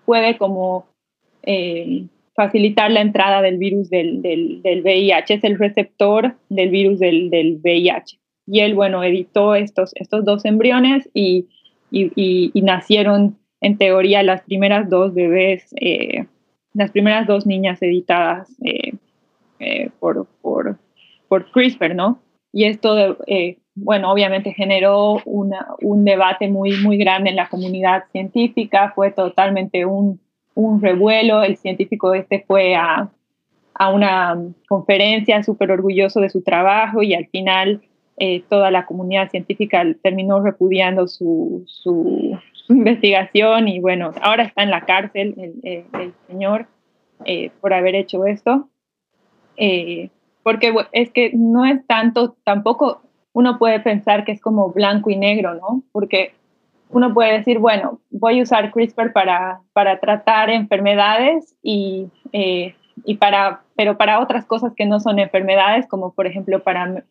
puede 0.04 0.38
como 0.38 0.86
eh, 1.42 2.06
facilitar 2.34 2.90
la 2.90 3.00
entrada 3.00 3.42
del 3.42 3.58
virus 3.58 3.90
del, 3.90 4.22
del, 4.22 4.62
del, 4.62 4.82
VIH, 4.82 5.34
es 5.34 5.44
el 5.44 5.58
receptor 5.58 6.34
del 6.48 6.70
virus 6.70 6.98
del, 6.98 7.30
del, 7.30 7.60
VIH. 7.62 8.18
Y 8.46 8.60
él, 8.60 8.74
bueno, 8.74 9.02
editó 9.02 9.54
estos, 9.54 9.92
estos 9.96 10.24
dos 10.24 10.44
embriones 10.44 11.08
y, 11.12 11.46
y, 11.90 12.10
y, 12.54 12.62
nacieron, 12.62 13.38
en 13.60 13.78
teoría, 13.78 14.22
las 14.22 14.42
primeras 14.42 14.88
dos 14.88 15.14
bebés, 15.14 15.74
eh, 15.80 16.26
las 16.74 16.90
primeras 16.90 17.26
dos 17.26 17.46
niñas 17.46 17.82
editadas 17.82 18.54
por, 19.98 20.26
por, 20.42 20.78
por 21.28 21.50
CRISPR, 21.50 21.94
¿no? 21.94 22.20
Y 22.52 22.64
esto 22.64 23.16
bueno, 23.76 24.10
obviamente 24.10 24.54
generó 24.54 25.20
un 25.26 26.04
debate 26.04 26.48
muy, 26.48 26.78
muy 26.82 26.96
grande 26.96 27.28
en 27.30 27.36
la 27.36 27.48
comunidad 27.48 28.04
científica, 28.10 28.92
fue 28.94 29.10
totalmente 29.10 29.84
un, 29.84 30.18
revuelo, 30.80 31.42
el 31.42 31.58
científico 31.58 32.14
este 32.14 32.42
fue 32.46 32.74
a, 32.74 33.10
una 33.92 34.38
conferencia 34.66 35.42
súper 35.42 35.70
orgulloso 35.70 36.20
de 36.20 36.30
su 36.30 36.42
trabajo 36.42 37.02
y 37.02 37.12
al 37.12 37.26
final 37.26 37.82
eh, 38.16 38.42
toda 38.48 38.70
la 38.70 38.86
comunidad 38.86 39.30
científica 39.30 39.84
terminó 40.02 40.40
repudiando 40.40 41.06
su, 41.06 41.66
investigación 42.70 43.68
y 43.68 43.80
bueno, 43.80 44.12
ahora 44.22 44.44
está 44.44 44.62
en 44.62 44.70
la 44.70 44.86
cárcel 44.86 45.34
el, 45.62 46.14
señor 46.26 46.66
eh, 47.26 47.50
por 47.60 47.74
haber 47.74 47.94
hecho 47.94 48.24
esto. 48.24 48.70
Eh, 49.58 50.08
porque 50.42 50.72
es 50.92 51.10
que 51.10 51.32
no 51.34 51.66
es 51.66 51.84
tanto, 51.86 52.36
tampoco 52.44 53.02
uno 53.36 53.58
puede 53.58 53.80
pensar 53.80 54.24
que 54.24 54.32
es 54.32 54.40
como 54.40 54.72
blanco 54.72 55.10
y 55.10 55.16
negro, 55.16 55.56
¿no? 55.56 55.82
Porque 55.92 56.32
uno 56.88 57.12
puede 57.12 57.36
decir, 57.36 57.58
bueno, 57.58 58.00
voy 58.10 58.40
a 58.40 58.42
usar 58.42 58.72
CRISPR 58.72 59.12
para, 59.12 59.60
para 59.74 60.00
tratar 60.00 60.48
enfermedades 60.48 61.54
y, 61.62 62.06
eh, 62.32 62.74
y 63.04 63.16
para, 63.16 63.60
pero 63.76 63.98
para 63.98 64.20
otras 64.20 64.46
cosas 64.46 64.72
que 64.74 64.86
no 64.86 65.00
son 65.00 65.18
enfermedades, 65.18 65.86
como 65.86 66.14
por 66.14 66.26
ejemplo 66.26 66.62
para, 66.62 67.04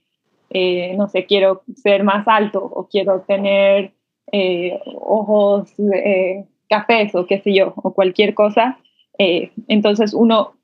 eh, 0.49 0.95
no 0.97 1.07
sé, 1.09 1.27
quiero 1.27 1.61
ser 1.75 2.03
más 2.03 2.27
alto 2.27 2.59
o 2.73 2.87
quiero 2.87 3.21
tener 3.27 3.93
eh, 4.31 4.79
ojos 4.95 5.71
cafés 6.67 7.13
o 7.13 7.27
qué 7.27 7.39
sé 7.41 7.53
yo, 7.53 7.73
o 7.75 7.93
cualquier 7.93 8.33
cosa. 8.33 8.79
entonces 9.19 10.15
uno 10.15 10.55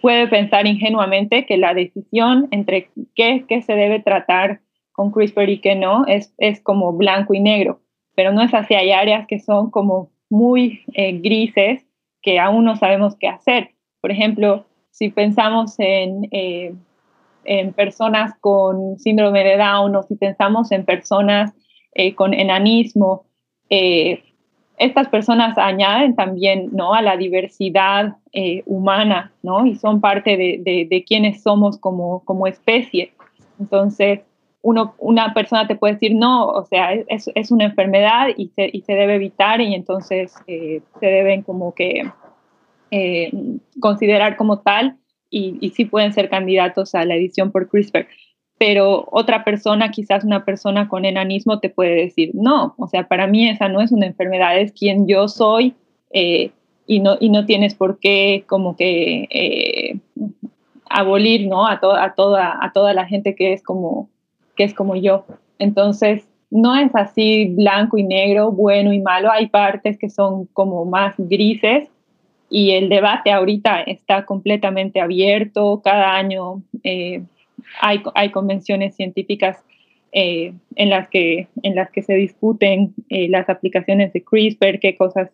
puede 0.00 0.28
pensar 0.28 0.66
ingenuamente 0.66 1.44
que 1.44 1.58
la 1.58 1.74
decisión 1.74 2.48
entre 2.52 2.88
qué, 3.14 3.44
qué 3.46 3.60
se 3.60 3.74
debe 3.74 4.00
tratar 4.00 4.60
con 4.98 5.12
CRISPR 5.12 5.48
y 5.48 5.60
que 5.60 5.76
no, 5.76 6.06
es, 6.06 6.34
es 6.38 6.60
como 6.60 6.92
blanco 6.92 7.32
y 7.32 7.38
negro, 7.38 7.78
pero 8.16 8.32
no 8.32 8.42
es 8.42 8.52
así, 8.52 8.74
hay 8.74 8.90
áreas 8.90 9.28
que 9.28 9.38
son 9.38 9.70
como 9.70 10.10
muy 10.28 10.82
eh, 10.92 11.12
grises 11.22 11.86
que 12.20 12.40
aún 12.40 12.64
no 12.64 12.74
sabemos 12.74 13.14
qué 13.14 13.28
hacer. 13.28 13.70
Por 14.00 14.10
ejemplo, 14.10 14.66
si 14.90 15.10
pensamos 15.10 15.76
en, 15.78 16.26
eh, 16.32 16.74
en 17.44 17.72
personas 17.74 18.32
con 18.40 18.98
síndrome 18.98 19.44
de 19.44 19.56
Down 19.56 19.94
o 19.94 20.02
si 20.02 20.16
pensamos 20.16 20.72
en 20.72 20.84
personas 20.84 21.54
eh, 21.94 22.16
con 22.16 22.34
enanismo, 22.34 23.24
estas 24.78 25.08
personas 25.10 25.56
añaden 25.58 26.16
también 26.16 26.70
¿no? 26.72 26.92
a 26.92 27.02
la 27.02 27.16
diversidad 27.16 28.16
humana 28.66 29.30
¿no? 29.44 29.64
y 29.64 29.76
son 29.76 30.00
parte 30.00 30.36
de, 30.36 30.60
de, 30.64 30.88
de 30.90 31.04
quienes 31.04 31.42
somos 31.42 31.78
como, 31.78 32.24
como 32.24 32.48
especie. 32.48 33.12
Entonces, 33.60 34.20
una 34.98 35.34
persona 35.34 35.66
te 35.66 35.76
puede 35.76 35.94
decir, 35.94 36.14
no, 36.14 36.46
o 36.48 36.64
sea, 36.64 36.92
es, 36.92 37.30
es 37.34 37.50
una 37.50 37.64
enfermedad 37.64 38.28
y 38.36 38.48
se, 38.48 38.68
y 38.72 38.82
se, 38.82 38.94
debe 38.94 39.14
evitar 39.14 39.60
y 39.60 39.74
entonces 39.74 40.34
eh, 40.46 40.80
se 41.00 41.06
deben 41.06 41.42
como 41.42 41.74
que 41.74 42.10
eh, 42.90 43.30
considerar 43.80 44.36
como 44.36 44.60
tal 44.60 44.96
y, 45.30 45.58
y 45.60 45.70
sí 45.70 45.84
pueden 45.84 46.12
ser 46.12 46.28
candidatos 46.28 46.94
a 46.94 47.04
la 47.04 47.14
edición 47.14 47.50
por 47.52 47.68
CRISPR. 47.68 48.06
Pero 48.58 49.06
otra 49.12 49.44
persona, 49.44 49.90
quizás 49.90 50.24
una 50.24 50.44
persona 50.44 50.88
con 50.88 51.04
enanismo, 51.04 51.60
te 51.60 51.70
puede 51.70 51.94
decir, 51.94 52.32
no, 52.34 52.74
o 52.76 52.88
sea, 52.88 53.06
para 53.06 53.28
mí 53.28 53.48
esa 53.48 53.68
no 53.68 53.80
es 53.80 53.92
una 53.92 54.06
enfermedad, 54.06 54.58
es 54.58 54.72
quien 54.72 55.06
yo 55.06 55.28
soy 55.28 55.74
eh, 56.10 56.50
y, 56.86 57.00
no, 57.00 57.16
y 57.20 57.28
no 57.28 57.46
tienes 57.46 57.74
por 57.74 58.00
qué 58.00 58.44
como 58.48 58.76
que 58.76 60.00
abolir 60.90 61.46
¿no? 61.46 61.66
a, 61.66 61.74
a, 61.74 62.14
toda, 62.14 62.58
a 62.60 62.72
toda 62.72 62.92
la 62.94 63.06
gente 63.06 63.34
que 63.34 63.52
es 63.52 63.62
como 63.62 64.08
que 64.58 64.64
es 64.64 64.74
como 64.74 64.96
yo. 64.96 65.24
Entonces, 65.58 66.28
no 66.50 66.76
es 66.76 66.90
así 66.94 67.46
blanco 67.54 67.96
y 67.96 68.02
negro, 68.02 68.50
bueno 68.50 68.92
y 68.92 69.00
malo, 69.00 69.30
hay 69.30 69.46
partes 69.46 69.96
que 69.98 70.10
son 70.10 70.46
como 70.46 70.84
más 70.84 71.14
grises 71.16 71.88
y 72.50 72.72
el 72.72 72.88
debate 72.88 73.30
ahorita 73.30 73.82
está 73.82 74.24
completamente 74.24 75.00
abierto, 75.00 75.80
cada 75.84 76.16
año 76.16 76.62
eh, 76.82 77.22
hay, 77.80 78.02
hay, 78.14 78.30
convenciones 78.30 78.96
científicas 78.96 79.62
eh, 80.12 80.54
en, 80.74 80.90
las 80.90 81.08
que, 81.08 81.46
en 81.62 81.74
las 81.74 81.90
que 81.90 82.02
se 82.02 82.14
discuten 82.14 82.94
eh, 83.10 83.28
las 83.28 83.48
aplicaciones 83.48 84.12
de 84.12 84.24
CRISPR, 84.24 84.80
qué 84.80 84.96
cosas 84.96 85.30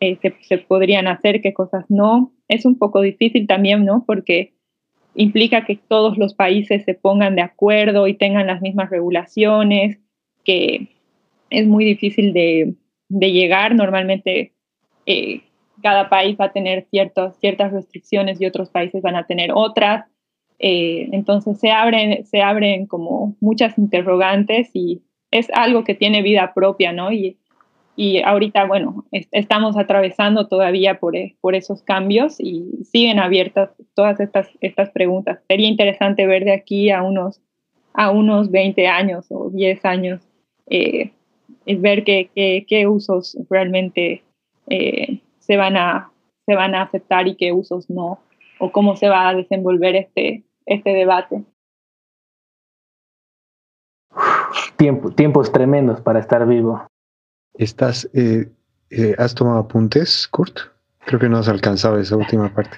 se, 0.00 0.34
se, 0.40 0.58
podrían 0.58 1.06
hacer, 1.06 1.40
qué 1.42 1.52
cosas 1.52 1.84
no. 1.88 2.32
Es 2.48 2.64
un 2.64 2.76
poco 2.76 3.02
difícil 3.02 3.46
también, 3.46 3.84
¿no? 3.84 4.04
Porque 4.06 4.53
implica 5.14 5.64
que 5.64 5.78
todos 5.88 6.18
los 6.18 6.34
países 6.34 6.84
se 6.84 6.94
pongan 6.94 7.36
de 7.36 7.42
acuerdo 7.42 8.06
y 8.08 8.14
tengan 8.14 8.46
las 8.46 8.60
mismas 8.60 8.90
regulaciones, 8.90 9.98
que 10.44 10.88
es 11.50 11.66
muy 11.66 11.84
difícil 11.84 12.32
de, 12.32 12.74
llegar. 13.08 13.74
Normalmente 13.74 14.52
eh, 15.06 15.42
cada 15.82 16.08
país 16.08 16.36
va 16.40 16.46
a 16.46 16.52
tener 16.52 16.86
ciertas 16.90 17.72
restricciones 17.72 18.40
y 18.40 18.46
otros 18.46 18.70
países 18.70 19.02
van 19.02 19.16
a 19.16 19.26
tener 19.26 19.50
otras. 19.54 20.06
Eh, 20.58 21.08
entonces 21.12 21.58
se 21.60 21.70
abren, 21.70 22.24
se 22.26 22.42
abren 22.42 22.86
como 22.86 23.36
muchas 23.40 23.76
interrogantes 23.78 24.70
y 24.72 25.02
es 25.30 25.48
algo 25.52 25.84
que 25.84 25.94
tiene 25.94 26.22
vida 26.22 26.52
propia, 26.54 26.92
¿no? 26.92 27.10
Y 27.96 28.22
ahorita, 28.22 28.66
bueno, 28.66 29.04
estamos 29.12 29.76
atravesando 29.76 30.48
todavía 30.48 30.98
por, 30.98 31.14
eh, 31.14 31.36
por, 31.40 31.54
esos 31.54 31.82
cambios 31.82 32.40
y 32.40 32.84
siguen 32.84 33.20
abiertas 33.20 33.70
todas 33.94 34.18
estas, 34.18 34.48
estas 34.60 34.90
preguntas. 34.90 35.40
Sería 35.46 35.68
interesante 35.68 36.26
ver 36.26 36.44
de 36.44 36.52
aquí 36.52 36.90
a 36.90 37.02
unos, 37.02 37.40
a 37.92 38.10
unos 38.10 38.50
20 38.50 38.88
años 38.88 39.26
o 39.30 39.50
10 39.50 39.84
años, 39.84 40.20
eh, 40.68 41.12
ver 41.66 42.02
qué, 42.02 42.30
qué, 42.34 42.66
qué, 42.68 42.88
usos 42.88 43.38
realmente 43.48 44.24
eh, 44.68 45.20
se, 45.38 45.56
van 45.56 45.76
a, 45.76 46.10
se 46.46 46.56
van 46.56 46.74
a 46.74 46.82
aceptar 46.82 47.28
y 47.28 47.36
qué 47.36 47.52
usos 47.52 47.88
no, 47.88 48.18
o 48.58 48.72
cómo 48.72 48.96
se 48.96 49.08
va 49.08 49.28
a 49.28 49.34
desenvolver 49.34 49.94
este, 49.94 50.42
este 50.66 50.90
debate. 50.90 51.44
Tiempo, 54.76 55.10
tiempos 55.12 55.52
tremendos 55.52 56.00
para 56.00 56.18
estar 56.18 56.44
vivo. 56.48 56.84
¿Estás, 57.54 58.08
eh, 58.14 58.48
eh, 58.90 59.14
¿Has 59.18 59.34
tomado 59.34 59.58
apuntes, 59.58 60.28
Kurt? 60.28 60.58
Creo 61.06 61.20
que 61.20 61.28
no 61.28 61.38
has 61.38 61.48
alcanzado 61.48 61.98
esa 61.98 62.16
última 62.16 62.52
parte. 62.52 62.76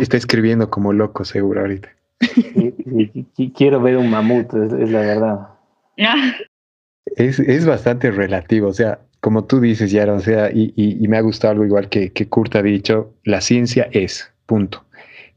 está, 0.00 0.16
escribiendo 0.16 0.68
como 0.68 0.92
loco, 0.92 1.24
seguro, 1.24 1.60
ahorita. 1.60 1.88
quiero 3.54 3.80
ver 3.80 3.96
un 3.96 4.10
mamut, 4.10 4.52
es, 4.54 4.90
la 4.90 5.00
verdad. 5.00 5.48
Es, 7.16 7.38
es, 7.38 7.64
bastante 7.64 8.10
relativo. 8.10 8.68
O 8.68 8.72
sea, 8.72 9.00
como 9.20 9.44
tú 9.44 9.60
dices, 9.60 9.90
Yara, 9.90 10.14
o 10.14 10.20
sea, 10.20 10.50
y, 10.52 11.06
me 11.08 11.16
ha 11.16 11.20
gustado 11.20 11.52
algo 11.52 11.64
igual 11.64 11.88
que, 11.88 12.12
que 12.12 12.28
Kurt 12.28 12.56
ha 12.56 12.62
dicho, 12.62 13.14
la 13.24 13.40
ciencia 13.40 13.88
es, 13.92 14.30
punto. 14.46 14.84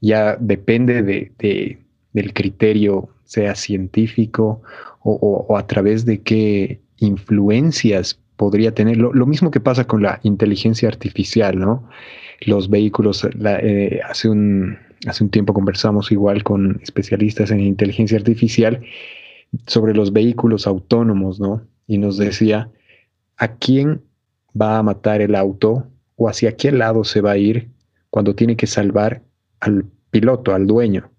Ya 0.01 0.35
depende 0.39 1.03
de, 1.03 1.79
del 2.13 2.33
criterio, 2.33 3.09
sea 3.23 3.55
científico 3.55 4.61
o, 5.03 5.57
a 5.57 5.67
través 5.67 6.05
de 6.05 6.21
qué 6.21 6.81
influencias 6.97 8.19
podría 8.35 8.73
tener. 8.73 8.97
Lo, 8.97 9.25
mismo 9.25 9.51
que 9.51 9.59
pasa 9.59 9.85
con 9.85 10.01
la 10.01 10.19
inteligencia 10.23 10.87
artificial, 10.87 11.59
¿no? 11.59 11.87
Los 12.41 12.69
vehículos, 12.69 13.27
eh, 13.45 13.99
hace, 14.07 14.29
un, 14.29 14.77
hace 15.07 15.23
un 15.23 15.29
tiempo 15.29 15.53
conversamos 15.53 16.11
igual 16.11 16.43
con 16.43 16.79
especialistas 16.83 17.51
en 17.51 17.59
inteligencia 17.61 18.17
artificial 18.17 18.81
sobre 19.65 19.93
los 19.93 20.13
vehículos 20.13 20.67
autónomos, 20.67 21.39
¿no? 21.39 21.61
Y 21.87 21.97
nos 21.97 22.17
decía, 22.17 22.69
¿a 23.37 23.55
quién 23.55 24.01
va 24.59 24.77
a 24.77 24.83
matar 24.83 25.21
el 25.21 25.35
auto 25.35 25.87
o 26.15 26.29
hacia 26.29 26.55
qué 26.55 26.71
lado 26.71 27.03
se 27.03 27.21
va 27.21 27.31
a 27.31 27.37
ir 27.37 27.69
cuando 28.09 28.35
tiene 28.35 28.55
que 28.55 28.67
salvar 28.67 29.23
al 29.59 29.85
piloto, 30.11 30.53
al 30.53 30.67
dueño? 30.67 31.09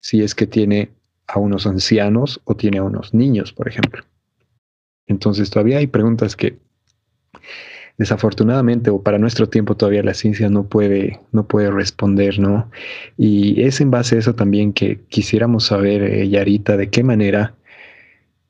Si 0.00 0.22
es 0.22 0.34
que 0.34 0.46
tiene 0.46 0.90
a 1.26 1.38
unos 1.38 1.66
ancianos 1.66 2.40
o 2.44 2.56
tiene 2.56 2.78
a 2.78 2.82
unos 2.82 3.14
niños, 3.14 3.52
por 3.52 3.68
ejemplo. 3.68 4.02
Entonces 5.08 5.50
todavía 5.50 5.78
hay 5.78 5.86
preguntas 5.86 6.36
que 6.36 6.58
desafortunadamente 7.98 8.90
o 8.90 9.02
para 9.02 9.18
nuestro 9.18 9.48
tiempo 9.48 9.76
todavía 9.76 10.02
la 10.04 10.14
ciencia 10.14 10.48
no 10.48 10.68
puede, 10.68 11.20
no 11.32 11.46
puede 11.48 11.70
responder, 11.70 12.38
¿no? 12.38 12.70
Y 13.16 13.60
es 13.62 13.80
en 13.80 13.90
base 13.90 14.14
a 14.16 14.18
eso 14.20 14.34
también 14.34 14.72
que 14.72 15.00
quisiéramos 15.08 15.66
saber, 15.66 16.02
eh, 16.02 16.28
Yarita, 16.28 16.76
de 16.76 16.88
qué 16.90 17.02
manera 17.02 17.54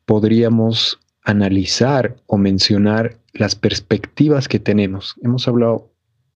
podríamos 0.05 1.01
analizar 1.25 2.17
o 2.27 2.37
mencionar 2.37 3.17
las 3.33 3.55
perspectivas 3.55 4.49
que 4.49 4.59
tenemos. 4.59 5.15
Hemos 5.23 5.49
hablado 5.49 5.91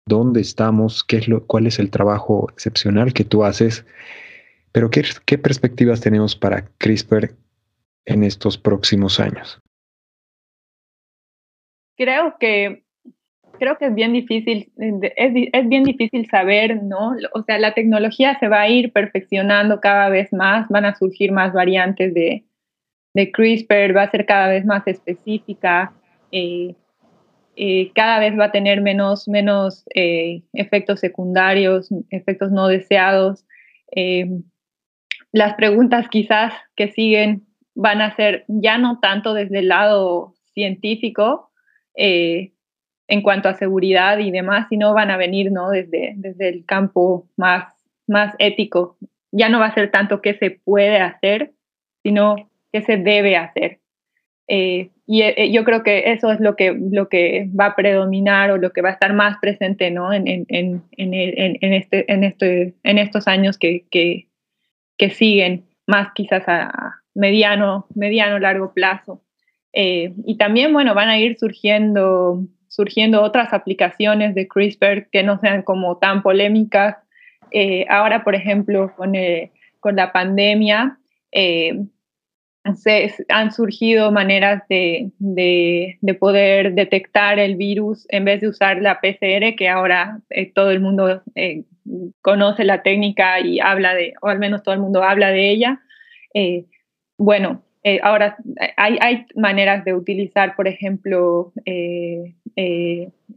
dónde 0.05 0.41
estamos, 0.41 1.03
qué 1.03 1.17
es 1.17 1.27
lo, 1.27 1.45
cuál 1.45 1.67
es 1.67 1.79
el 1.79 1.89
trabajo 1.89 2.47
excepcional 2.51 3.13
que 3.13 3.25
tú 3.25 3.43
haces, 3.43 3.85
pero 4.71 4.89
¿qué, 4.89 5.03
qué 5.25 5.37
perspectivas 5.37 6.01
tenemos 6.01 6.35
para 6.35 6.67
CRISPR 6.77 7.35
en 8.05 8.23
estos 8.23 8.57
próximos 8.57 9.19
años? 9.19 9.61
Creo 11.99 12.37
que 12.39 12.83
creo 13.59 13.77
que 13.77 13.87
es 13.87 13.93
bien 13.93 14.13
difícil, 14.13 14.71
es, 14.77 15.31
es, 15.51 15.67
bien 15.67 15.83
difícil 15.83 16.29
saber, 16.29 16.81
¿no? 16.81 17.13
O 17.33 17.43
sea, 17.43 17.59
la 17.59 17.73
tecnología 17.73 18.39
se 18.39 18.47
va 18.47 18.61
a 18.61 18.69
ir 18.69 18.93
perfeccionando 18.93 19.81
cada 19.81 20.07
vez 20.07 20.31
más, 20.31 20.69
van 20.69 20.85
a 20.85 20.95
surgir 20.95 21.33
más 21.33 21.51
variantes 21.51 22.13
de, 22.13 22.45
de 23.13 23.31
CRISPR 23.33 23.95
va 23.95 24.03
a 24.03 24.11
ser 24.11 24.25
cada 24.25 24.47
vez 24.47 24.65
más 24.65 24.87
específica, 24.87 25.93
eh, 26.31 26.75
eh, 27.57 27.91
cada 27.93 28.19
vez 28.19 28.39
va 28.39 28.45
a 28.45 28.51
tener 28.53 28.79
menos, 28.79 29.27
menos 29.27 29.83
eh, 29.93 30.43
efectos 30.53 31.01
secundarios, 31.01 31.89
efectos 32.11 32.49
no 32.53 32.67
deseados. 32.67 33.45
las 35.33 35.53
preguntas 35.55 36.07
quizás 36.09 36.53
que 36.77 36.91
siguen 36.93 37.45
van 37.75 38.01
a 38.01 38.15
ser 38.15 38.45
ya 38.47 38.77
no 38.77 38.99
tanto 39.01 39.33
desde 39.33 39.59
el 39.59 39.67
lado 39.67 40.35
científico 40.53 41.48
en 41.95 43.21
cuanto 43.21 43.49
a 43.49 43.55
seguridad 43.55 44.19
y 44.19 44.31
demás, 44.31 44.67
sino 44.69 44.93
van 44.93 45.11
a 45.11 45.17
venir 45.17 45.51
¿no? 45.51 45.71
desde, 45.71 46.13
desde 46.15 46.49
el 46.49 46.65
campo 46.65 47.27
más, 47.35 47.73
más 48.07 48.35
ético. 48.39 48.97
Ya 49.31 49.49
no 49.49 49.59
va 49.59 49.67
a 49.67 49.73
ser 49.73 49.91
tanto 49.91 50.21
qué 50.21 50.35
se 50.35 50.51
puede 50.51 50.97
hacer, 50.99 51.51
sino 52.03 52.49
qué 52.71 52.81
se 52.81 52.97
debe 52.97 53.35
hacer. 53.35 53.79
Eh, 54.47 54.89
y 55.05 55.21
eh, 55.23 55.51
yo 55.51 55.63
creo 55.63 55.83
que 55.83 56.11
eso 56.11 56.31
es 56.31 56.39
lo 56.39 56.55
que, 56.55 56.71
lo 56.73 57.09
que 57.09 57.49
va 57.59 57.67
a 57.67 57.75
predominar 57.75 58.51
o 58.51 58.57
lo 58.57 58.71
que 58.71 58.81
va 58.81 58.89
a 58.89 58.93
estar 58.93 59.13
más 59.13 59.37
presente 59.39 59.91
¿no? 59.91 60.13
en, 60.13 60.27
en, 60.27 60.47
en, 60.47 60.83
en 60.97 61.73
este, 61.73 62.11
en, 62.11 62.23
este, 62.23 62.75
en 62.83 62.97
estos 62.97 63.27
años 63.27 63.57
que, 63.57 63.85
que, 63.89 64.27
que, 64.97 65.09
siguen, 65.09 65.65
más 65.87 66.09
quizás 66.13 66.43
a 66.47 67.01
mediano, 67.15 67.87
mediano 67.95 68.39
largo 68.39 68.73
plazo. 68.73 69.23
Eh, 69.73 70.13
y 70.25 70.37
también, 70.37 70.73
bueno, 70.73 70.93
van 70.93 71.09
a 71.09 71.19
ir 71.19 71.37
surgiendo, 71.37 72.43
surgiendo 72.67 73.21
otras 73.21 73.53
aplicaciones 73.53 74.35
de 74.35 74.47
CRISPR 74.47 75.09
que 75.11 75.23
no 75.23 75.39
sean 75.39 75.63
como 75.63 75.97
tan 75.97 76.21
polémicas. 76.21 76.97
ahora, 77.89 78.23
por 78.23 78.35
ejemplo, 78.35 78.93
con, 78.95 79.13
con 79.79 79.95
la 79.95 80.11
pandemia, 80.11 80.99
se, 82.75 83.13
han 83.29 83.51
surgido 83.51 84.11
maneras 84.11 84.63
de, 84.69 85.11
de, 85.19 86.13
poder 86.15 86.73
detectar 86.73 87.39
el 87.39 87.55
virus 87.55 88.05
en 88.09 88.25
vez 88.25 88.41
de 88.41 88.49
usar 88.49 88.81
la 88.81 88.99
PCR, 88.99 89.55
que 89.55 89.69
ahora 89.69 90.19
eh, 90.29 90.51
todo 90.51 90.71
el 90.71 90.79
mundo 90.79 91.21
eh, 91.35 91.63
conoce 92.21 92.63
la 92.63 92.83
técnica 92.83 93.39
y 93.39 93.59
habla 93.59 93.93
de, 93.95 94.13
o 94.21 94.27
al 94.27 94.39
menos 94.39 94.63
todo 94.63 94.73
el 94.73 94.81
mundo 94.81 95.03
habla 95.03 95.29
de 95.31 95.49
ella. 95.49 95.81
Eh, 97.89 97.99
ahora 98.03 98.37
hay, 98.77 99.25
maneras 99.35 99.83
de 99.85 99.93
utilizar, 99.93 100.55
por 100.55 100.67
ejemplo, 100.67 101.53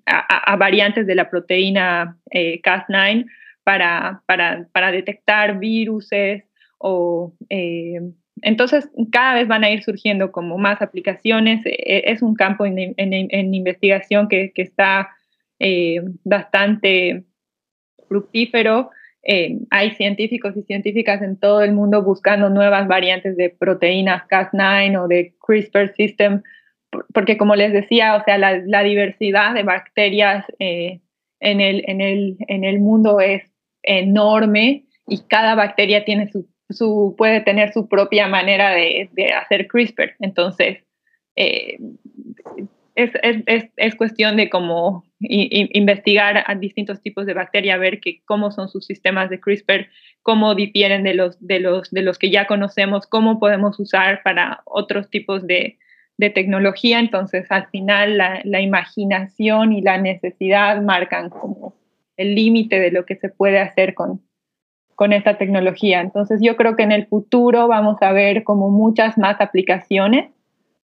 a, 0.07 0.57
variantes 0.57 1.07
de 1.07 1.15
la 1.15 1.31
proteína 1.31 2.17
Cas9 2.33 3.27
para, 3.65 4.93
detectar 4.93 5.59
viruses 5.59 6.45
o 6.79 7.33
entonces, 8.43 8.89
cada 9.11 9.35
vez 9.35 9.49
van 9.49 9.65
a 9.65 9.71
ir 9.71 9.83
surgiendo 9.83 10.33
como 10.33 10.59
más 10.59 10.83
aplicaciones. 10.83 11.65
E, 11.65 11.71
e, 11.71 12.13
es 12.13 12.23
un 12.23 12.35
campo 12.35 12.67
en, 12.67 13.55
investigación 13.55 14.29
que, 14.29 14.53
está 14.57 15.11
eh, 15.59 16.03
bastante 16.25 17.25
fructífero. 18.09 18.91
Eh, 19.25 19.59
hay 19.71 19.93
científicos 19.93 20.57
y 20.57 20.63
científicas 20.63 21.23
en 21.23 21.39
todo 21.39 21.63
el 21.63 21.73
mundo 21.73 22.03
buscando 22.03 22.51
nuevas 22.51 22.89
variantes 22.89 23.37
de 23.37 23.51
proteínas 23.51 24.25
Cas9 24.29 25.01
o 25.01 25.09
de 25.09 25.35
CRISPR 25.47 25.95
system, 25.95 26.43
porque 27.15 27.37
como 27.37 27.55
les 27.55 27.73
decía, 27.73 28.17
o 28.17 28.25
sea, 28.25 28.37
la, 28.39 28.83
diversidad 28.83 29.55
de 29.55 29.63
bacterias 29.63 30.45
eh, 30.59 31.01
en, 31.41 31.61
el, 31.61 31.85
en, 31.87 32.01
el, 32.01 32.37
en 32.49 32.65
el 32.65 32.81
mundo 32.81 33.21
es 33.21 33.43
enorme 33.83 34.87
y 35.07 35.23
cada 35.29 35.55
bacteria 35.55 36.05
tiene 36.05 36.29
su 36.31 36.49
su, 36.73 37.15
puede 37.17 37.41
tener 37.41 37.73
su 37.73 37.89
propia 37.89 38.29
manera 38.29 38.71
de, 38.71 39.09
hacer 39.41 39.67
CRISPR. 39.69 40.17
Entonces, 40.21 40.79
eh, 41.37 41.79
es, 42.95 43.95
cuestión 43.97 44.37
de 44.37 44.51
cómo 44.51 45.05
investigar 45.21 46.45
a 46.47 46.55
distintos 46.55 47.01
tipos 47.01 47.27
de 47.27 47.35
bacterias, 47.35 47.79
ver 47.79 48.01
que, 48.01 48.23
cómo 48.25 48.51
son 48.51 48.69
sus 48.69 48.87
sistemas 48.87 49.31
de 49.31 49.41
CRISPR, 49.41 49.89
cómo 50.23 50.55
difieren 50.55 51.03
de 51.03 51.15
los, 51.15 51.37
de 51.47 51.61
los, 51.61 51.91
de 51.91 52.03
los 52.03 52.19
que 52.19 52.31
ya 52.31 52.47
conocemos, 52.47 53.07
cómo 53.07 53.39
podemos 53.39 53.79
usar 53.79 54.23
para 54.23 54.63
otros 54.65 55.11
tipos 55.11 55.47
de, 55.47 55.79
tecnología. 56.35 57.01
Entonces, 57.01 57.51
al 57.51 57.67
final, 57.71 58.17
la, 58.17 58.41
la 58.45 58.61
imaginación 58.61 59.73
y 59.73 59.83
la 59.83 59.99
necesidad 59.99 60.81
marcan 60.81 61.31
como 61.31 61.75
el 62.17 62.37
límite 62.37 62.79
de 62.79 62.93
lo 62.93 63.05
que 63.05 63.17
se 63.17 63.29
puede 63.29 63.59
hacer 63.59 63.95
con, 63.95 64.21
con 64.95 65.13
esta 65.13 65.37
tecnología. 65.37 66.01
Entonces 66.01 66.41
yo 66.41 66.57
creo 66.57 66.77
que 66.77 66.85
en 66.85 66.93
el 66.93 67.07
futuro 67.07 67.67
vamos 67.67 68.01
a 68.03 68.13
ver 68.13 68.45
como 68.45 68.71
muchas 68.71 69.19
más 69.19 69.41
aplicaciones 69.41 70.31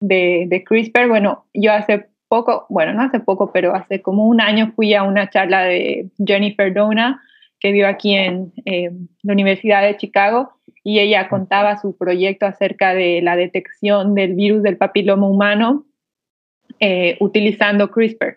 de, 0.00 0.46
de 0.48 0.64
CRISPR. 0.64 1.08
Bueno, 1.08 1.44
yo 1.54 1.72
hace 1.72 2.06
poco, 2.28 2.66
bueno, 2.68 2.92
no 2.92 3.02
hace 3.02 3.20
poco, 3.20 3.52
pero 3.52 3.74
hace 3.74 4.02
como 4.02 4.26
un 4.26 4.40
año 4.40 4.72
fui 4.74 4.94
a 4.94 5.02
una 5.02 5.30
charla 5.30 5.62
de 5.62 6.08
Jennifer 6.24 6.72
Dona, 6.72 7.20
que 7.60 7.72
vio 7.72 7.88
aquí 7.88 8.14
en 8.14 8.52
eh, 8.64 8.90
la 9.22 9.32
Universidad 9.32 9.82
de 9.82 9.96
Chicago, 9.96 10.50
y 10.82 11.00
ella 11.00 11.28
contaba 11.28 11.78
su 11.78 11.96
proyecto 11.96 12.46
acerca 12.46 12.94
de 12.94 13.20
la 13.22 13.34
detección 13.36 14.14
del 14.14 14.34
virus 14.34 14.62
del 14.62 14.76
papiloma 14.76 15.28
humano 15.28 15.84
eh, 16.78 17.16
utilizando 17.20 17.90
CRISPR. 17.90 18.36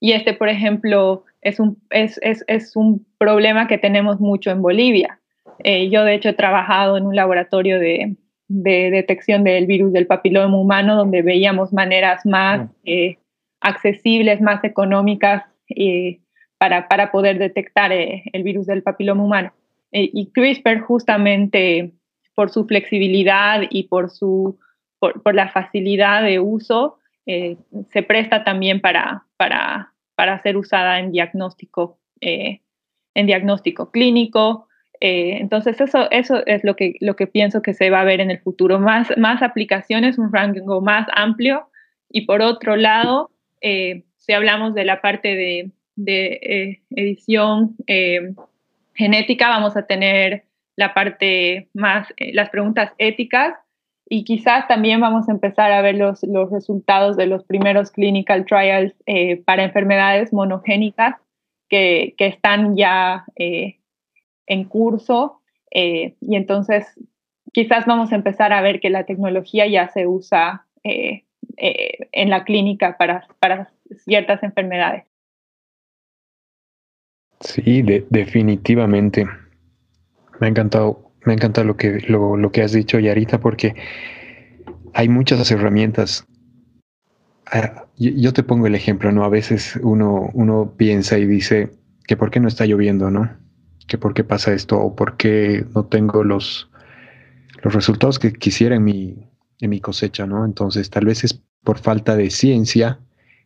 Y 0.00 0.12
este, 0.12 0.34
por 0.34 0.48
ejemplo, 0.48 1.24
es 1.40 1.58
un, 1.58 1.78
es, 1.90 2.18
es, 2.22 2.44
es 2.48 2.76
un 2.76 3.06
problema 3.18 3.66
que 3.66 3.78
tenemos 3.78 4.20
mucho 4.20 4.50
en 4.50 4.60
Bolivia. 4.60 5.20
Eh, 5.64 5.88
yo, 5.88 6.04
de 6.04 6.14
hecho, 6.14 6.30
he 6.30 6.34
trabajado 6.34 6.98
en 6.98 7.06
un 7.06 7.16
laboratorio 7.16 7.78
de, 7.78 8.14
de, 8.48 8.90
detección 8.90 9.44
del 9.44 9.66
virus 9.66 9.92
del 9.92 10.06
papiloma 10.06 10.58
humano, 10.58 10.96
donde 10.96 11.22
veíamos 11.22 11.72
maneras 11.72 12.24
más 12.24 12.68
eh, 12.84 13.18
accesibles, 13.60 14.40
más 14.40 14.62
económicas 14.64 15.44
eh, 15.68 16.20
para, 16.58 16.88
para, 16.88 17.10
poder 17.10 17.38
detectar 17.38 17.92
el 17.92 18.42
virus 18.42 18.66
del 18.66 18.82
papiloma 18.82 19.24
humano. 19.24 19.52
y 19.92 20.30
CRISPR, 20.32 20.80
justamente 20.80 21.92
por 22.34 22.50
su 22.50 22.66
flexibilidad 22.66 23.62
y 23.68 23.84
por, 23.84 24.10
su, 24.10 24.58
por, 24.98 25.22
por 25.22 25.34
la 25.34 25.48
facilidad 25.48 26.22
de 26.22 26.40
uso, 26.40 26.98
se 27.26 28.02
presta 28.02 28.44
también 28.44 28.80
para, 28.80 29.24
para, 29.36 29.92
para 30.16 30.42
ser 30.42 30.56
usada 30.56 30.98
en 30.98 31.12
diagnóstico, 31.12 32.00
eh, 32.20 32.62
en 33.14 33.26
diagnóstico 33.26 33.92
clínico. 33.92 34.66
Eh, 35.00 35.38
entonces, 35.40 35.80
eso, 35.80 36.10
eso 36.10 36.44
es 36.46 36.64
lo 36.64 36.76
que, 36.76 36.94
lo 37.00 37.16
que 37.16 37.26
pienso 37.26 37.62
que 37.62 37.74
se 37.74 37.90
va 37.90 38.00
a 38.00 38.04
ver 38.04 38.20
en 38.20 38.30
el 38.30 38.40
futuro. 38.40 38.78
Más, 38.78 39.08
más 39.16 39.42
aplicaciones, 39.42 40.18
un 40.18 40.32
rango 40.32 40.80
más 40.80 41.06
amplio. 41.14 41.68
Y 42.10 42.26
por 42.26 42.42
otro 42.42 42.76
lado, 42.76 43.30
eh, 43.60 44.04
si 44.16 44.32
hablamos 44.32 44.74
de 44.74 44.84
la 44.84 45.00
parte 45.00 45.34
de, 45.34 45.70
edición 46.90 47.74
genética, 48.94 49.48
vamos 49.48 49.76
a 49.76 49.86
tener 49.86 50.44
la 50.76 50.92
parte 50.92 51.68
más, 51.72 52.12
las 52.18 52.50
preguntas 52.50 52.92
éticas 52.98 53.54
y 54.08 54.24
quizás 54.24 54.68
también 54.68 55.00
vamos 55.00 55.28
a 55.28 55.32
empezar 55.32 55.72
a 55.72 55.82
ver 55.82 55.96
los, 55.96 56.22
los 56.22 56.50
resultados 56.50 57.16
de 57.16 57.26
los 57.26 57.44
primeros 57.44 57.90
clinical 57.90 58.44
trials 58.46 58.94
eh, 59.06 59.36
para 59.36 59.64
enfermedades 59.64 60.32
monogénicas 60.32 61.16
que, 61.68 62.14
que 62.16 62.26
están 62.26 62.76
ya 62.76 63.24
eh, 63.34 63.78
en 64.46 64.64
curso. 64.64 65.40
Eh, 65.70 66.16
y 66.20 66.36
entonces 66.36 66.86
quizás 67.52 67.86
vamos 67.86 68.12
a 68.12 68.16
empezar 68.16 68.52
a 68.52 68.60
ver 68.60 68.80
que 68.80 68.90
la 68.90 69.04
tecnología 69.04 69.66
ya 69.66 69.88
se 69.88 70.06
usa 70.06 70.66
en 70.82 72.30
la 72.30 72.44
clínica 72.44 72.96
para, 72.96 73.26
para 73.40 73.72
ciertas 74.04 74.42
enfermedades. 74.44 75.04
Sí, 77.40 77.82
definitivamente. 77.82 79.26
Me 80.38 80.46
ha 80.46 80.50
encantado 80.50 81.06
me 81.26 81.34
encanta 81.34 81.64
lo 81.64 81.76
que, 81.76 82.00
lo, 82.08 82.50
que 82.52 82.62
has 82.62 82.72
dicho, 82.72 83.00
Yarita, 83.00 83.40
porque 83.40 83.74
hay 84.94 85.08
muchas 85.08 85.50
herramientas. 85.50 86.24
Ah, 87.46 87.86
yo, 87.96 88.32
te 88.32 88.44
pongo 88.44 88.68
el 88.68 88.76
ejemplo, 88.76 89.10
¿no? 89.10 89.24
A 89.24 89.28
veces 89.28 89.76
uno, 89.82 90.30
uno 90.34 90.74
piensa 90.76 91.18
y 91.18 91.26
dice 91.26 91.70
que 92.06 92.16
por 92.16 92.30
qué 92.30 92.38
no 92.38 92.46
está 92.46 92.64
lloviendo, 92.64 93.10
¿no? 93.10 93.28
Que 93.86 93.98
por 93.98 94.14
qué 94.14 94.24
pasa 94.24 94.52
esto 94.52 94.78
o 94.78 94.94
por 94.94 95.16
qué 95.16 95.64
no 95.74 95.84
tengo 95.84 96.24
los, 96.24 96.68
los 97.62 97.74
resultados 97.74 98.18
que 98.18 98.32
quisiera 98.32 98.76
en 98.76 98.84
mi, 98.84 99.28
en 99.60 99.70
mi 99.70 99.80
cosecha, 99.80 100.26
¿no? 100.26 100.44
Entonces 100.44 100.90
tal 100.90 101.06
vez 101.06 101.24
es 101.24 101.40
por 101.62 101.78
falta 101.78 102.16
de 102.16 102.30
ciencia 102.30 103.00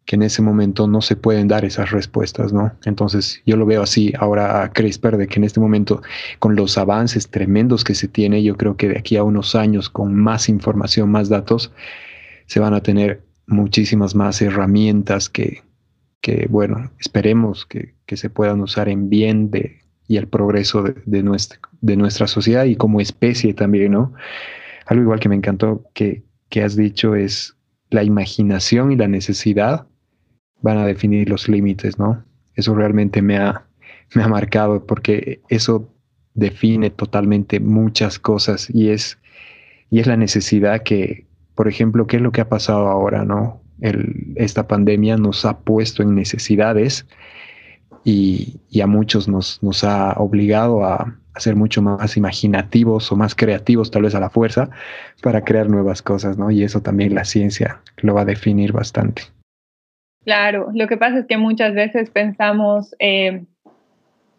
que 0.05 0.17
en 0.17 0.23
ese 0.23 0.43
momento 0.43 0.89
no 0.89 1.03
se 1.03 1.15
pueden 1.15 1.47
dar 1.47 1.65
esas 1.65 1.91
respuestas, 1.91 2.53
¿no? 2.53 2.73
Entonces 2.85 3.43
yo 3.47 3.57
lo 3.57 3.67
veo 3.67 3.83
así 3.83 4.13
ahora 4.19 4.63
a 4.63 4.73
CRISPR, 4.73 5.17
de 5.17 5.29
que 5.29 5.39
en 5.39 5.45
este 5.45 5.61
momento, 5.61 6.03
con 6.39 6.57
los 6.57 6.79
avances 6.79 7.29
tremendos 7.29 7.85
que 7.85 7.95
se 7.95 8.09
tiene, 8.09 8.43
yo 8.43 8.57
creo 8.57 8.77
que 8.77 8.89
de 8.89 8.99
aquí 8.99 9.17
a 9.17 9.23
unos 9.23 9.55
años, 9.55 9.89
con 9.89 10.15
más 10.15 10.49
información, 10.49 11.11
más 11.11 11.29
datos, 11.29 11.73
se 12.47 12.61
van 12.61 12.75
a 12.75 12.83
tener 12.83 13.23
muchísimas 13.47 14.15
más 14.15 14.43
herramientas 14.43 15.29
que, 15.29 15.63
que 16.21 16.47
bueno, 16.51 16.91
esperemos 16.99 17.67
que, 17.67 17.95
que, 18.07 18.17
se 18.17 18.31
puedan 18.31 18.61
usar 18.61 18.89
en 18.89 19.09
bien 19.11 19.51
de, 19.51 19.80
y 20.11 20.17
el 20.17 20.27
progreso 20.27 20.83
de, 20.83 20.97
de, 21.07 21.23
nuestra, 21.23 21.61
de 21.83 21.97
nuestra 21.97 22.27
sociedad 22.27 22.65
y 22.65 22.75
como 22.75 23.01
especie 23.01 23.55
también, 23.55 23.93
¿no? 23.93 24.13
Algo 24.87 25.05
igual 25.05 25.21
que 25.21 25.29
me 25.29 25.37
encantó 25.37 25.85
que, 25.95 26.25
que 26.49 26.65
has 26.65 26.75
dicho 26.75 27.15
es 27.15 27.57
la 27.91 28.03
imaginación 28.03 28.91
y 28.91 28.97
la 28.97 29.07
necesidad 29.07 29.87
van 30.63 30.79
a 30.79 30.85
definir 30.85 31.29
los 31.29 31.49
límites, 31.49 31.97
¿no? 32.01 32.25
Eso 32.57 32.75
realmente 32.75 33.23
me 33.23 33.39
ha, 33.39 33.69
me 34.17 34.25
ha 34.25 34.27
marcado 34.27 34.85
porque 34.85 35.43
eso 35.49 35.89
define 36.35 36.91
totalmente 36.91 37.61
muchas 37.61 38.19
cosas 38.19 38.69
y 38.69 38.89
es, 38.89 39.17
y 39.91 40.01
es 40.01 40.09
la 40.09 40.17
necesidad 40.17 40.83
que, 40.83 41.29
por 41.55 41.69
ejemplo, 41.69 42.09
¿qué 42.09 42.17
es 42.17 42.23
lo 42.23 42.33
que 42.33 42.41
ha 42.41 42.49
pasado 42.49 42.89
ahora, 42.89 43.25
no? 43.25 43.63
El, 43.81 44.33
esta 44.35 44.67
pandemia 44.67 45.17
nos 45.19 45.45
ha 45.45 45.61
puesto 45.61 46.03
en 46.03 46.17
necesidades 46.17 47.07
y, 48.05 48.81
a 48.81 48.87
muchos 48.87 49.29
nos, 49.29 49.63
nos 49.63 49.85
ha 49.85 50.13
obligado 50.19 50.85
a, 50.85 51.15
a, 51.35 51.41
ser 51.41 51.57
mucho 51.57 51.83
más 51.83 52.17
imaginativos 52.17 53.11
o 53.13 53.17
más 53.17 53.35
creativos, 53.35 53.91
tal 53.91 54.03
vez 54.03 54.15
a 54.15 54.21
la 54.21 54.31
fuerza, 54.31 54.71
para 55.23 55.45
crear 55.45 55.69
nuevas 55.69 56.03
cosas, 56.03 56.39
¿no? 56.39 56.51
Y 56.51 56.63
eso 56.63 56.81
también 56.81 57.15
la 57.15 57.25
ciencia 57.25 57.81
lo 57.99 58.15
va 58.15 58.23
a 58.23 58.27
definir 58.27 58.73
bastante. 58.73 59.23
Claro, 60.25 60.71
lo 60.75 60.87
que 60.87 60.97
pasa 60.97 61.21
es 61.21 61.27
que 61.27 61.39
muchas 61.39 61.75
veces 61.75 62.11
pensamos, 62.11 62.95
eh, 62.99 63.45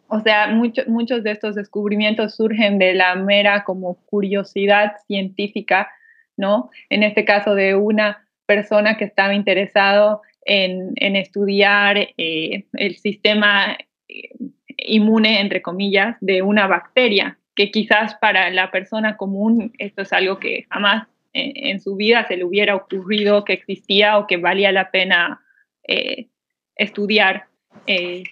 o 0.07 0.20
sea, 0.20 0.47
muchos 0.88 1.24
de 1.24 1.32
estos 1.32 1.55
descubrimientos 1.55 2.36
surgen 2.36 2.78
de 2.78 2.93
la 2.93 3.16
mera 3.16 3.64
como 3.64 3.95
curiosidad 4.05 4.93
científica, 5.07 5.89
¿no? 6.38 6.70
En 6.89 7.03
este 7.03 7.26
caso 7.26 7.55
de 7.55 7.76
una 7.76 8.28
persona 8.45 8.97
que 8.97 9.05
estaba 9.05 9.34
interesado 9.34 10.22
en, 10.52 11.16
estudiar 11.16 11.97
eh, 12.18 12.66
el 12.74 12.97
sistema 12.97 13.78
eh, 14.08 14.30
inmune, 14.78 15.39
entre 15.39 15.62
comillas, 15.62 16.18
de 16.20 16.41
una 16.41 16.68
bacteria, 16.68 17.38
que 17.56 17.72
quizás 17.72 18.16
para 18.16 18.49
la 18.49 18.72
persona 18.72 19.18
común 19.18 19.74
esto 19.78 20.02
es 20.02 20.14
algo 20.14 20.39
que 20.39 20.66
jamás 20.70 21.08
en 21.34 21.80
su 21.80 21.95
vida 21.95 22.28
se 22.28 22.36
le 22.36 22.43
hubiera 22.43 22.76
ocurrido 22.76 23.45
que 23.45 23.54
existía 23.54 24.18
o 24.18 24.28
que 24.28 24.36
valía 24.36 24.72
la 24.74 24.91
pena 24.91 25.41
eh, 25.88 26.28
estudiar. 26.76 27.45
Eh, 27.88 28.24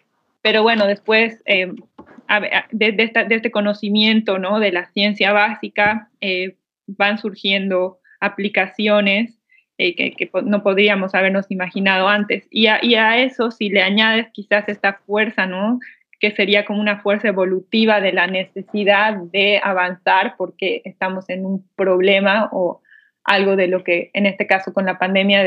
pero 0.42 0.64
bueno, 0.64 0.86
después 0.86 1.42
eh, 1.46 1.72
de, 2.72 3.12
este 3.30 3.52
conocimiento 3.52 4.38
¿no? 4.38 4.60
de 4.60 4.72
la 4.72 4.86
ciencia 4.88 5.32
básica 5.32 6.10
van 6.88 7.18
surgiendo 7.18 8.00
aplicaciones 8.20 9.39
que, 9.80 10.30
no 10.44 10.62
podríamos 10.62 11.16
habernos 11.16 11.50
imaginado 11.50 12.08
antes. 12.08 12.48
Y 12.52 12.68
a, 12.68 12.80
y 12.84 12.96
a, 12.96 13.18
eso, 13.18 13.50
si 13.50 13.70
le 13.70 13.82
añades 13.82 14.28
quizás 14.34 14.68
esta 14.68 15.00
fuerza, 15.06 15.46
¿no? 15.46 15.80
que 16.20 16.32
sería 16.32 16.66
como 16.66 16.82
una 16.82 17.00
fuerza 17.00 17.30
evolutiva 17.30 18.02
de 18.02 18.12
la 18.12 18.28
necesidad 18.28 19.16
de 19.32 19.62
avanzar 19.64 20.36
porque 20.38 20.82
estamos 20.84 21.30
en 21.30 21.46
un 21.46 21.66
problema 21.76 22.50
o 22.52 22.82
algo 23.24 23.56
de 23.56 23.68
lo 23.68 23.84
que 23.84 24.12
en 24.14 24.26
este 24.26 24.46
caso 24.46 24.74
con 24.74 24.86
la 24.86 25.00
pandemia 25.00 25.44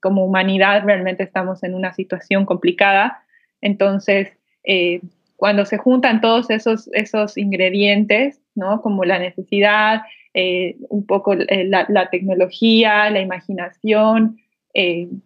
como 0.00 0.24
humanidad 0.24 0.84
realmente 0.84 1.22
estamos 1.22 1.62
en 1.62 1.74
una 1.74 1.94
situación 1.94 2.44
complicada. 2.44 3.22
Entonces, 3.62 4.32
eh, 4.64 5.00
cuando 5.36 5.64
se 5.64 5.78
juntan 5.78 6.20
todos 6.20 6.50
esos, 6.50 6.90
esos 6.92 7.38
ingredientes, 7.38 8.38
¿no? 8.54 8.82
como 8.82 9.04
la 9.04 9.18
necesidad, 9.18 10.02
eh, 10.34 10.76
un 10.88 11.06
poco 11.06 11.34
eh, 11.34 11.64
la, 11.64 12.10
tecnología, 12.10 13.10
la 13.10 13.20
imaginación, 13.20 14.38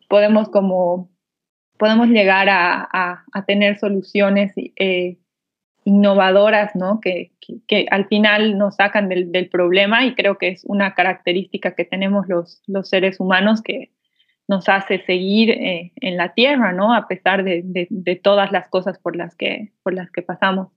podemos 0.09 0.49
como 0.49 1.11
podemos 1.79 2.09
llegar 2.09 2.49
a, 2.49 2.89
a 3.33 3.45
tener 3.45 3.79
soluciones 3.79 4.53
innovadoras, 5.87 6.75
¿no? 6.75 7.01
Que, 7.01 7.31
que, 7.69 7.87
al 7.93 8.09
final 8.09 8.59
nos 8.59 8.75
sacan 8.75 9.09
del, 9.09 9.31
del, 9.31 9.49
problema 9.49 10.05
y 10.05 10.17
creo 10.17 10.37
que 10.37 10.49
es 10.49 10.65
una 10.65 10.95
característica 10.95 11.77
que 11.77 11.85
tenemos 11.85 12.27
los, 12.27 12.61
los 12.67 12.89
seres 12.89 13.21
humanos 13.21 13.63
que 13.63 13.93
nos 14.49 14.69
hace 14.69 15.05
seguir 15.05 15.51
eh, 15.51 15.93
en 16.01 16.17
la 16.17 16.35
tierra, 16.35 16.73
¿no? 16.73 16.93
A 16.93 17.07
pesar 17.07 17.45
de, 17.45 17.63
de, 17.65 18.17
todas 18.17 18.51
las 18.51 18.69
cosas 18.69 18.99
por 18.99 19.15
las 19.15 19.37
que, 19.37 19.73
por 19.85 19.95
las 19.95 20.11
que 20.11 20.23
pasamos. 20.23 20.69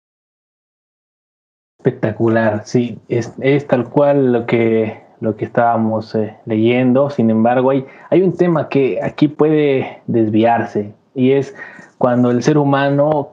Espectacular, 1.79 2.63
sí, 2.65 2.99
es, 3.07 3.33
es 3.39 3.65
tal 3.65 3.87
cual 3.87 4.33
lo 4.33 4.45
que, 4.45 4.99
lo 5.21 5.37
que 5.37 5.45
estábamos 5.45 6.13
eh, 6.13 6.35
leyendo. 6.45 7.09
Sin 7.09 7.29
embargo, 7.29 7.69
hay, 7.69 7.85
hay 8.09 8.21
un 8.21 8.35
tema 8.35 8.67
que 8.67 8.99
aquí 9.01 9.29
puede 9.29 10.01
desviarse 10.05 10.93
y 11.15 11.31
es 11.31 11.55
cuando 11.97 12.31
el 12.31 12.43
ser 12.43 12.57
humano 12.57 13.29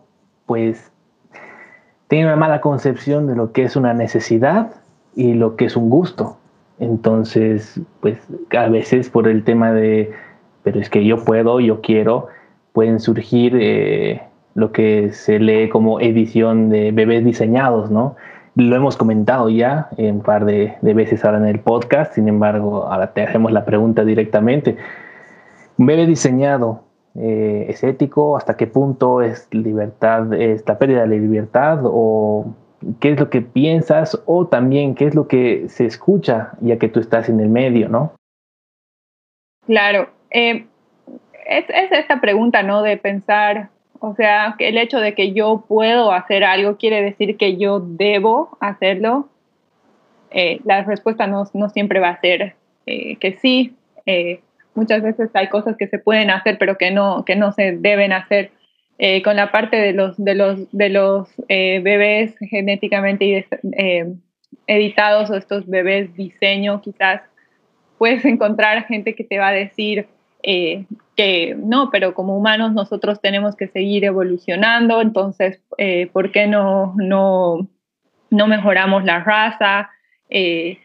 pues 0.46 0.92
tiene 2.06 2.26
una 2.26 2.36
mala 2.36 2.60
concepción 2.60 3.26
de 3.26 3.34
lo 3.34 3.50
que 3.50 3.64
es 3.64 3.74
una 3.74 3.94
necesidad 3.94 4.70
y 5.16 5.34
lo 5.34 5.56
que 5.56 5.64
es 5.64 5.76
un 5.76 5.90
gusto. 5.90 6.36
Entonces, 6.78 7.80
pues 8.00 8.18
a 8.56 8.68
veces 8.68 9.10
por 9.10 9.26
el 9.26 9.42
tema 9.42 9.72
de, 9.72 10.12
pero 10.62 10.78
es 10.78 10.88
que 10.88 11.04
yo 11.04 11.24
puedo, 11.24 11.58
yo 11.58 11.80
quiero, 11.80 12.28
pueden 12.72 13.00
surgir 13.00 13.56
eh, 13.60 14.22
lo 14.54 14.70
que 14.70 15.10
se 15.12 15.40
lee 15.40 15.68
como 15.68 15.98
edición 15.98 16.70
de 16.70 16.92
bebés 16.92 17.24
diseñados, 17.24 17.90
¿no? 17.90 18.14
Lo 18.56 18.74
hemos 18.74 18.96
comentado 18.96 19.50
ya 19.50 19.90
un 19.98 20.22
par 20.22 20.46
de, 20.46 20.78
veces 20.80 21.22
ahora 21.24 21.36
en 21.36 21.46
el 21.46 21.60
podcast, 21.60 22.14
sin 22.14 22.26
embargo, 22.26 22.86
ahora 22.90 23.12
te 23.12 23.22
hacemos 23.22 23.52
la 23.52 23.66
pregunta 23.66 24.02
directamente. 24.02 24.78
Bebé 25.76 26.06
diseñado, 26.06 26.84
eh, 27.16 27.66
es 27.68 27.84
ético, 27.84 28.34
hasta 28.34 28.56
qué 28.56 28.66
punto 28.66 29.20
es 29.20 29.46
libertad, 29.50 30.32
es 30.32 30.66
la 30.66 30.78
pérdida 30.78 31.02
de 31.02 31.08
la 31.08 31.16
libertad 31.16 31.80
o 31.84 32.54
qué 32.98 33.10
es 33.12 33.20
lo 33.20 33.28
que 33.28 33.42
piensas 33.42 34.22
o 34.24 34.46
también 34.46 34.94
qué 34.94 35.06
es 35.06 35.14
lo 35.14 35.28
que 35.28 35.68
se 35.68 35.84
escucha 35.84 36.52
ya 36.62 36.78
que 36.78 36.88
tú 36.88 36.98
estás 36.98 37.28
en 37.28 37.40
el 37.40 37.50
medio, 37.50 37.90
¿no? 37.90 38.14
Claro, 39.66 40.08
eh, 40.30 40.66
es, 41.46 41.64
es, 41.68 41.92
esta 41.92 42.22
pregunta, 42.22 42.62
¿no? 42.62 42.80
De 42.80 42.96
pensar, 42.96 43.68
o 44.00 44.14
sea, 44.14 44.56
el 44.58 44.78
hecho 44.78 45.00
de 45.00 45.14
que 45.14 45.32
yo 45.32 45.64
puedo 45.68 46.12
hacer 46.12 46.44
algo 46.44 46.76
quiere 46.76 47.02
decir 47.02 47.36
que 47.36 47.56
yo 47.56 47.80
debo 47.80 48.56
hacerlo. 48.60 49.28
Eh, 50.30 50.60
la 50.64 50.82
respuesta 50.82 51.26
no, 51.26 51.44
no, 51.54 51.68
siempre 51.70 52.00
va 52.00 52.10
a 52.10 52.20
ser 52.20 52.56
que 52.84 53.38
sí 53.40 53.74
muchas 54.76 55.02
veces 55.02 55.30
hay 55.34 55.48
cosas 55.48 55.76
que 55.76 55.88
se 55.88 55.98
pueden 55.98 56.30
hacer 56.30 56.58
pero 56.58 56.78
que 56.78 56.90
no, 56.92 57.24
que 57.24 57.34
no 57.34 57.52
se 57.52 57.72
deben 57.72 58.12
hacer. 58.12 58.52
Eh, 58.98 59.22
con 59.22 59.36
la 59.36 59.52
parte 59.52 59.76
de 59.76 59.92
los, 59.92 60.16
de 60.16 60.34
los, 60.34 60.72
de 60.72 60.88
los 60.88 61.28
eh, 61.48 61.80
bebés 61.80 62.34
genéticamente 62.38 63.46
eh, 63.76 64.14
editados 64.66 65.28
o 65.28 65.34
estos 65.34 65.66
bebés 65.66 66.14
diseño, 66.14 66.80
quizás 66.80 67.20
puedes 67.98 68.24
encontrar 68.24 68.86
gente 68.86 69.14
que 69.14 69.22
te 69.22 69.38
va 69.38 69.48
a 69.48 69.52
decir, 69.52 70.06
que 71.16 71.56
no, 71.58 71.90
pero 71.90 72.14
como 72.14 72.36
humanos 72.36 72.72
nosotros 72.72 73.20
tenemos 73.20 73.56
que 73.56 73.68
seguir 73.68 74.04
evolucionando, 74.04 75.00
entonces, 75.00 75.60
eh, 75.78 76.08
¿por 76.12 76.30
qué 76.30 76.46
no, 76.46 76.94
no, 76.96 77.68
no, 78.30 78.46
mejoramos 78.46 79.04
la 79.04 79.24
raza 79.24 79.90
eh, 80.28 80.78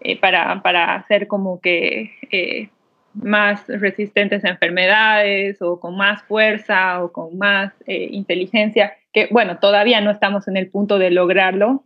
eh, 0.00 0.18
para, 0.20 0.62
para 0.62 0.94
hacer 0.94 1.26
como 1.26 1.60
que 1.60 2.70
más 3.12 3.66
resistentes 3.66 4.44
a 4.44 4.50
enfermedades 4.50 5.60
o 5.60 5.80
con 5.80 5.96
más 5.96 6.22
fuerza 6.22 7.02
o 7.02 7.12
con 7.12 7.36
más 7.36 7.72
inteligencia? 7.86 8.94
Que 9.12 9.26
bueno, 9.30 9.58
todavía 9.58 10.00
no 10.00 10.12
estamos 10.12 10.46
en 10.46 10.56
el 10.56 10.70
punto 10.70 10.98
de 10.98 11.10
lograrlo, 11.10 11.84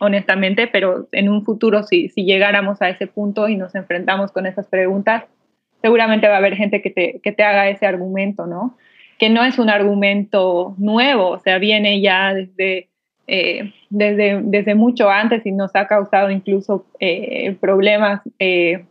honestamente, 0.00 0.66
pero 0.66 1.08
en 1.12 1.28
un 1.28 1.44
futuro 1.44 1.84
si, 1.84 2.08
si 2.08 2.24
llegáramos 2.24 2.82
a 2.82 2.88
ese 2.88 3.06
punto 3.06 3.48
y 3.48 3.56
nos 3.56 3.74
enfrentamos 3.74 4.32
con 4.32 4.46
esas 4.46 4.66
preguntas, 4.66 5.24
seguramente 5.82 6.28
va 6.28 6.34
a 6.34 6.38
haber 6.38 6.56
gente 6.56 6.80
que 6.80 6.90
te, 6.90 7.20
que 7.22 7.32
te 7.32 7.42
haga 7.42 7.68
ese 7.68 7.84
argumento, 7.84 8.46
¿no? 8.46 8.78
Que 9.18 9.28
no 9.28 9.44
es 9.44 9.58
un 9.58 9.68
argumento 9.68 10.74
nuevo, 10.78 11.30
o 11.30 11.38
sea, 11.40 11.58
viene 11.58 12.00
ya 12.00 12.32
desde, 12.32 12.88
eh, 13.26 13.72
desde, 13.90 14.40
desde 14.42 14.74
mucho 14.74 15.10
antes 15.10 15.44
y 15.44 15.52
nos 15.52 15.74
ha 15.74 15.86
causado 15.86 16.30
incluso 16.30 16.86
eh, 17.00 17.54
problemas 17.60 18.20
eh, 18.38 18.84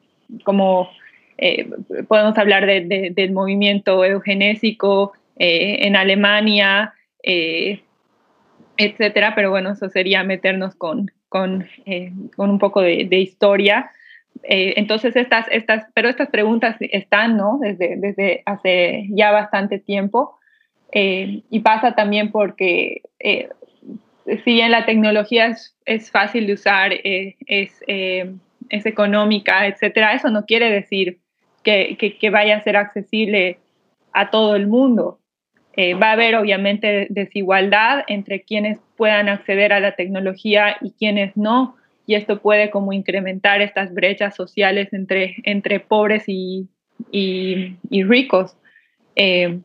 como 0.43 0.89
podemos 2.07 2.37
hablar 2.37 2.67
de, 2.67 3.11
del 3.15 3.31
movimiento 3.31 4.05
eugenésico 4.05 5.13
en 5.37 5.95
Alemania, 5.95 6.93
etcétera, 8.77 9.33
pero 9.33 9.49
bueno, 9.49 9.71
eso 9.71 9.89
sería 9.89 10.23
meternos 10.23 10.75
con, 10.75 11.09
con, 11.29 11.67
con 12.35 12.51
un 12.51 12.59
poco 12.59 12.81
de 12.81 13.19
historia. 13.19 13.89
Eh, 14.43 14.73
entonces, 14.77 15.15
estas, 15.15 15.47
estas, 15.51 15.85
pero 15.93 16.09
estas 16.09 16.29
preguntas 16.29 16.75
están, 16.79 17.37
¿no? 17.37 17.59
Desde, 17.61 17.95
desde 17.97 18.43
hace 18.45 19.07
ya 19.09 19.31
bastante 19.31 19.79
tiempo. 19.79 20.37
Eh, 20.91 21.43
y 21.49 21.59
pasa 21.61 21.93
también 21.95 22.31
porque 22.31 23.01
eh, 23.19 23.49
si 24.43 24.53
bien 24.53 24.71
la 24.71 24.85
tecnología 24.85 25.47
es, 25.47 25.77
es 25.85 26.11
fácil 26.11 26.47
de 26.47 26.53
usar, 26.53 26.91
es, 27.03 27.35
es, 27.47 28.85
económica, 28.85 29.67
etcétera, 29.67 30.13
eso 30.13 30.29
no 30.29 30.45
quiere 30.45 30.69
decir 30.69 31.19
que, 31.63 31.97
que, 31.97 32.17
que, 32.17 32.29
vaya 32.29 32.57
a 32.57 32.61
ser 32.61 32.77
accesible 32.77 33.59
a 34.13 34.29
todo 34.29 34.55
el 34.55 34.67
mundo. 34.67 35.19
va 35.77 36.09
a 36.09 36.13
haber 36.13 36.35
obviamente 36.35 37.07
desigualdad 37.09 38.03
entre 38.07 38.41
quienes 38.41 38.79
puedan 38.97 39.29
acceder 39.29 39.73
a 39.73 39.79
la 39.79 39.95
tecnología 39.95 40.77
y 40.81 40.91
quienes 40.91 41.35
no 41.35 41.75
y 42.05 42.15
esto 42.15 42.41
puede 42.41 42.69
como 42.69 42.93
incrementar 42.93 43.61
estas 43.61 43.93
brechas 43.93 44.35
sociales 44.35 44.91
entre, 44.93 45.35
entre 45.43 45.79
pobres 45.79 46.23
y, 46.27 46.67
y, 47.11 48.03
ricos. 48.03 48.57
Eh, 49.15 49.59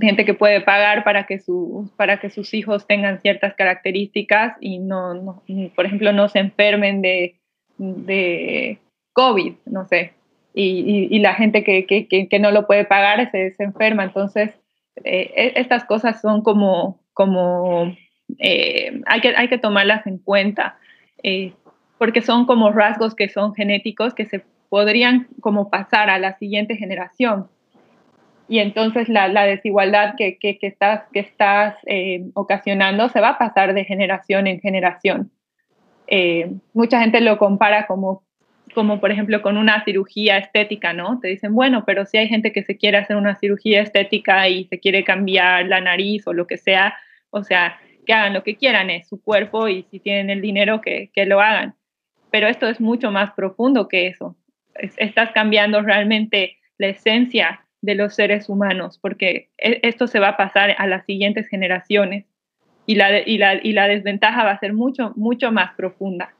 gente 0.00 0.24
que 0.24 0.34
puede 0.34 0.60
pagar 0.60 1.04
para 1.04 1.26
que, 1.26 1.38
su, 1.38 1.90
para 1.96 2.20
que 2.20 2.30
sus 2.30 2.54
hijos 2.54 2.86
tengan 2.86 3.20
ciertas 3.20 3.54
características 3.54 4.56
y 4.60 4.78
no, 4.78 5.42
por 5.74 5.86
ejemplo, 5.86 6.12
no 6.12 6.28
se 6.28 6.38
enfermen 6.38 7.02
de, 7.02 7.36
de 7.78 8.78
COVID, 9.12 9.54
no 9.66 9.86
sé. 9.86 10.12
Y, 10.54 11.08
y, 11.10 11.18
la 11.18 11.34
gente 11.34 11.62
que, 11.62 11.84
que, 11.84 12.06
que, 12.08 12.38
no 12.38 12.50
lo 12.50 12.66
puede 12.66 12.86
pagar 12.86 13.30
se, 13.30 13.50
se 13.50 13.62
enferma. 13.62 14.04
Entonces, 14.04 14.50
eh, 15.04 15.30
e, 15.36 15.60
estas 15.60 15.84
cosas 15.84 16.22
son 16.22 16.42
como, 16.42 16.98
como 17.12 17.94
eh, 18.38 19.00
hay, 19.06 19.20
que, 19.20 19.34
hay 19.36 19.48
que 19.48 19.58
tomarlas 19.58 20.06
en 20.06 20.18
cuenta. 20.18 20.78
Eh, 21.22 21.52
porque 21.98 22.20
son 22.20 22.46
como 22.46 22.70
rasgos 22.70 23.14
que 23.14 23.28
son 23.28 23.54
genéticos 23.54 24.14
que 24.14 24.26
se 24.26 24.44
podrían 24.68 25.28
como 25.40 25.70
pasar 25.70 26.10
a 26.10 26.18
la 26.18 26.36
siguiente 26.36 26.76
generación. 26.76 27.48
Y 28.48 28.60
entonces 28.60 29.08
la, 29.08 29.28
la 29.28 29.44
desigualdad 29.44 30.14
que, 30.16 30.38
que, 30.38 30.58
que, 30.58 30.68
estás, 30.68 31.02
que 31.12 31.20
estás 31.20 31.76
eh, 31.86 32.24
ocasionando 32.34 33.08
se 33.08 33.20
va 33.20 33.30
a 33.30 33.38
pasar 33.38 33.74
de 33.74 33.84
generación 33.84 34.46
en 34.46 34.60
generación. 34.60 35.30
Eh, 36.06 36.52
mucha 36.72 37.00
gente 37.00 37.20
lo 37.20 37.38
compara 37.38 37.86
como, 37.86 38.22
como, 38.74 39.00
por 39.00 39.10
ejemplo, 39.10 39.42
con 39.42 39.56
una 39.56 39.84
cirugía 39.84 40.38
estética, 40.38 40.92
¿no? 40.92 41.18
Te 41.18 41.28
dicen, 41.28 41.54
bueno, 41.54 41.84
pero 41.84 42.06
si 42.06 42.18
hay 42.18 42.28
gente 42.28 42.52
que 42.52 42.62
se 42.62 42.76
quiere 42.76 42.98
hacer 42.98 43.16
una 43.16 43.34
cirugía 43.34 43.82
estética 43.82 44.48
y 44.48 44.64
se 44.66 44.78
quiere 44.78 45.02
cambiar 45.02 45.66
la 45.66 45.80
nariz 45.80 46.26
o 46.28 46.32
lo 46.32 46.46
que 46.46 46.56
sea, 46.56 46.94
o 47.30 47.42
sea, 47.42 47.80
que 48.06 48.14
hagan 48.14 48.32
lo 48.32 48.42
que 48.42 48.56
quieran, 48.56 48.88
es 48.88 49.08
su 49.08 49.20
cuerpo 49.20 49.68
y 49.68 49.82
si 49.90 50.00
tienen 50.00 50.30
el 50.30 50.40
dinero, 50.40 50.80
que, 50.80 51.10
que 51.12 51.26
lo 51.26 51.40
hagan. 51.40 51.74
Pero 52.30 52.48
esto 52.48 52.68
es 52.68 52.80
mucho 52.80 53.10
más 53.10 53.32
profundo 53.32 53.88
que 53.88 54.06
eso. 54.06 54.36
estás 54.74 55.32
cambiando 55.32 55.82
realmente 55.82 56.58
la 56.78 56.88
esencia 56.88 57.66
de 57.82 57.94
los 57.94 58.14
seres 58.14 58.48
humanos, 58.48 58.98
porque 59.00 59.50
e, 59.58 59.80
esto 59.82 60.06
se 60.06 60.20
va 60.20 60.28
a 60.28 60.36
pasar 60.36 60.74
a 60.78 60.86
las 60.86 61.04
siguientes 61.04 61.48
generaciones 61.48 62.24
y 62.86 62.94
la, 62.94 63.20
y 63.20 63.38
la, 63.38 63.54
y 63.62 63.72
la 63.72 63.88
desventaja 63.88 64.44
va 64.44 64.52
a 64.52 64.58
ser 64.58 64.72
mucho, 64.72 65.12
mucho 65.16 65.52
más 65.52 65.74
profunda. 65.74 66.34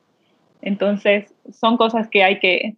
Entonces, 0.62 1.34
son 1.50 1.76
cosas 1.76 2.08
que 2.08 2.24
hay 2.24 2.38
que, 2.38 2.76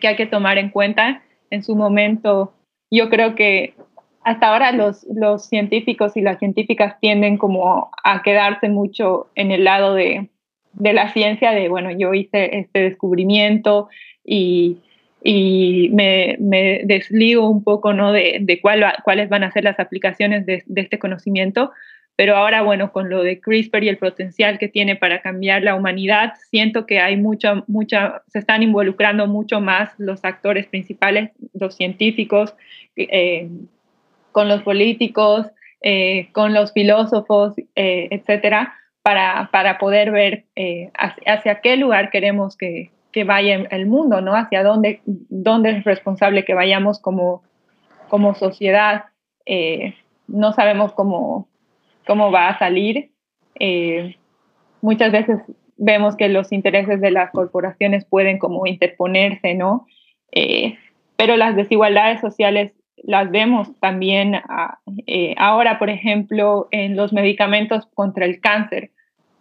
que 0.00 0.08
hay 0.08 0.16
que 0.16 0.26
tomar 0.26 0.58
en 0.58 0.70
cuenta 0.70 1.22
en 1.50 1.62
su 1.62 1.76
momento. 1.76 2.54
Yo 2.90 3.08
creo 3.08 3.34
que 3.34 3.74
hasta 4.24 4.48
ahora 4.48 4.72
los, 4.72 5.06
los 5.12 5.46
científicos 5.46 6.16
y 6.16 6.20
las 6.20 6.38
científicas 6.38 6.98
tienden 7.00 7.38
como 7.38 7.90
a 8.04 8.22
quedarse 8.22 8.68
mucho 8.68 9.28
en 9.34 9.50
el 9.50 9.64
lado 9.64 9.94
de, 9.94 10.28
de 10.74 10.92
la 10.92 11.12
ciencia, 11.12 11.52
de, 11.52 11.68
bueno, 11.68 11.90
yo 11.90 12.14
hice 12.14 12.58
este 12.58 12.80
descubrimiento 12.80 13.88
y, 14.24 14.78
y 15.22 15.90
me, 15.92 16.36
desligo 16.84 17.48
un 17.48 17.64
poco, 17.64 17.92
¿no? 17.92 18.12
De, 18.12 18.38
de 18.40 18.60
cuál 18.60 18.84
cuáles 19.04 19.28
van 19.28 19.44
a 19.44 19.50
ser 19.50 19.64
las 19.64 19.78
aplicaciones 19.80 20.46
de, 20.46 20.62
de, 20.66 20.80
este 20.80 20.98
conocimiento. 20.98 21.72
Pero 22.14 22.36
ahora, 22.36 22.62
bueno, 22.62 22.92
con 22.92 23.08
lo 23.08 23.22
de 23.22 23.40
CRISPR 23.40 23.84
y 23.84 23.88
el 23.88 23.96
potencial 23.96 24.58
que 24.58 24.68
tiene 24.68 24.96
para 24.96 25.22
cambiar 25.22 25.62
la 25.62 25.74
humanidad, 25.74 26.34
siento 26.50 26.84
que 26.86 27.00
hay 27.00 27.16
mucha, 27.16 27.64
mucha, 27.66 28.22
se 28.28 28.38
están 28.38 28.62
involucrando 28.62 29.26
mucho 29.26 29.60
más 29.60 29.90
los 29.98 30.22
actores 30.24 30.66
principales, 30.66 31.30
los 31.54 31.74
científicos, 31.74 32.54
eh, 32.96 33.48
con 34.32 34.48
los 34.48 34.62
políticos, 34.62 35.46
eh, 35.80 36.28
con 36.32 36.54
los 36.54 36.72
filósofos, 36.72 37.54
eh, 37.74 38.08
etcétera, 38.10 38.74
para, 39.02 39.50
para 39.52 39.78
poder 39.78 40.12
ver 40.12 40.44
eh, 40.54 40.90
hacia, 40.94 41.60
qué 41.60 41.76
lugar 41.76 42.10
queremos 42.10 42.56
que, 42.56 42.90
que, 43.10 43.24
vaya 43.24 43.66
el 43.70 43.86
mundo, 43.86 44.20
¿no? 44.20 44.36
Hacia 44.36 44.62
dónde, 44.62 45.00
dónde 45.04 45.70
es 45.70 45.84
responsable 45.84 46.44
que 46.44 46.54
vayamos 46.54 47.00
como, 47.00 47.42
como 48.08 48.34
sociedad. 48.34 49.06
No 50.28 50.52
sabemos 50.52 50.92
cómo, 50.92 51.48
cómo 52.06 52.30
va 52.30 52.48
a 52.48 52.58
salir. 52.60 53.10
Muchas 54.80 55.10
veces 55.10 55.40
vemos 55.76 56.16
que 56.16 56.28
los 56.28 56.52
intereses 56.52 57.00
de 57.00 57.10
las 57.10 57.32
corporaciones 57.32 58.04
pueden 58.04 58.38
como 58.38 58.66
interponerse, 58.66 59.54
¿no? 59.54 59.86
pero 61.16 61.36
las 61.36 61.54
desigualdades 61.56 62.20
sociales 62.20 62.72
las 63.04 63.30
vemos 63.30 63.68
también 63.80 64.34
ah, 64.34 64.78
eh, 65.06 65.34
ahora, 65.38 65.78
por 65.78 65.90
ejemplo, 65.90 66.68
en 66.70 66.96
los 66.96 67.12
medicamentos 67.12 67.86
contra 67.94 68.24
el 68.24 68.40
cáncer, 68.40 68.90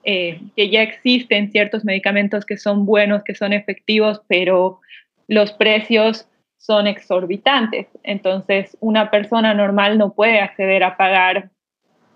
eh, 0.04 0.40
que 0.56 0.70
ya 0.70 0.82
existen 0.82 1.52
ciertos 1.52 1.86
medicamentos 1.86 2.46
que 2.46 2.58
son 2.58 2.86
buenos, 2.86 3.24
que 3.24 3.36
son 3.36 3.54
efectivos, 3.54 4.22
pero 4.28 4.80
los 5.28 5.54
precios 5.54 6.28
son 6.58 6.88
exorbitantes. 6.88 7.88
Entonces, 8.04 8.78
una 8.80 9.12
persona 9.12 9.54
normal 9.54 9.98
no 9.98 10.14
puede 10.14 10.40
acceder 10.40 10.84
a 10.84 10.98
pagar. 10.98 11.50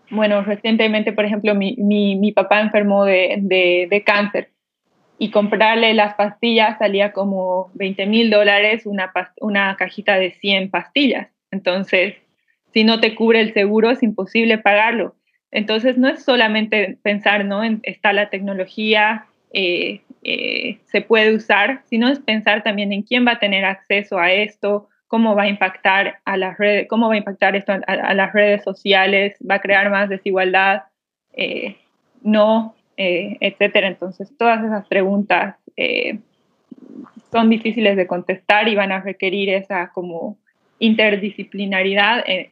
Bueno, 0.10 0.42
recientemente, 0.44 1.14
por 1.14 1.26
ejemplo, 1.26 1.56
mi, 1.56 1.76
mi, 1.78 2.16
mi 2.16 2.32
papá 2.32 2.62
enfermó 2.62 3.06
de, 3.06 3.38
de, 3.42 3.88
de 3.90 4.04
cáncer 4.04 4.50
y 5.18 5.32
comprarle 5.32 5.94
las 5.94 6.16
pastillas 6.16 6.78
salía 6.78 7.14
como 7.14 7.72
20 7.76 8.06
mil 8.06 8.30
dólares 8.30 8.86
una, 8.86 9.12
una 9.40 9.76
cajita 9.78 10.18
de 10.18 10.32
100 10.32 10.70
pastillas. 10.70 11.35
Entonces, 11.56 12.16
si 12.74 12.84
no 12.84 13.00
te 13.00 13.16
cubre 13.16 13.40
el 13.40 13.54
seguro, 13.54 13.90
es 13.90 14.04
imposible 14.04 14.58
pagarlo. 14.58 15.16
Entonces, 15.52 15.98
no 15.98 16.10
es 16.10 16.22
solamente 16.22 16.98
pensar, 17.02 17.46
¿no? 17.46 17.64
En, 17.64 17.80
está 17.84 18.12
la 18.12 18.30
tecnología, 18.30 19.28
eh, 19.54 20.02
eh, 20.24 20.80
se 20.84 21.00
puede 21.00 21.34
usar, 21.34 21.82
sino 21.86 22.10
es 22.10 22.20
pensar 22.20 22.62
también 22.62 22.92
en 22.92 23.04
quién 23.04 23.26
va 23.26 23.34
a 23.34 23.40
tener 23.40 23.64
acceso 23.64 24.20
a 24.20 24.34
esto, 24.34 24.90
cómo 25.08 25.34
va 25.34 25.44
a 25.44 25.48
impactar 25.48 26.20
a 26.26 26.36
las 26.36 26.58
redes, 26.58 26.88
cómo 26.90 27.08
va 27.08 27.14
a 27.14 27.24
impactar 27.24 27.56
esto 27.56 27.72
a, 27.72 28.14
las 28.14 28.34
redes 28.34 28.64
sociales, 28.64 29.38
va 29.50 29.56
a 29.56 29.62
crear 29.62 29.90
más 29.90 30.10
desigualdad, 30.10 30.84
eh, 31.32 31.78
no, 32.22 32.76
etcétera. 32.98 33.88
Entonces, 33.88 34.30
todas 34.38 34.62
esas 34.66 34.86
preguntas 34.88 35.56
son 37.32 37.50
difíciles 37.50 37.96
de 37.96 38.08
contestar 38.08 38.68
y 38.68 38.76
van 38.76 38.92
a 38.92 39.00
requerir 39.00 39.50
esa 39.50 39.92
como 39.94 40.38
interdisciplinaridad 40.86 42.24
eh, 42.28 42.50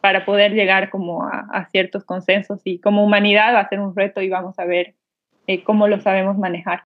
para 0.00 0.24
poder 0.24 0.52
llegar 0.52 0.90
como 0.90 1.24
a, 1.24 1.68
ciertos 1.70 2.04
consensos 2.04 2.60
y 2.64 2.78
como 2.78 3.04
humanidad 3.04 3.54
va 3.54 3.60
a 3.60 3.68
ser 3.68 3.80
un 3.80 3.94
reto 3.94 4.20
y 4.22 4.28
vamos 4.28 4.58
a 4.58 4.64
ver 4.64 4.94
eh, 5.46 5.62
cómo 5.62 5.88
lo 5.88 6.00
sabemos 6.00 6.38
manejar. 6.38 6.84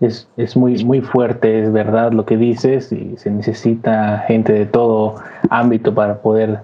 Es, 0.00 0.30
es, 0.36 0.56
muy, 0.56 0.84
muy 0.84 1.00
fuerte, 1.00 1.62
es 1.62 1.72
verdad 1.72 2.12
lo 2.12 2.24
que 2.24 2.36
dices, 2.36 2.92
y 2.92 3.16
se 3.16 3.30
necesita 3.30 4.18
gente 4.28 4.52
de 4.52 4.66
todo 4.66 5.16
ámbito 5.50 5.92
para 5.92 6.22
poder 6.22 6.60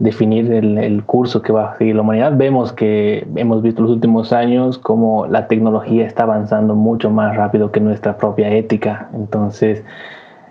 definir 0.00 0.52
el, 0.52 0.78
el, 0.78 1.04
curso 1.04 1.40
que 1.40 1.52
va 1.52 1.70
a 1.70 1.78
seguir 1.78 1.94
la 1.94 2.02
humanidad. 2.02 2.36
Vemos 2.36 2.72
que 2.72 3.26
hemos 3.36 3.62
visto 3.62 3.82
los 3.82 3.92
últimos 3.92 4.32
años 4.32 4.76
como 4.76 5.26
la 5.26 5.46
tecnología 5.46 6.04
está 6.04 6.24
avanzando 6.24 6.74
mucho 6.74 7.10
más 7.10 7.36
rápido 7.36 7.70
que 7.70 7.78
nuestra 7.78 8.16
propia 8.16 8.50
ética. 8.50 9.08
Entonces, 9.14 9.84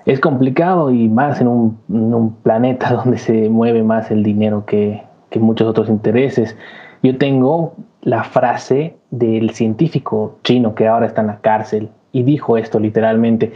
es 0.06 0.20
complicado 0.20 0.91
y 0.91 1.08
más 1.08 1.39
en 1.41 1.47
un, 1.47 1.78
en 1.89 2.14
un 2.14 2.34
planeta 2.36 2.93
donde 3.04 3.18
se 3.18 3.49
mueve 3.49 3.84
más 3.84 4.12
el 4.12 4.24
dinero 4.24 4.66
que, 4.66 5.04
que 5.30 5.39
muchos 5.39 5.68
otros 5.68 5.89
intereses. 5.89 6.58
Yo 7.01 7.18
tengo 7.18 7.74
la 8.01 8.24
frase 8.24 8.95
del 9.12 9.51
científico 9.51 10.38
chino 10.43 10.76
que 10.76 10.88
ahora 10.88 11.06
está 11.06 11.22
en 11.22 11.28
la 11.28 11.39
cárcel 11.39 11.89
y 12.12 12.24
dijo 12.24 12.58
esto 12.58 12.80
literalmente, 12.80 13.54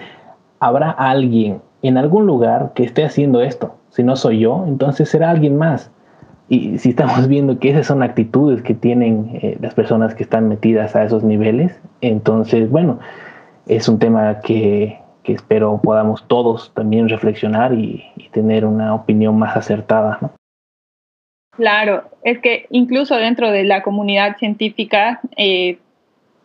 habrá 0.59 0.91
alguien 0.91 1.61
en 1.81 1.97
algún 1.97 2.25
lugar 2.25 2.71
que 2.73 2.83
esté 2.83 3.05
haciendo 3.05 3.41
esto. 3.41 3.75
Si 3.89 4.03
no 4.03 4.15
soy 4.15 4.39
yo, 4.39 4.65
entonces 4.67 5.09
será 5.09 5.29
alguien 5.29 5.57
más. 5.57 5.91
Y 6.49 6.77
si 6.79 6.89
estamos 6.89 7.27
viendo 7.29 7.59
que 7.59 7.69
esas 7.69 7.87
son 7.87 8.03
actitudes 8.03 8.61
que 8.61 8.73
tienen 8.73 9.31
eh, 9.41 9.57
las 9.61 9.73
personas 9.73 10.15
que 10.15 10.23
están 10.23 10.47
metidas 10.47 10.95
a 10.95 11.03
esos 11.03 11.23
niveles, 11.23 11.79
entonces, 12.01 12.69
bueno, 12.69 12.99
es 13.67 13.87
un 13.87 13.99
tema 13.99 14.39
que, 14.39 14.99
que 15.27 15.33
espero 15.33 15.81
podamos 15.83 16.25
todos 16.29 16.73
también 16.73 17.09
reflexionar 17.09 17.73
y, 17.73 18.01
tener 18.31 18.65
una 18.65 18.93
opinión 18.93 19.37
más 19.37 19.57
acertada. 19.57 20.19
¿no? 20.21 20.31
Claro, 21.51 22.09
es 22.23 22.39
que 22.39 22.67
incluso 22.69 23.15
dentro 23.15 23.51
de 23.51 23.63
la 23.65 23.81
comunidad 23.81 24.37
científica, 24.37 25.19
eh, 25.35 25.79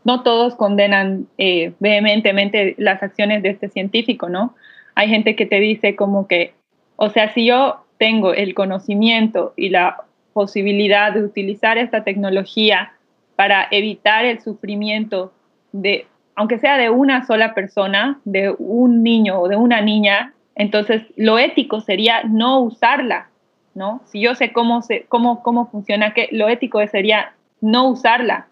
no 0.04 0.22
todos 0.22 0.56
condenan 0.56 1.28
eh, 1.38 1.74
vehementemente 1.78 2.74
las 2.78 3.02
acciones 3.02 3.42
de 3.42 3.50
este 3.50 3.68
científico, 3.68 4.28
¿no? 4.28 4.54
Hay 4.94 5.08
gente 5.08 5.36
que 5.36 5.46
te 5.46 5.60
dice 5.60 5.94
como 5.94 6.26
que, 6.26 6.54
o 6.96 7.10
sea, 7.10 7.32
si 7.34 7.46
yo 7.46 7.84
tengo 7.98 8.32
el 8.32 8.54
conocimiento 8.54 9.52
y 9.54 9.68
la 9.68 9.98
posibilidad 10.32 11.12
de 11.12 11.22
utilizar 11.22 11.78
esta 11.78 12.02
tecnología 12.02 12.94
para 13.36 13.68
evitar 13.70 14.24
el 14.24 14.40
sufrimiento 14.40 15.32
de, 15.72 16.06
aunque 16.34 16.58
sea 16.58 16.78
de 16.78 16.90
una 16.90 17.26
sola 17.26 17.54
persona, 17.54 18.20
de 18.24 18.54
un 18.58 19.02
niño 19.02 19.40
o 19.40 19.48
de 19.48 19.56
una 19.56 19.80
niña, 19.80 20.32
entonces 20.54 21.02
lo 21.16 21.38
ético 21.38 21.80
sería 21.80 22.22
no 22.24 22.60
usarla, 22.60 23.28
¿no? 23.74 24.02
Si 24.06 24.20
yo 24.20 24.34
sé 24.34 24.52
cómo, 24.52 24.82
se, 24.82 25.04
cómo, 25.08 25.42
cómo 25.42 25.70
funciona, 25.70 26.14
que 26.14 26.28
lo 26.32 26.48
ético 26.48 26.86
sería 26.86 27.34
no 27.60 27.88
usarla. 27.88 28.48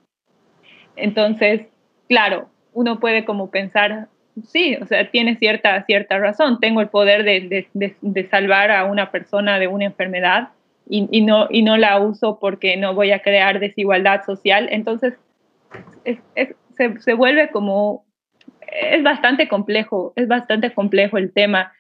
Entonces, 0.97 1.63
claro, 2.09 2.49
uno 2.73 3.01
puede 3.01 3.25
como 3.25 3.51
pensar, 3.51 4.09
sí, 4.47 4.77
o 4.81 4.87
sea, 4.87 5.11
tiene 5.11 5.37
cierta, 5.37 5.83
cierta 5.85 6.19
razón, 6.19 6.61
tengo 6.61 6.81
el 6.81 6.89
poder 6.89 7.25
de, 7.25 7.67
de, 7.73 7.97
de 8.01 8.29
salvar 8.29 8.71
a 8.71 8.85
una 8.85 9.11
persona 9.11 9.59
de 9.59 9.69
una 9.69 9.87
enfermedad 9.87 10.51
y, 10.89 11.09
y, 11.11 11.23
no, 11.23 11.47
y 11.51 11.63
no 11.63 11.77
la 11.77 12.01
uso 12.01 12.39
porque 12.39 12.77
no 12.77 12.95
voy 12.95 13.13
a 13.13 13.21
crear 13.21 13.61
desigualdad 13.61 14.25
social. 14.25 14.69
Entonces, 14.71 15.15
es, 16.05 16.19
es, 16.35 16.55
se, 16.99 17.15
vuelve 17.15 17.51
como, 17.51 18.05
es 18.67 19.03
bastante 19.03 19.49
complejo, 19.49 20.13
es 20.17 20.29
bastante 20.29 20.73
complejo 20.73 21.19
el 21.19 21.33
tema 21.33 21.73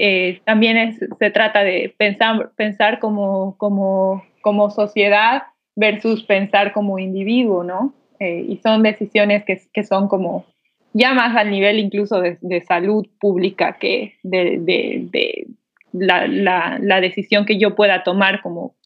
eh, 0.00 0.40
también 0.44 0.96
se 1.18 1.30
trata 1.30 1.64
de 1.64 1.92
pensar, 1.98 2.52
pensar 2.56 3.00
como, 3.00 3.56
como, 3.58 4.24
como 4.42 4.70
sociedad 4.70 5.42
versus 5.74 6.22
pensar 6.22 6.72
como 6.72 7.00
individuo, 7.00 7.64
¿no? 7.64 7.94
Eh, 8.20 8.44
y 8.48 8.58
son 8.58 8.84
decisiones 8.84 9.44
que, 9.44 9.60
que, 9.72 9.82
son 9.82 10.06
como 10.06 10.46
ya 10.92 11.14
más 11.14 11.36
al 11.36 11.50
nivel 11.50 11.78
incluso 11.78 12.20
de, 12.20 12.64
salud 12.66 13.06
pública 13.20 13.76
que 13.80 14.14
de, 14.22 14.58
de, 14.60 15.08
de 15.10 15.46
la, 15.92 16.28
la, 16.28 16.78
la, 16.80 17.00
decisión 17.00 17.44
que 17.44 17.58
yo 17.58 17.74
pueda 17.74 18.02
tomar 18.04 18.40
como, 18.40 18.76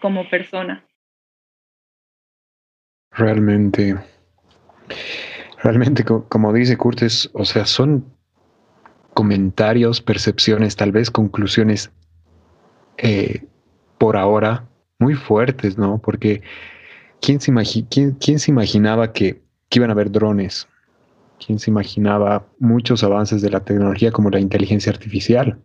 como 0.00 0.28
persona. 0.28 0.84
Realmente, 3.10 3.94
realmente, 5.62 6.04
como 6.04 6.52
dice 6.52 6.76
Curtis, 6.76 7.30
o 7.32 7.44
sea, 7.44 7.66
son 7.66 8.04
comentarios, 9.14 10.00
percepciones, 10.00 10.76
tal 10.76 10.92
vez 10.92 11.10
conclusiones 11.10 11.90
eh, 12.98 13.44
por 13.98 14.16
ahora 14.16 14.68
muy 14.98 15.14
fuertes, 15.14 15.76
¿no? 15.76 15.98
Porque 15.98 16.42
¿quién 17.20 17.40
se, 17.40 17.52
quién, 17.90 18.12
quién 18.12 18.38
se 18.38 18.50
imaginaba 18.50 19.12
que, 19.12 19.42
que, 19.68 19.78
iban 19.78 19.90
a 19.90 19.94
haber 19.94 20.10
drones? 20.10 20.68
¿Quién 21.44 21.58
se 21.58 21.70
imaginaba 21.70 22.46
muchos 22.58 23.02
avances 23.04 23.42
de 23.42 23.50
la 23.50 23.60
tecnología 23.60 24.12
como 24.12 24.30
la 24.30 24.40
inteligencia 24.40 24.92
artificial? 24.92 25.58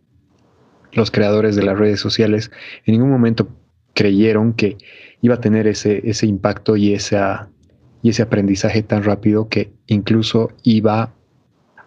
Los 0.92 1.10
creadores 1.10 1.56
de 1.56 1.62
las 1.62 1.78
redes 1.78 2.00
sociales 2.00 2.50
en 2.86 2.92
ningún 2.92 3.10
momento 3.10 3.48
creyeron 3.92 4.52
que 4.52 4.76
iba 5.20 5.36
a 5.36 5.40
tener 5.40 5.66
ese, 5.66 6.08
ese 6.08 6.26
impacto 6.26 6.76
y, 6.76 6.92
esa, 6.92 7.50
y 8.04 8.10
ese 8.10 8.20
aprendizaje 8.20 8.82
tan 8.82 9.02
rápido 9.02 9.48
que 9.48 9.72
incluso 9.86 10.52
iba 10.62 11.14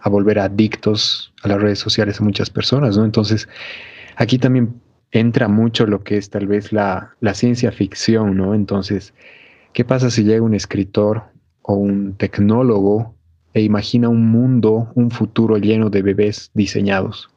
a 0.01 0.09
volver 0.09 0.39
adictos 0.39 1.31
a 1.43 1.47
las 1.47 1.61
redes 1.61 1.77
sociales 1.77 2.19
a 2.19 2.23
muchas 2.23 2.49
personas, 2.49 2.97
¿no? 2.97 3.05
Entonces, 3.05 3.47
aquí 4.15 4.39
también 4.39 4.81
entra 5.11 5.47
mucho 5.47 5.85
lo 5.85 6.03
que 6.03 6.17
es 6.17 6.31
tal 6.31 6.47
vez 6.47 6.73
la, 6.73 7.13
la 7.19 7.35
ciencia 7.35 7.71
ficción, 7.71 8.35
¿no? 8.35 8.55
Entonces, 8.55 9.13
¿qué 9.73 9.85
pasa 9.85 10.09
si 10.09 10.23
llega 10.23 10.41
un 10.41 10.55
escritor 10.55 11.25
o 11.61 11.75
un 11.75 12.17
tecnólogo 12.17 13.13
e 13.53 13.61
imagina 13.61 14.09
un 14.09 14.27
mundo, 14.27 14.91
un 14.95 15.11
futuro 15.11 15.57
lleno 15.57 15.91
de 15.91 16.01
bebés 16.01 16.49
diseñados? 16.55 17.29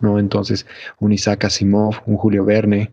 ¿No? 0.00 0.18
Entonces, 0.18 0.64
un 0.98 1.12
Isaac 1.12 1.44
Asimov, 1.44 1.96
un 2.06 2.16
Julio 2.16 2.46
Verne. 2.46 2.90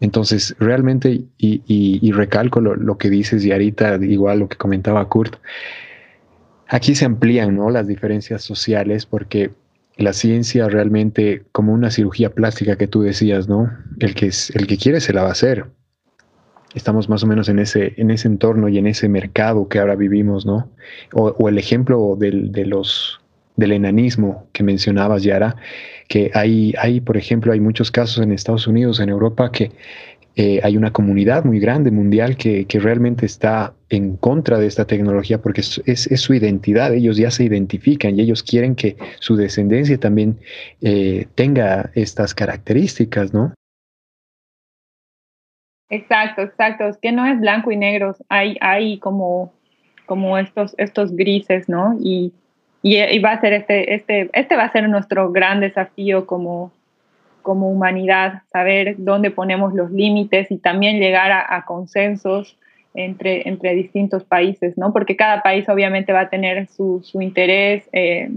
Entonces, 0.00 0.56
realmente, 0.58 1.22
y, 1.38 2.12
recalco 2.12 2.60
lo, 2.60 2.98
que 2.98 3.10
dices, 3.10 3.44
y 3.44 3.52
ahorita 3.52 3.96
igual 4.02 4.40
lo 4.40 4.48
que 4.48 4.56
comentaba 4.56 5.06
Kurt, 5.08 5.36
Aquí 6.70 6.94
se 6.94 7.04
amplían 7.04 7.56
¿no? 7.56 7.68
las 7.68 7.88
diferencias 7.88 8.42
sociales 8.42 9.04
porque 9.04 9.50
la 9.96 10.12
ciencia 10.12 10.68
realmente, 10.68 11.42
como 11.50 11.72
una 11.72 11.90
cirugía 11.90 12.30
plástica 12.30 12.76
que 12.76 12.86
tú 12.86 13.02
decías, 13.02 13.48
¿no? 13.48 13.70
El 13.98 14.14
que, 14.14 14.30
el 14.54 14.66
que 14.68 14.78
quiere 14.78 15.00
se 15.00 15.12
la 15.12 15.22
va 15.22 15.30
a 15.30 15.32
hacer. 15.32 15.66
Estamos 16.72 17.08
más 17.08 17.24
o 17.24 17.26
menos 17.26 17.48
en 17.48 17.58
ese, 17.58 17.94
en 17.96 18.12
ese 18.12 18.28
entorno 18.28 18.68
y 18.68 18.78
en 18.78 18.86
ese 18.86 19.08
mercado 19.08 19.68
que 19.68 19.80
ahora 19.80 19.96
vivimos, 19.96 20.46
¿no? 20.46 20.70
O, 21.12 21.34
o 21.36 21.48
el 21.48 21.58
ejemplo 21.58 22.14
del, 22.16 22.52
de 22.52 22.64
los, 22.66 23.20
del 23.56 23.72
enanismo 23.72 24.46
que 24.52 24.62
mencionabas, 24.62 25.24
Yara, 25.24 25.56
que 26.10 26.28
hay, 26.34 26.74
hay, 26.76 27.00
por 27.00 27.16
ejemplo, 27.16 27.52
hay 27.52 27.60
muchos 27.60 27.92
casos 27.92 28.22
en 28.22 28.32
Estados 28.32 28.66
Unidos, 28.66 28.98
en 28.98 29.10
Europa, 29.10 29.52
que 29.52 29.70
eh, 30.34 30.60
hay 30.64 30.76
una 30.76 30.92
comunidad 30.92 31.44
muy 31.44 31.60
grande 31.60 31.92
mundial 31.92 32.36
que, 32.36 32.66
que, 32.66 32.80
realmente 32.80 33.26
está 33.26 33.74
en 33.90 34.16
contra 34.16 34.58
de 34.58 34.66
esta 34.66 34.86
tecnología 34.86 35.40
porque 35.40 35.60
es, 35.60 35.80
es, 35.86 36.20
su 36.20 36.34
identidad, 36.34 36.92
ellos 36.92 37.16
ya 37.16 37.30
se 37.30 37.44
identifican 37.44 38.18
y 38.18 38.22
ellos 38.22 38.42
quieren 38.42 38.74
que 38.74 38.96
su 39.20 39.36
descendencia 39.36 39.98
también 39.98 40.40
eh, 40.82 41.28
tenga 41.36 41.90
estas 41.94 42.34
características, 42.34 43.32
¿no? 43.32 43.54
Exacto, 45.90 46.42
exacto, 46.42 46.88
es 46.88 46.98
que 46.98 47.12
no 47.12 47.24
es 47.24 47.38
blanco 47.38 47.70
y 47.70 47.76
negro, 47.76 48.16
hay, 48.28 48.56
hay 48.60 48.98
como, 48.98 49.52
como 50.06 50.38
estos, 50.38 50.74
estos 50.76 51.14
grises, 51.14 51.68
¿no? 51.68 51.96
Y, 52.00 52.32
y, 52.82 52.96
y 52.98 53.18
va 53.18 53.32
a 53.32 53.40
ser 53.40 53.52
este, 53.52 53.94
este, 53.94 54.30
este 54.32 54.56
va 54.56 54.64
a 54.64 54.72
ser 54.72 54.88
nuestro 54.88 55.30
gran 55.30 55.60
desafío 55.60 56.26
como, 56.26 56.72
como 57.42 57.70
humanidad, 57.70 58.42
saber 58.52 58.94
dónde 58.98 59.30
ponemos 59.30 59.74
los 59.74 59.90
límites 59.90 60.50
y 60.50 60.58
también 60.58 60.98
llegar 60.98 61.32
a, 61.32 61.64
consensos 61.64 62.58
entre, 62.94 63.48
entre 63.48 63.74
distintos 63.74 64.24
países, 64.24 64.76
¿no? 64.76 64.92
Porque 64.92 65.16
cada 65.16 65.42
país 65.42 65.68
obviamente 65.68 66.12
va 66.12 66.20
a 66.20 66.30
tener 66.30 66.66
su, 66.68 67.00
su 67.04 67.20
interés 67.22 67.88
eh, 67.92 68.30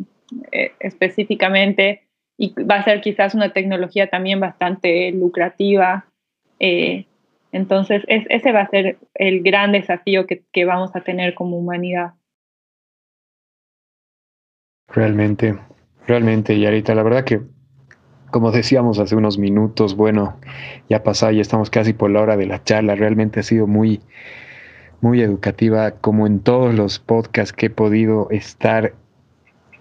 eh, 0.52 0.72
específicamente 0.80 2.02
y 2.38 2.54
va 2.64 2.76
a 2.76 2.84
ser 2.84 3.02
quizás 3.02 3.36
una 3.36 3.54
tecnología 3.54 4.08
también 4.08 4.39
bastante 4.39 5.12
lucrativa. 5.12 6.06
Eh, 6.60 7.06
entonces, 7.52 8.04
es, 8.08 8.26
ese 8.30 8.52
va 8.52 8.62
a 8.62 8.70
ser 8.70 8.98
el 9.14 9.41
gran 9.44 9.72
desafío 9.72 10.26
que, 10.26 10.41
que 10.52 10.66
vamos 10.66 10.96
a 10.96 11.02
tener 11.02 11.34
como 11.36 11.58
humanidad. 11.58 12.14
Realmente, 14.88 15.57
realmente, 16.07 16.53
y 16.53 16.65
ahorita 16.65 16.93
la 16.93 17.03
verdad 17.03 17.23
que 17.23 17.41
como 18.34 18.51
decíamos 18.51 18.97
hace 18.97 19.15
unos 19.15 19.38
minutos, 19.38 19.95
bueno, 19.95 20.39
ya 20.89 21.03
pasó, 21.03 21.29
ya 21.29 21.39
estamos 21.39 21.69
casi 21.69 21.93
por 21.93 22.09
la 22.09 22.19
hora 22.19 22.36
de 22.36 22.47
la 22.47 22.63
charla. 22.63 22.95
Realmente 22.95 23.39
ha 23.39 23.43
sido 23.43 23.67
muy, 23.67 24.01
muy 25.01 25.21
educativa, 25.21 25.91
como 25.91 26.25
en 26.25 26.39
todos 26.39 26.73
los 26.73 26.97
podcasts 26.97 27.53
que 27.53 27.67
he 27.67 27.69
podido 27.69 28.27
estar. 28.31 28.95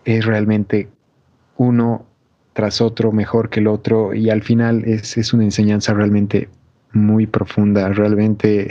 Es 0.05 0.27
realmente 0.27 0.91
uno 1.57 2.05
tras 2.53 2.83
otro 2.83 3.11
mejor 3.11 3.49
que 3.49 3.61
el 3.61 3.69
otro 3.69 4.13
y 4.13 4.29
al 4.29 4.43
final 4.43 4.85
es, 4.85 5.17
es 5.17 5.33
una 5.33 5.45
enseñanza 5.45 5.95
realmente 5.95 6.51
muy 6.93 7.27
profunda. 7.27 7.89
Realmente 7.89 8.69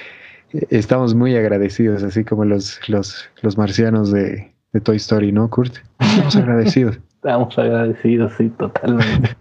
estamos 0.70 1.14
muy 1.14 1.36
agradecidos, 1.36 2.02
así 2.02 2.24
como 2.24 2.46
los, 2.46 2.80
los, 2.88 3.28
los 3.42 3.58
marcianos 3.58 4.10
de, 4.10 4.51
de 4.72 4.80
Toy 4.80 4.96
Story, 4.96 5.32
¿no, 5.32 5.48
Kurt? 5.48 5.76
Estamos 6.00 6.36
agradecidos. 6.36 6.98
Estamos 7.14 7.56
agradecidos, 7.58 8.32
sí, 8.36 8.48
totalmente. 8.50 9.36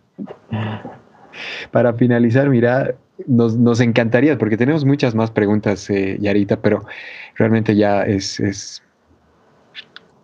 Para 1.72 1.94
finalizar, 1.94 2.50
mira, 2.50 2.94
nos, 3.26 3.80
encantaría, 3.80 4.38
porque 4.38 4.58
tenemos 4.58 4.86
muchas 4.86 5.16
más 5.16 5.32
preguntas, 5.32 5.90
eh, 5.90 6.18
Yarita, 6.20 6.58
pero 6.58 6.86
realmente 7.36 7.76
ya 7.76 8.04
es, 8.04 8.40
es, 8.40 8.84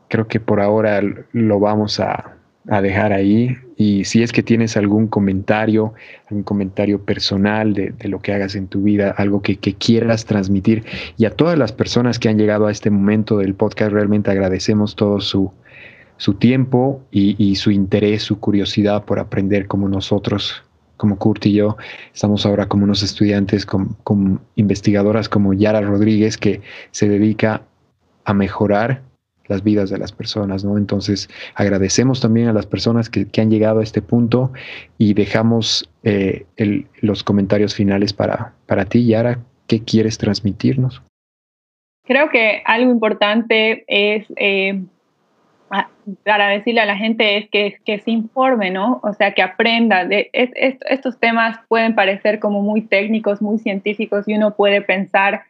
creo 0.10 0.28
que 0.28 0.40
por 0.40 0.62
ahora 0.62 1.02
lo 1.32 1.60
vamos 1.60 2.00
a, 2.00 2.37
a 2.70 2.82
dejar 2.82 3.14
ahí. 3.14 3.56
Y 3.76 4.06
si 4.06 4.24
es 4.24 4.32
que 4.32 4.44
tienes 4.44 4.76
algún 4.76 5.08
comentario, 5.08 5.94
algún 6.30 6.44
comentario 6.44 7.04
personal 7.04 7.74
de, 7.74 7.94
lo 8.04 8.20
que 8.20 8.34
hagas 8.34 8.56
en 8.56 8.68
tu 8.68 8.82
vida, 8.82 9.14
algo 9.18 9.42
que, 9.42 9.58
quieras 9.58 10.26
transmitir. 10.26 10.84
Y 11.18 11.26
a 11.26 11.32
todas 11.32 11.58
las 11.58 11.72
personas 11.72 12.20
que 12.20 12.30
han 12.30 12.38
llegado 12.38 12.68
a 12.68 12.72
este 12.72 12.90
momento 12.90 13.38
del 13.38 13.54
podcast, 13.54 13.92
realmente 13.92 14.32
agradecemos 14.32 14.96
todo 14.96 15.22
su, 15.22 15.52
su 16.18 16.34
tiempo 16.34 17.02
y, 17.12 17.56
su 17.56 17.72
interés, 17.72 18.24
su 18.24 18.40
curiosidad 18.40 19.06
por 19.06 19.20
aprender 19.20 19.68
como 19.68 19.88
nosotros, 19.88 20.64
como 20.98 21.18
Kurt 21.20 21.46
y 21.46 21.54
yo, 21.54 21.78
estamos 22.14 22.46
ahora 22.46 22.68
como 22.68 22.84
unos 22.84 23.04
estudiantes, 23.04 23.66
como 23.68 24.42
investigadoras 24.56 25.30
como 25.30 25.54
Yara 25.54 25.82
Rodríguez, 25.82 26.38
que 26.38 26.62
se 26.90 27.08
dedica 27.08 27.62
a 28.26 28.34
mejorar 28.34 29.04
las 29.48 29.64
vidas 29.64 29.90
de 29.90 29.98
las 29.98 30.12
personas, 30.12 30.64
¿no? 30.64 30.78
Entonces, 30.78 31.30
agradecemos 31.56 32.22
también 32.22 32.48
a 32.48 32.54
las 32.54 32.66
personas 32.66 33.10
que, 33.10 33.28
han 33.40 33.52
llegado 33.52 33.80
a 33.80 33.84
este 33.84 34.02
punto 34.02 34.52
y 34.98 35.14
dejamos 35.14 35.90
eh, 36.04 36.46
los 37.02 37.24
comentarios 37.24 37.76
finales 37.76 38.14
para, 38.14 38.54
para 38.66 38.86
ti, 38.86 39.06
Yara. 39.06 39.40
¿Qué 39.68 39.84
quieres 39.84 40.18
transmitirnos? 40.18 41.02
Creo 42.06 42.30
que 42.30 42.62
algo 42.66 42.90
importante 42.90 43.84
es 43.88 44.26
eh, 44.38 44.82
para 46.24 46.48
decirle 46.48 46.82
a 46.82 46.86
la 46.86 46.96
gente 46.96 47.38
es 47.38 47.50
que, 47.50 47.78
que, 47.86 48.00
se 48.00 48.12
informe, 48.12 48.72
¿no? 48.72 49.02
O 49.04 49.14
sea, 49.14 49.34
que 49.34 49.42
aprenda. 49.42 50.08
Estos 50.32 51.20
temas 51.20 51.60
pueden 51.68 51.96
parecer 51.96 52.40
como 52.40 52.62
muy 52.62 52.82
técnicos, 52.82 53.42
muy 53.42 53.60
científicos 53.60 54.28
y 54.28 54.36
uno 54.36 54.56
puede 54.56 54.82
pensar 54.82 55.44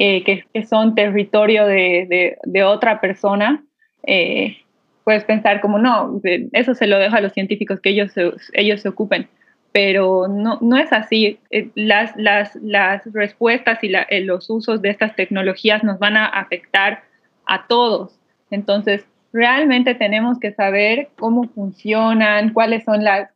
eh, 0.00 0.22
que, 0.22 0.64
son 0.64 0.94
territorio 0.94 1.66
de, 1.66 2.36
de, 2.44 2.62
otra 2.62 3.00
persona, 3.00 3.64
eh, 4.04 4.58
puedes 5.02 5.24
pensar 5.24 5.60
como, 5.60 5.80
no, 5.80 6.20
eso 6.52 6.76
se 6.76 6.86
lo 6.86 7.00
dejo 7.00 7.16
a 7.16 7.20
los 7.20 7.32
científicos, 7.32 7.80
que 7.80 7.90
ellos 7.90 8.12
se, 8.12 8.30
ellos 8.52 8.80
se 8.80 8.90
ocupen. 8.90 9.26
Pero 9.72 10.28
no, 10.28 10.58
no 10.60 10.76
es 10.76 10.92
así. 10.92 11.40
Eh, 11.50 11.70
las, 11.74 12.16
las, 12.16 12.54
las 12.62 13.12
respuestas 13.12 13.80
y 13.82 13.90
los 14.20 14.48
usos 14.48 14.80
de 14.82 14.90
estas 14.90 15.16
tecnologías 15.16 15.82
nos 15.82 15.98
van 15.98 16.16
a 16.16 16.26
afectar 16.26 17.02
a 17.46 17.66
todos. 17.66 18.16
Entonces, 18.52 19.04
realmente 19.32 19.96
tenemos 19.96 20.38
que 20.38 20.52
saber 20.52 21.08
cómo 21.18 21.48
funcionan, 21.48 22.52
cuáles 22.52 22.84
son 22.84 23.02
las, 23.02 23.30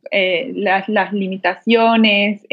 las, 0.54 0.88
las, 0.88 1.12
limitaciones, 1.12 2.46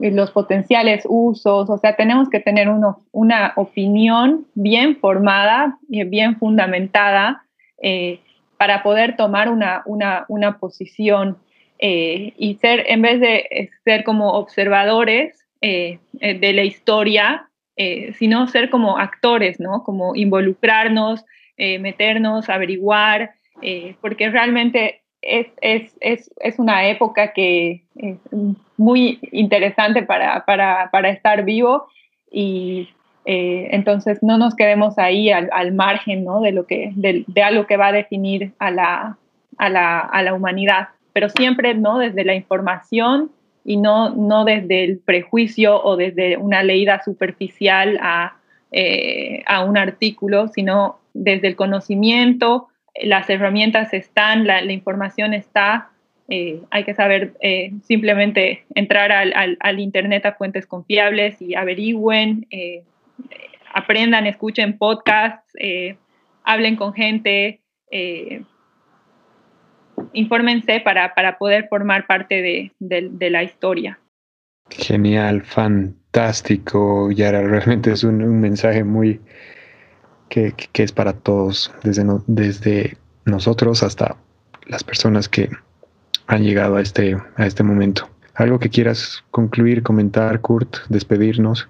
los 0.00 0.30
potenciales 0.30 1.04
usos, 1.06 1.68
o 1.68 1.78
sea, 1.78 1.94
tenemos 1.94 2.30
que 2.30 2.40
tener 2.40 2.68
una 3.12 3.52
opinión 3.56 4.46
bien 4.54 4.96
formada 4.96 5.78
y 5.88 6.04
bien 6.04 6.38
fundamentada 6.38 7.44
eh, 7.82 8.20
para 8.58 8.82
poder 8.82 9.16
tomar 9.16 9.48
una, 9.48 9.82
una, 9.86 10.58
posición 10.58 11.38
eh, 11.78 12.34
y 12.36 12.56
ser, 12.56 12.84
en 12.88 13.00
vez 13.00 13.18
de 13.20 13.70
ser 13.84 14.04
como 14.04 14.32
observadores 14.32 15.46
eh, 15.62 15.98
de 16.12 16.52
la 16.52 16.64
historia, 16.64 17.46
sino 18.18 18.46
ser 18.46 18.68
como 18.68 18.98
actores, 18.98 19.58
¿no? 19.58 19.82
Como 19.84 20.14
involucrarnos, 20.14 21.24
meternos, 21.56 22.50
averiguar, 22.50 23.30
porque 24.02 24.28
realmente 24.28 25.00
es, 25.22 25.48
es, 25.60 25.92
es, 26.00 26.30
es, 26.40 26.58
una 26.58 26.88
época 26.88 27.32
que 27.32 27.82
es 27.96 28.18
muy 28.76 29.18
interesante 29.32 30.02
para, 30.02 30.44
para, 30.44 30.88
para 30.90 31.10
estar 31.10 31.44
vivo 31.44 31.88
y 32.30 32.88
eh, 33.26 33.68
entonces 33.72 34.22
no 34.22 34.38
nos 34.38 34.54
quedemos 34.54 34.98
ahí 34.98 35.30
al, 35.30 35.50
al 35.52 35.72
margen 35.72 36.24
¿no? 36.24 36.40
de, 36.40 36.52
lo 36.52 36.66
que, 36.66 36.92
de, 36.94 37.24
de, 37.26 37.42
algo 37.42 37.66
que 37.66 37.76
va 37.76 37.88
a 37.88 37.92
definir 37.92 38.52
a 38.58 38.70
la, 38.70 39.18
a 39.58 39.68
la, 39.68 40.00
a 40.00 40.22
la 40.22 40.32
humanidad, 40.32 40.88
pero 41.12 41.28
siempre 41.28 41.74
¿no? 41.74 41.98
desde 41.98 42.24
la 42.24 42.34
información 42.34 43.30
y 43.64 43.76
no, 43.76 44.10
no 44.10 44.44
desde 44.44 44.84
el 44.84 44.98
prejuicio 44.98 45.82
o 45.82 45.96
desde 45.96 46.38
una 46.38 46.62
leída 46.62 47.02
superficial 47.04 47.98
a, 48.02 48.36
eh, 48.72 49.42
a 49.46 49.64
un 49.64 49.76
artículo, 49.76 50.48
sino 50.48 50.98
desde 51.12 51.48
el 51.48 51.56
conocimiento, 51.56 52.69
las 52.94 53.30
herramientas 53.30 53.92
están, 53.94 54.46
la, 54.46 54.62
información 54.64 55.34
está, 55.34 55.90
eh, 56.28 56.60
hay 56.70 56.84
que 56.84 56.94
saber 56.94 57.34
eh, 57.40 57.72
simplemente 57.82 58.64
entrar 58.74 59.12
al, 59.12 59.80
Internet 59.80 60.26
a 60.26 60.32
fuentes 60.32 60.66
confiables 60.66 61.40
y 61.40 61.54
averigüen, 61.54 62.46
eh, 62.50 62.84
aprendan, 63.72 64.26
escuchen 64.26 64.78
podcasts, 64.78 65.52
hablen 66.44 66.76
con 66.76 66.92
gente, 66.92 67.60
infórmense 70.12 70.80
para, 70.80 71.14
para, 71.14 71.38
poder 71.38 71.68
formar 71.68 72.06
parte 72.06 72.70
de, 72.80 73.30
la 73.30 73.42
historia. 73.42 73.98
Genial, 74.70 75.42
fantástico, 75.42 77.10
Yara. 77.10 77.42
Realmente 77.42 77.92
es 77.92 78.04
un 78.04 78.40
mensaje 78.40 78.84
muy, 78.84 79.20
que, 80.30 80.54
es 80.72 80.92
para 80.92 81.12
todos, 81.12 81.70
desde, 81.82 82.06
desde 82.26 82.96
nosotros 83.26 83.82
hasta 83.82 84.16
las 84.66 84.82
personas 84.82 85.28
que 85.28 85.50
han 86.26 86.42
llegado 86.42 86.76
a 86.76 86.80
este, 86.80 87.18
a 87.36 87.46
este 87.46 87.62
momento. 87.62 88.08
¿Algo 88.34 88.58
que 88.58 88.70
quieras 88.70 89.22
concluir, 89.30 89.82
comentar, 89.82 90.40
Kurt, 90.40 90.76
despedirnos? 90.88 91.68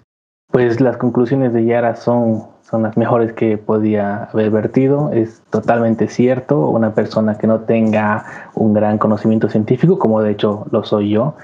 Pues 0.53 0.81
las 0.81 0.97
conclusiones 0.99 1.53
de 1.53 1.65
Yara 1.65 1.97
son, 1.97 2.45
son 2.63 2.83
las 2.83 2.97
mejores 2.97 3.33
que 3.33 3.57
podía 3.57 4.25
haber 4.25 4.51
vertido. 4.51 5.11
Es 5.13 5.43
totalmente 5.51 6.09
cierto, 6.09 6.69
una 6.69 6.95
persona 6.95 7.39
que 7.39 7.47
no 7.47 7.61
tenga 7.61 8.51
un 8.55 8.75
gran 8.75 8.99
conocimiento 8.99 9.49
científico, 9.49 9.99
como 9.99 10.23
de 10.23 10.33
hecho 10.33 10.67
lo 10.71 10.85
soy 10.85 11.11
yo, 11.11 11.35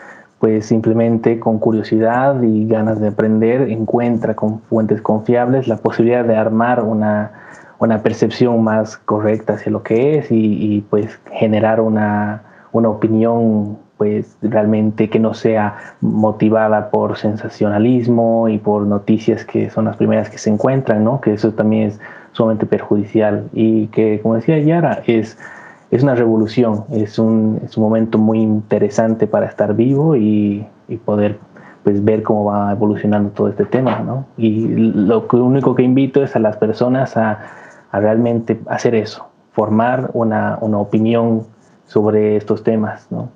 pues 0.47 0.67
simplemente 0.67 1.41
con 1.41 1.59
curiosidad 1.59 2.41
y 2.41 2.69
ganas 2.69 3.01
de 3.01 3.09
aprender 3.09 3.63
encuentra 3.63 4.37
con 4.37 4.61
fuentes 4.61 5.03
confiables 5.03 5.67
la 5.67 5.77
posibilidad 5.77 6.25
de 6.25 6.37
armar 6.37 6.85
una, 6.85 7.33
una 7.81 8.01
percepción 8.05 8.63
más 8.63 8.97
correcta 8.97 9.55
hacia 9.55 9.73
lo 9.73 9.83
que 9.83 10.19
es 10.19 10.29
y, 10.31 10.85
pues 10.89 11.19
generar 11.33 11.81
una, 11.81 12.45
una, 12.71 12.91
opinión 12.91 13.77
pues 13.97 14.37
realmente 14.41 15.11
que 15.11 15.19
no 15.19 15.35
sea 15.35 15.79
motivada 16.01 16.91
por 16.91 17.17
sensacionalismo 17.17 18.49
y 18.49 18.59
por 18.59 18.83
noticias 18.83 19.45
que 19.45 19.69
son 19.71 19.87
las 19.87 19.97
primeras 19.97 20.31
que 20.31 20.39
se 20.39 20.51
encuentran, 20.51 21.03
¿no? 21.03 21.21
Que 21.21 21.33
eso 21.33 21.55
también 21.55 21.89
es 21.89 22.01
sumamente 22.31 22.67
perjudicial 22.67 23.49
y 23.53 23.89
que, 23.89 24.21
como 24.23 24.37
decía 24.37 24.61
Yara, 24.61 25.03
es 25.09 25.39
es 25.91 26.03
una 26.03 26.15
revolución, 26.15 26.85
es 26.91 27.19
un, 27.19 27.61
es 27.65 27.77
un 27.77 27.85
momento 27.85 28.19
muy 28.19 28.41
interesante 28.41 29.27
para 29.27 29.47
estar 29.47 29.75
vivo 29.75 30.17
y, 30.17 30.67
y, 30.89 30.97
poder 30.97 31.39
pues, 31.85 32.05
ver 32.05 32.23
cómo 32.23 32.47
va 32.47 32.73
evolucionando 32.73 33.31
todo 33.31 33.49
este 33.49 33.65
tema. 33.65 34.01
¿no? 34.01 34.27
Y 34.37 34.67
lo 34.67 35.27
único 35.33 35.75
que 35.75 35.83
invito 35.83 36.23
es 36.23 36.35
a 36.35 36.41
las 36.41 36.57
personas 36.57 37.17
a, 37.17 37.41
a 37.93 38.01
realmente 38.01 38.59
hacer 38.67 38.95
eso, 38.95 39.29
formar 39.53 40.11
una, 40.13 40.59
una, 40.61 40.79
opinión 40.79 41.47
sobre 41.87 42.37
estos 42.37 42.65
temas. 42.65 43.07
¿no? 43.11 43.31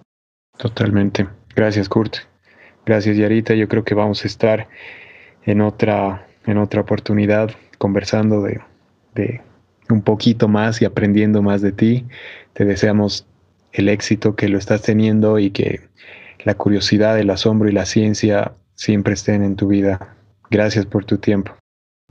Totalmente. 0.59 1.28
Gracias, 1.55 1.89
Kurt. 1.89 2.16
Gracias, 2.85 3.16
Yarita. 3.16 3.55
Yo 3.55 3.68
creo 3.68 3.85
que 3.85 3.94
vamos 3.94 4.24
a 4.24 4.27
estar 4.27 4.66
en 5.44 5.60
otra, 5.60 6.27
en 6.47 6.59
otra 6.59 6.81
oportunidad 6.81 7.51
conversando 7.78 8.43
de, 8.43 8.60
de 9.14 9.40
un 9.90 10.02
poquito 10.02 10.48
más 10.48 10.81
y 10.82 10.85
aprendiendo 10.85 11.43
más 11.43 11.60
de 11.62 11.72
ti. 11.72 12.06
Te 12.52 12.64
deseamos 12.64 13.27
el 13.72 13.89
éxito 13.89 14.36
que 14.36 14.48
lo 14.48 14.59
estás 14.59 14.82
teniendo 14.82 15.39
y 15.39 15.51
que 15.51 15.81
la 16.44 16.55
curiosidad, 16.55 17.18
el 17.18 17.31
asombro 17.31 17.68
y 17.68 17.72
la 17.72 17.85
ciencia 17.85 18.52
siempre 18.74 19.14
estén 19.14 19.43
en 19.43 19.56
tu 19.56 19.68
vida. 19.68 20.16
Gracias 20.51 20.86
por 20.86 21.05
tu 21.05 21.18
tiempo. 21.18 21.52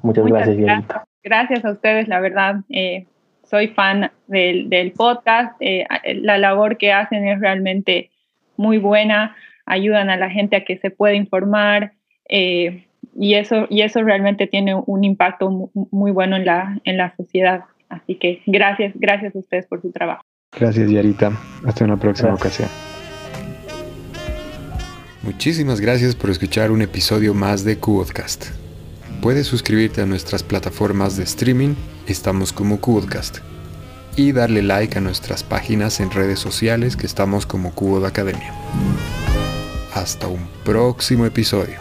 Muchas, 0.01 0.25
gracias, 0.25 0.57
gracias, 0.57 1.01
gracias 1.23 1.65
a 1.65 1.71
ustedes, 1.71 2.07
la 2.07 2.19
verdad. 2.19 2.57
Eh, 2.69 3.05
soy 3.43 3.69
fan 3.69 4.11
del, 4.27 4.69
del 4.69 4.91
podcast. 4.91 5.55
Eh, 5.59 5.85
la 6.15 6.37
labor 6.37 6.77
que 6.77 6.93
hacen 6.93 7.27
es 7.27 7.39
realmente 7.39 8.11
muy 8.55 8.77
buena. 8.77 9.35
Ayudan 9.65 10.09
a 10.09 10.17
la 10.17 10.29
gente 10.29 10.55
a 10.55 10.63
que 10.63 10.77
se 10.77 10.91
pueda 10.91 11.15
informar. 11.15 11.93
Eh, 12.29 12.85
y 13.15 13.33
eso, 13.33 13.65
y 13.69 13.81
eso 13.81 14.03
realmente 14.03 14.47
tiene 14.47 14.75
un 14.75 15.03
impacto 15.03 15.71
muy, 15.73 16.11
bueno 16.11 16.35
en 16.35 16.45
la, 16.45 16.79
en 16.83 16.97
la 16.97 17.15
sociedad. 17.15 17.63
Así 17.89 18.15
que 18.15 18.41
gracias, 18.45 18.93
gracias 18.95 19.35
a 19.35 19.39
ustedes 19.39 19.65
por 19.65 19.81
su 19.81 19.91
trabajo. 19.91 20.23
Gracias, 20.51 20.89
Yarita. 20.89 21.31
Hasta 21.65 21.85
una 21.85 21.97
próxima 21.97 22.33
ocasión. 22.33 22.67
Muchísimas 25.23 25.79
gracias 25.79 26.15
por 26.15 26.29
escuchar 26.29 26.71
un 26.71 26.81
episodio 26.81 27.33
más 27.33 27.63
de 27.63 27.77
Qodcast. 27.77 28.45
Puedes 29.21 29.47
suscribirte 29.47 30.01
a 30.01 30.05
nuestras 30.05 30.43
plataformas 30.43 31.17
de 31.17 31.23
streaming, 31.23 31.75
estamos 32.07 32.53
como 32.53 32.79
Qodcast. 32.79 33.39
y 34.15 34.33
darle 34.33 34.61
like 34.63 34.97
a 34.97 35.01
nuestras 35.01 35.43
páginas 35.43 36.01
en 36.01 36.11
redes 36.11 36.39
sociales 36.39 36.97
que 36.97 37.05
estamos 37.05 37.45
como 37.45 37.73
Cubo 37.73 38.01
de 38.01 38.07
Academia. 38.07 38.53
Hasta 39.93 40.27
un 40.27 40.45
próximo 40.65 41.25
episodio. 41.25 41.79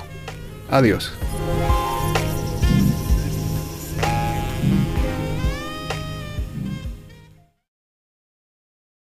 Adiós. 0.70 1.12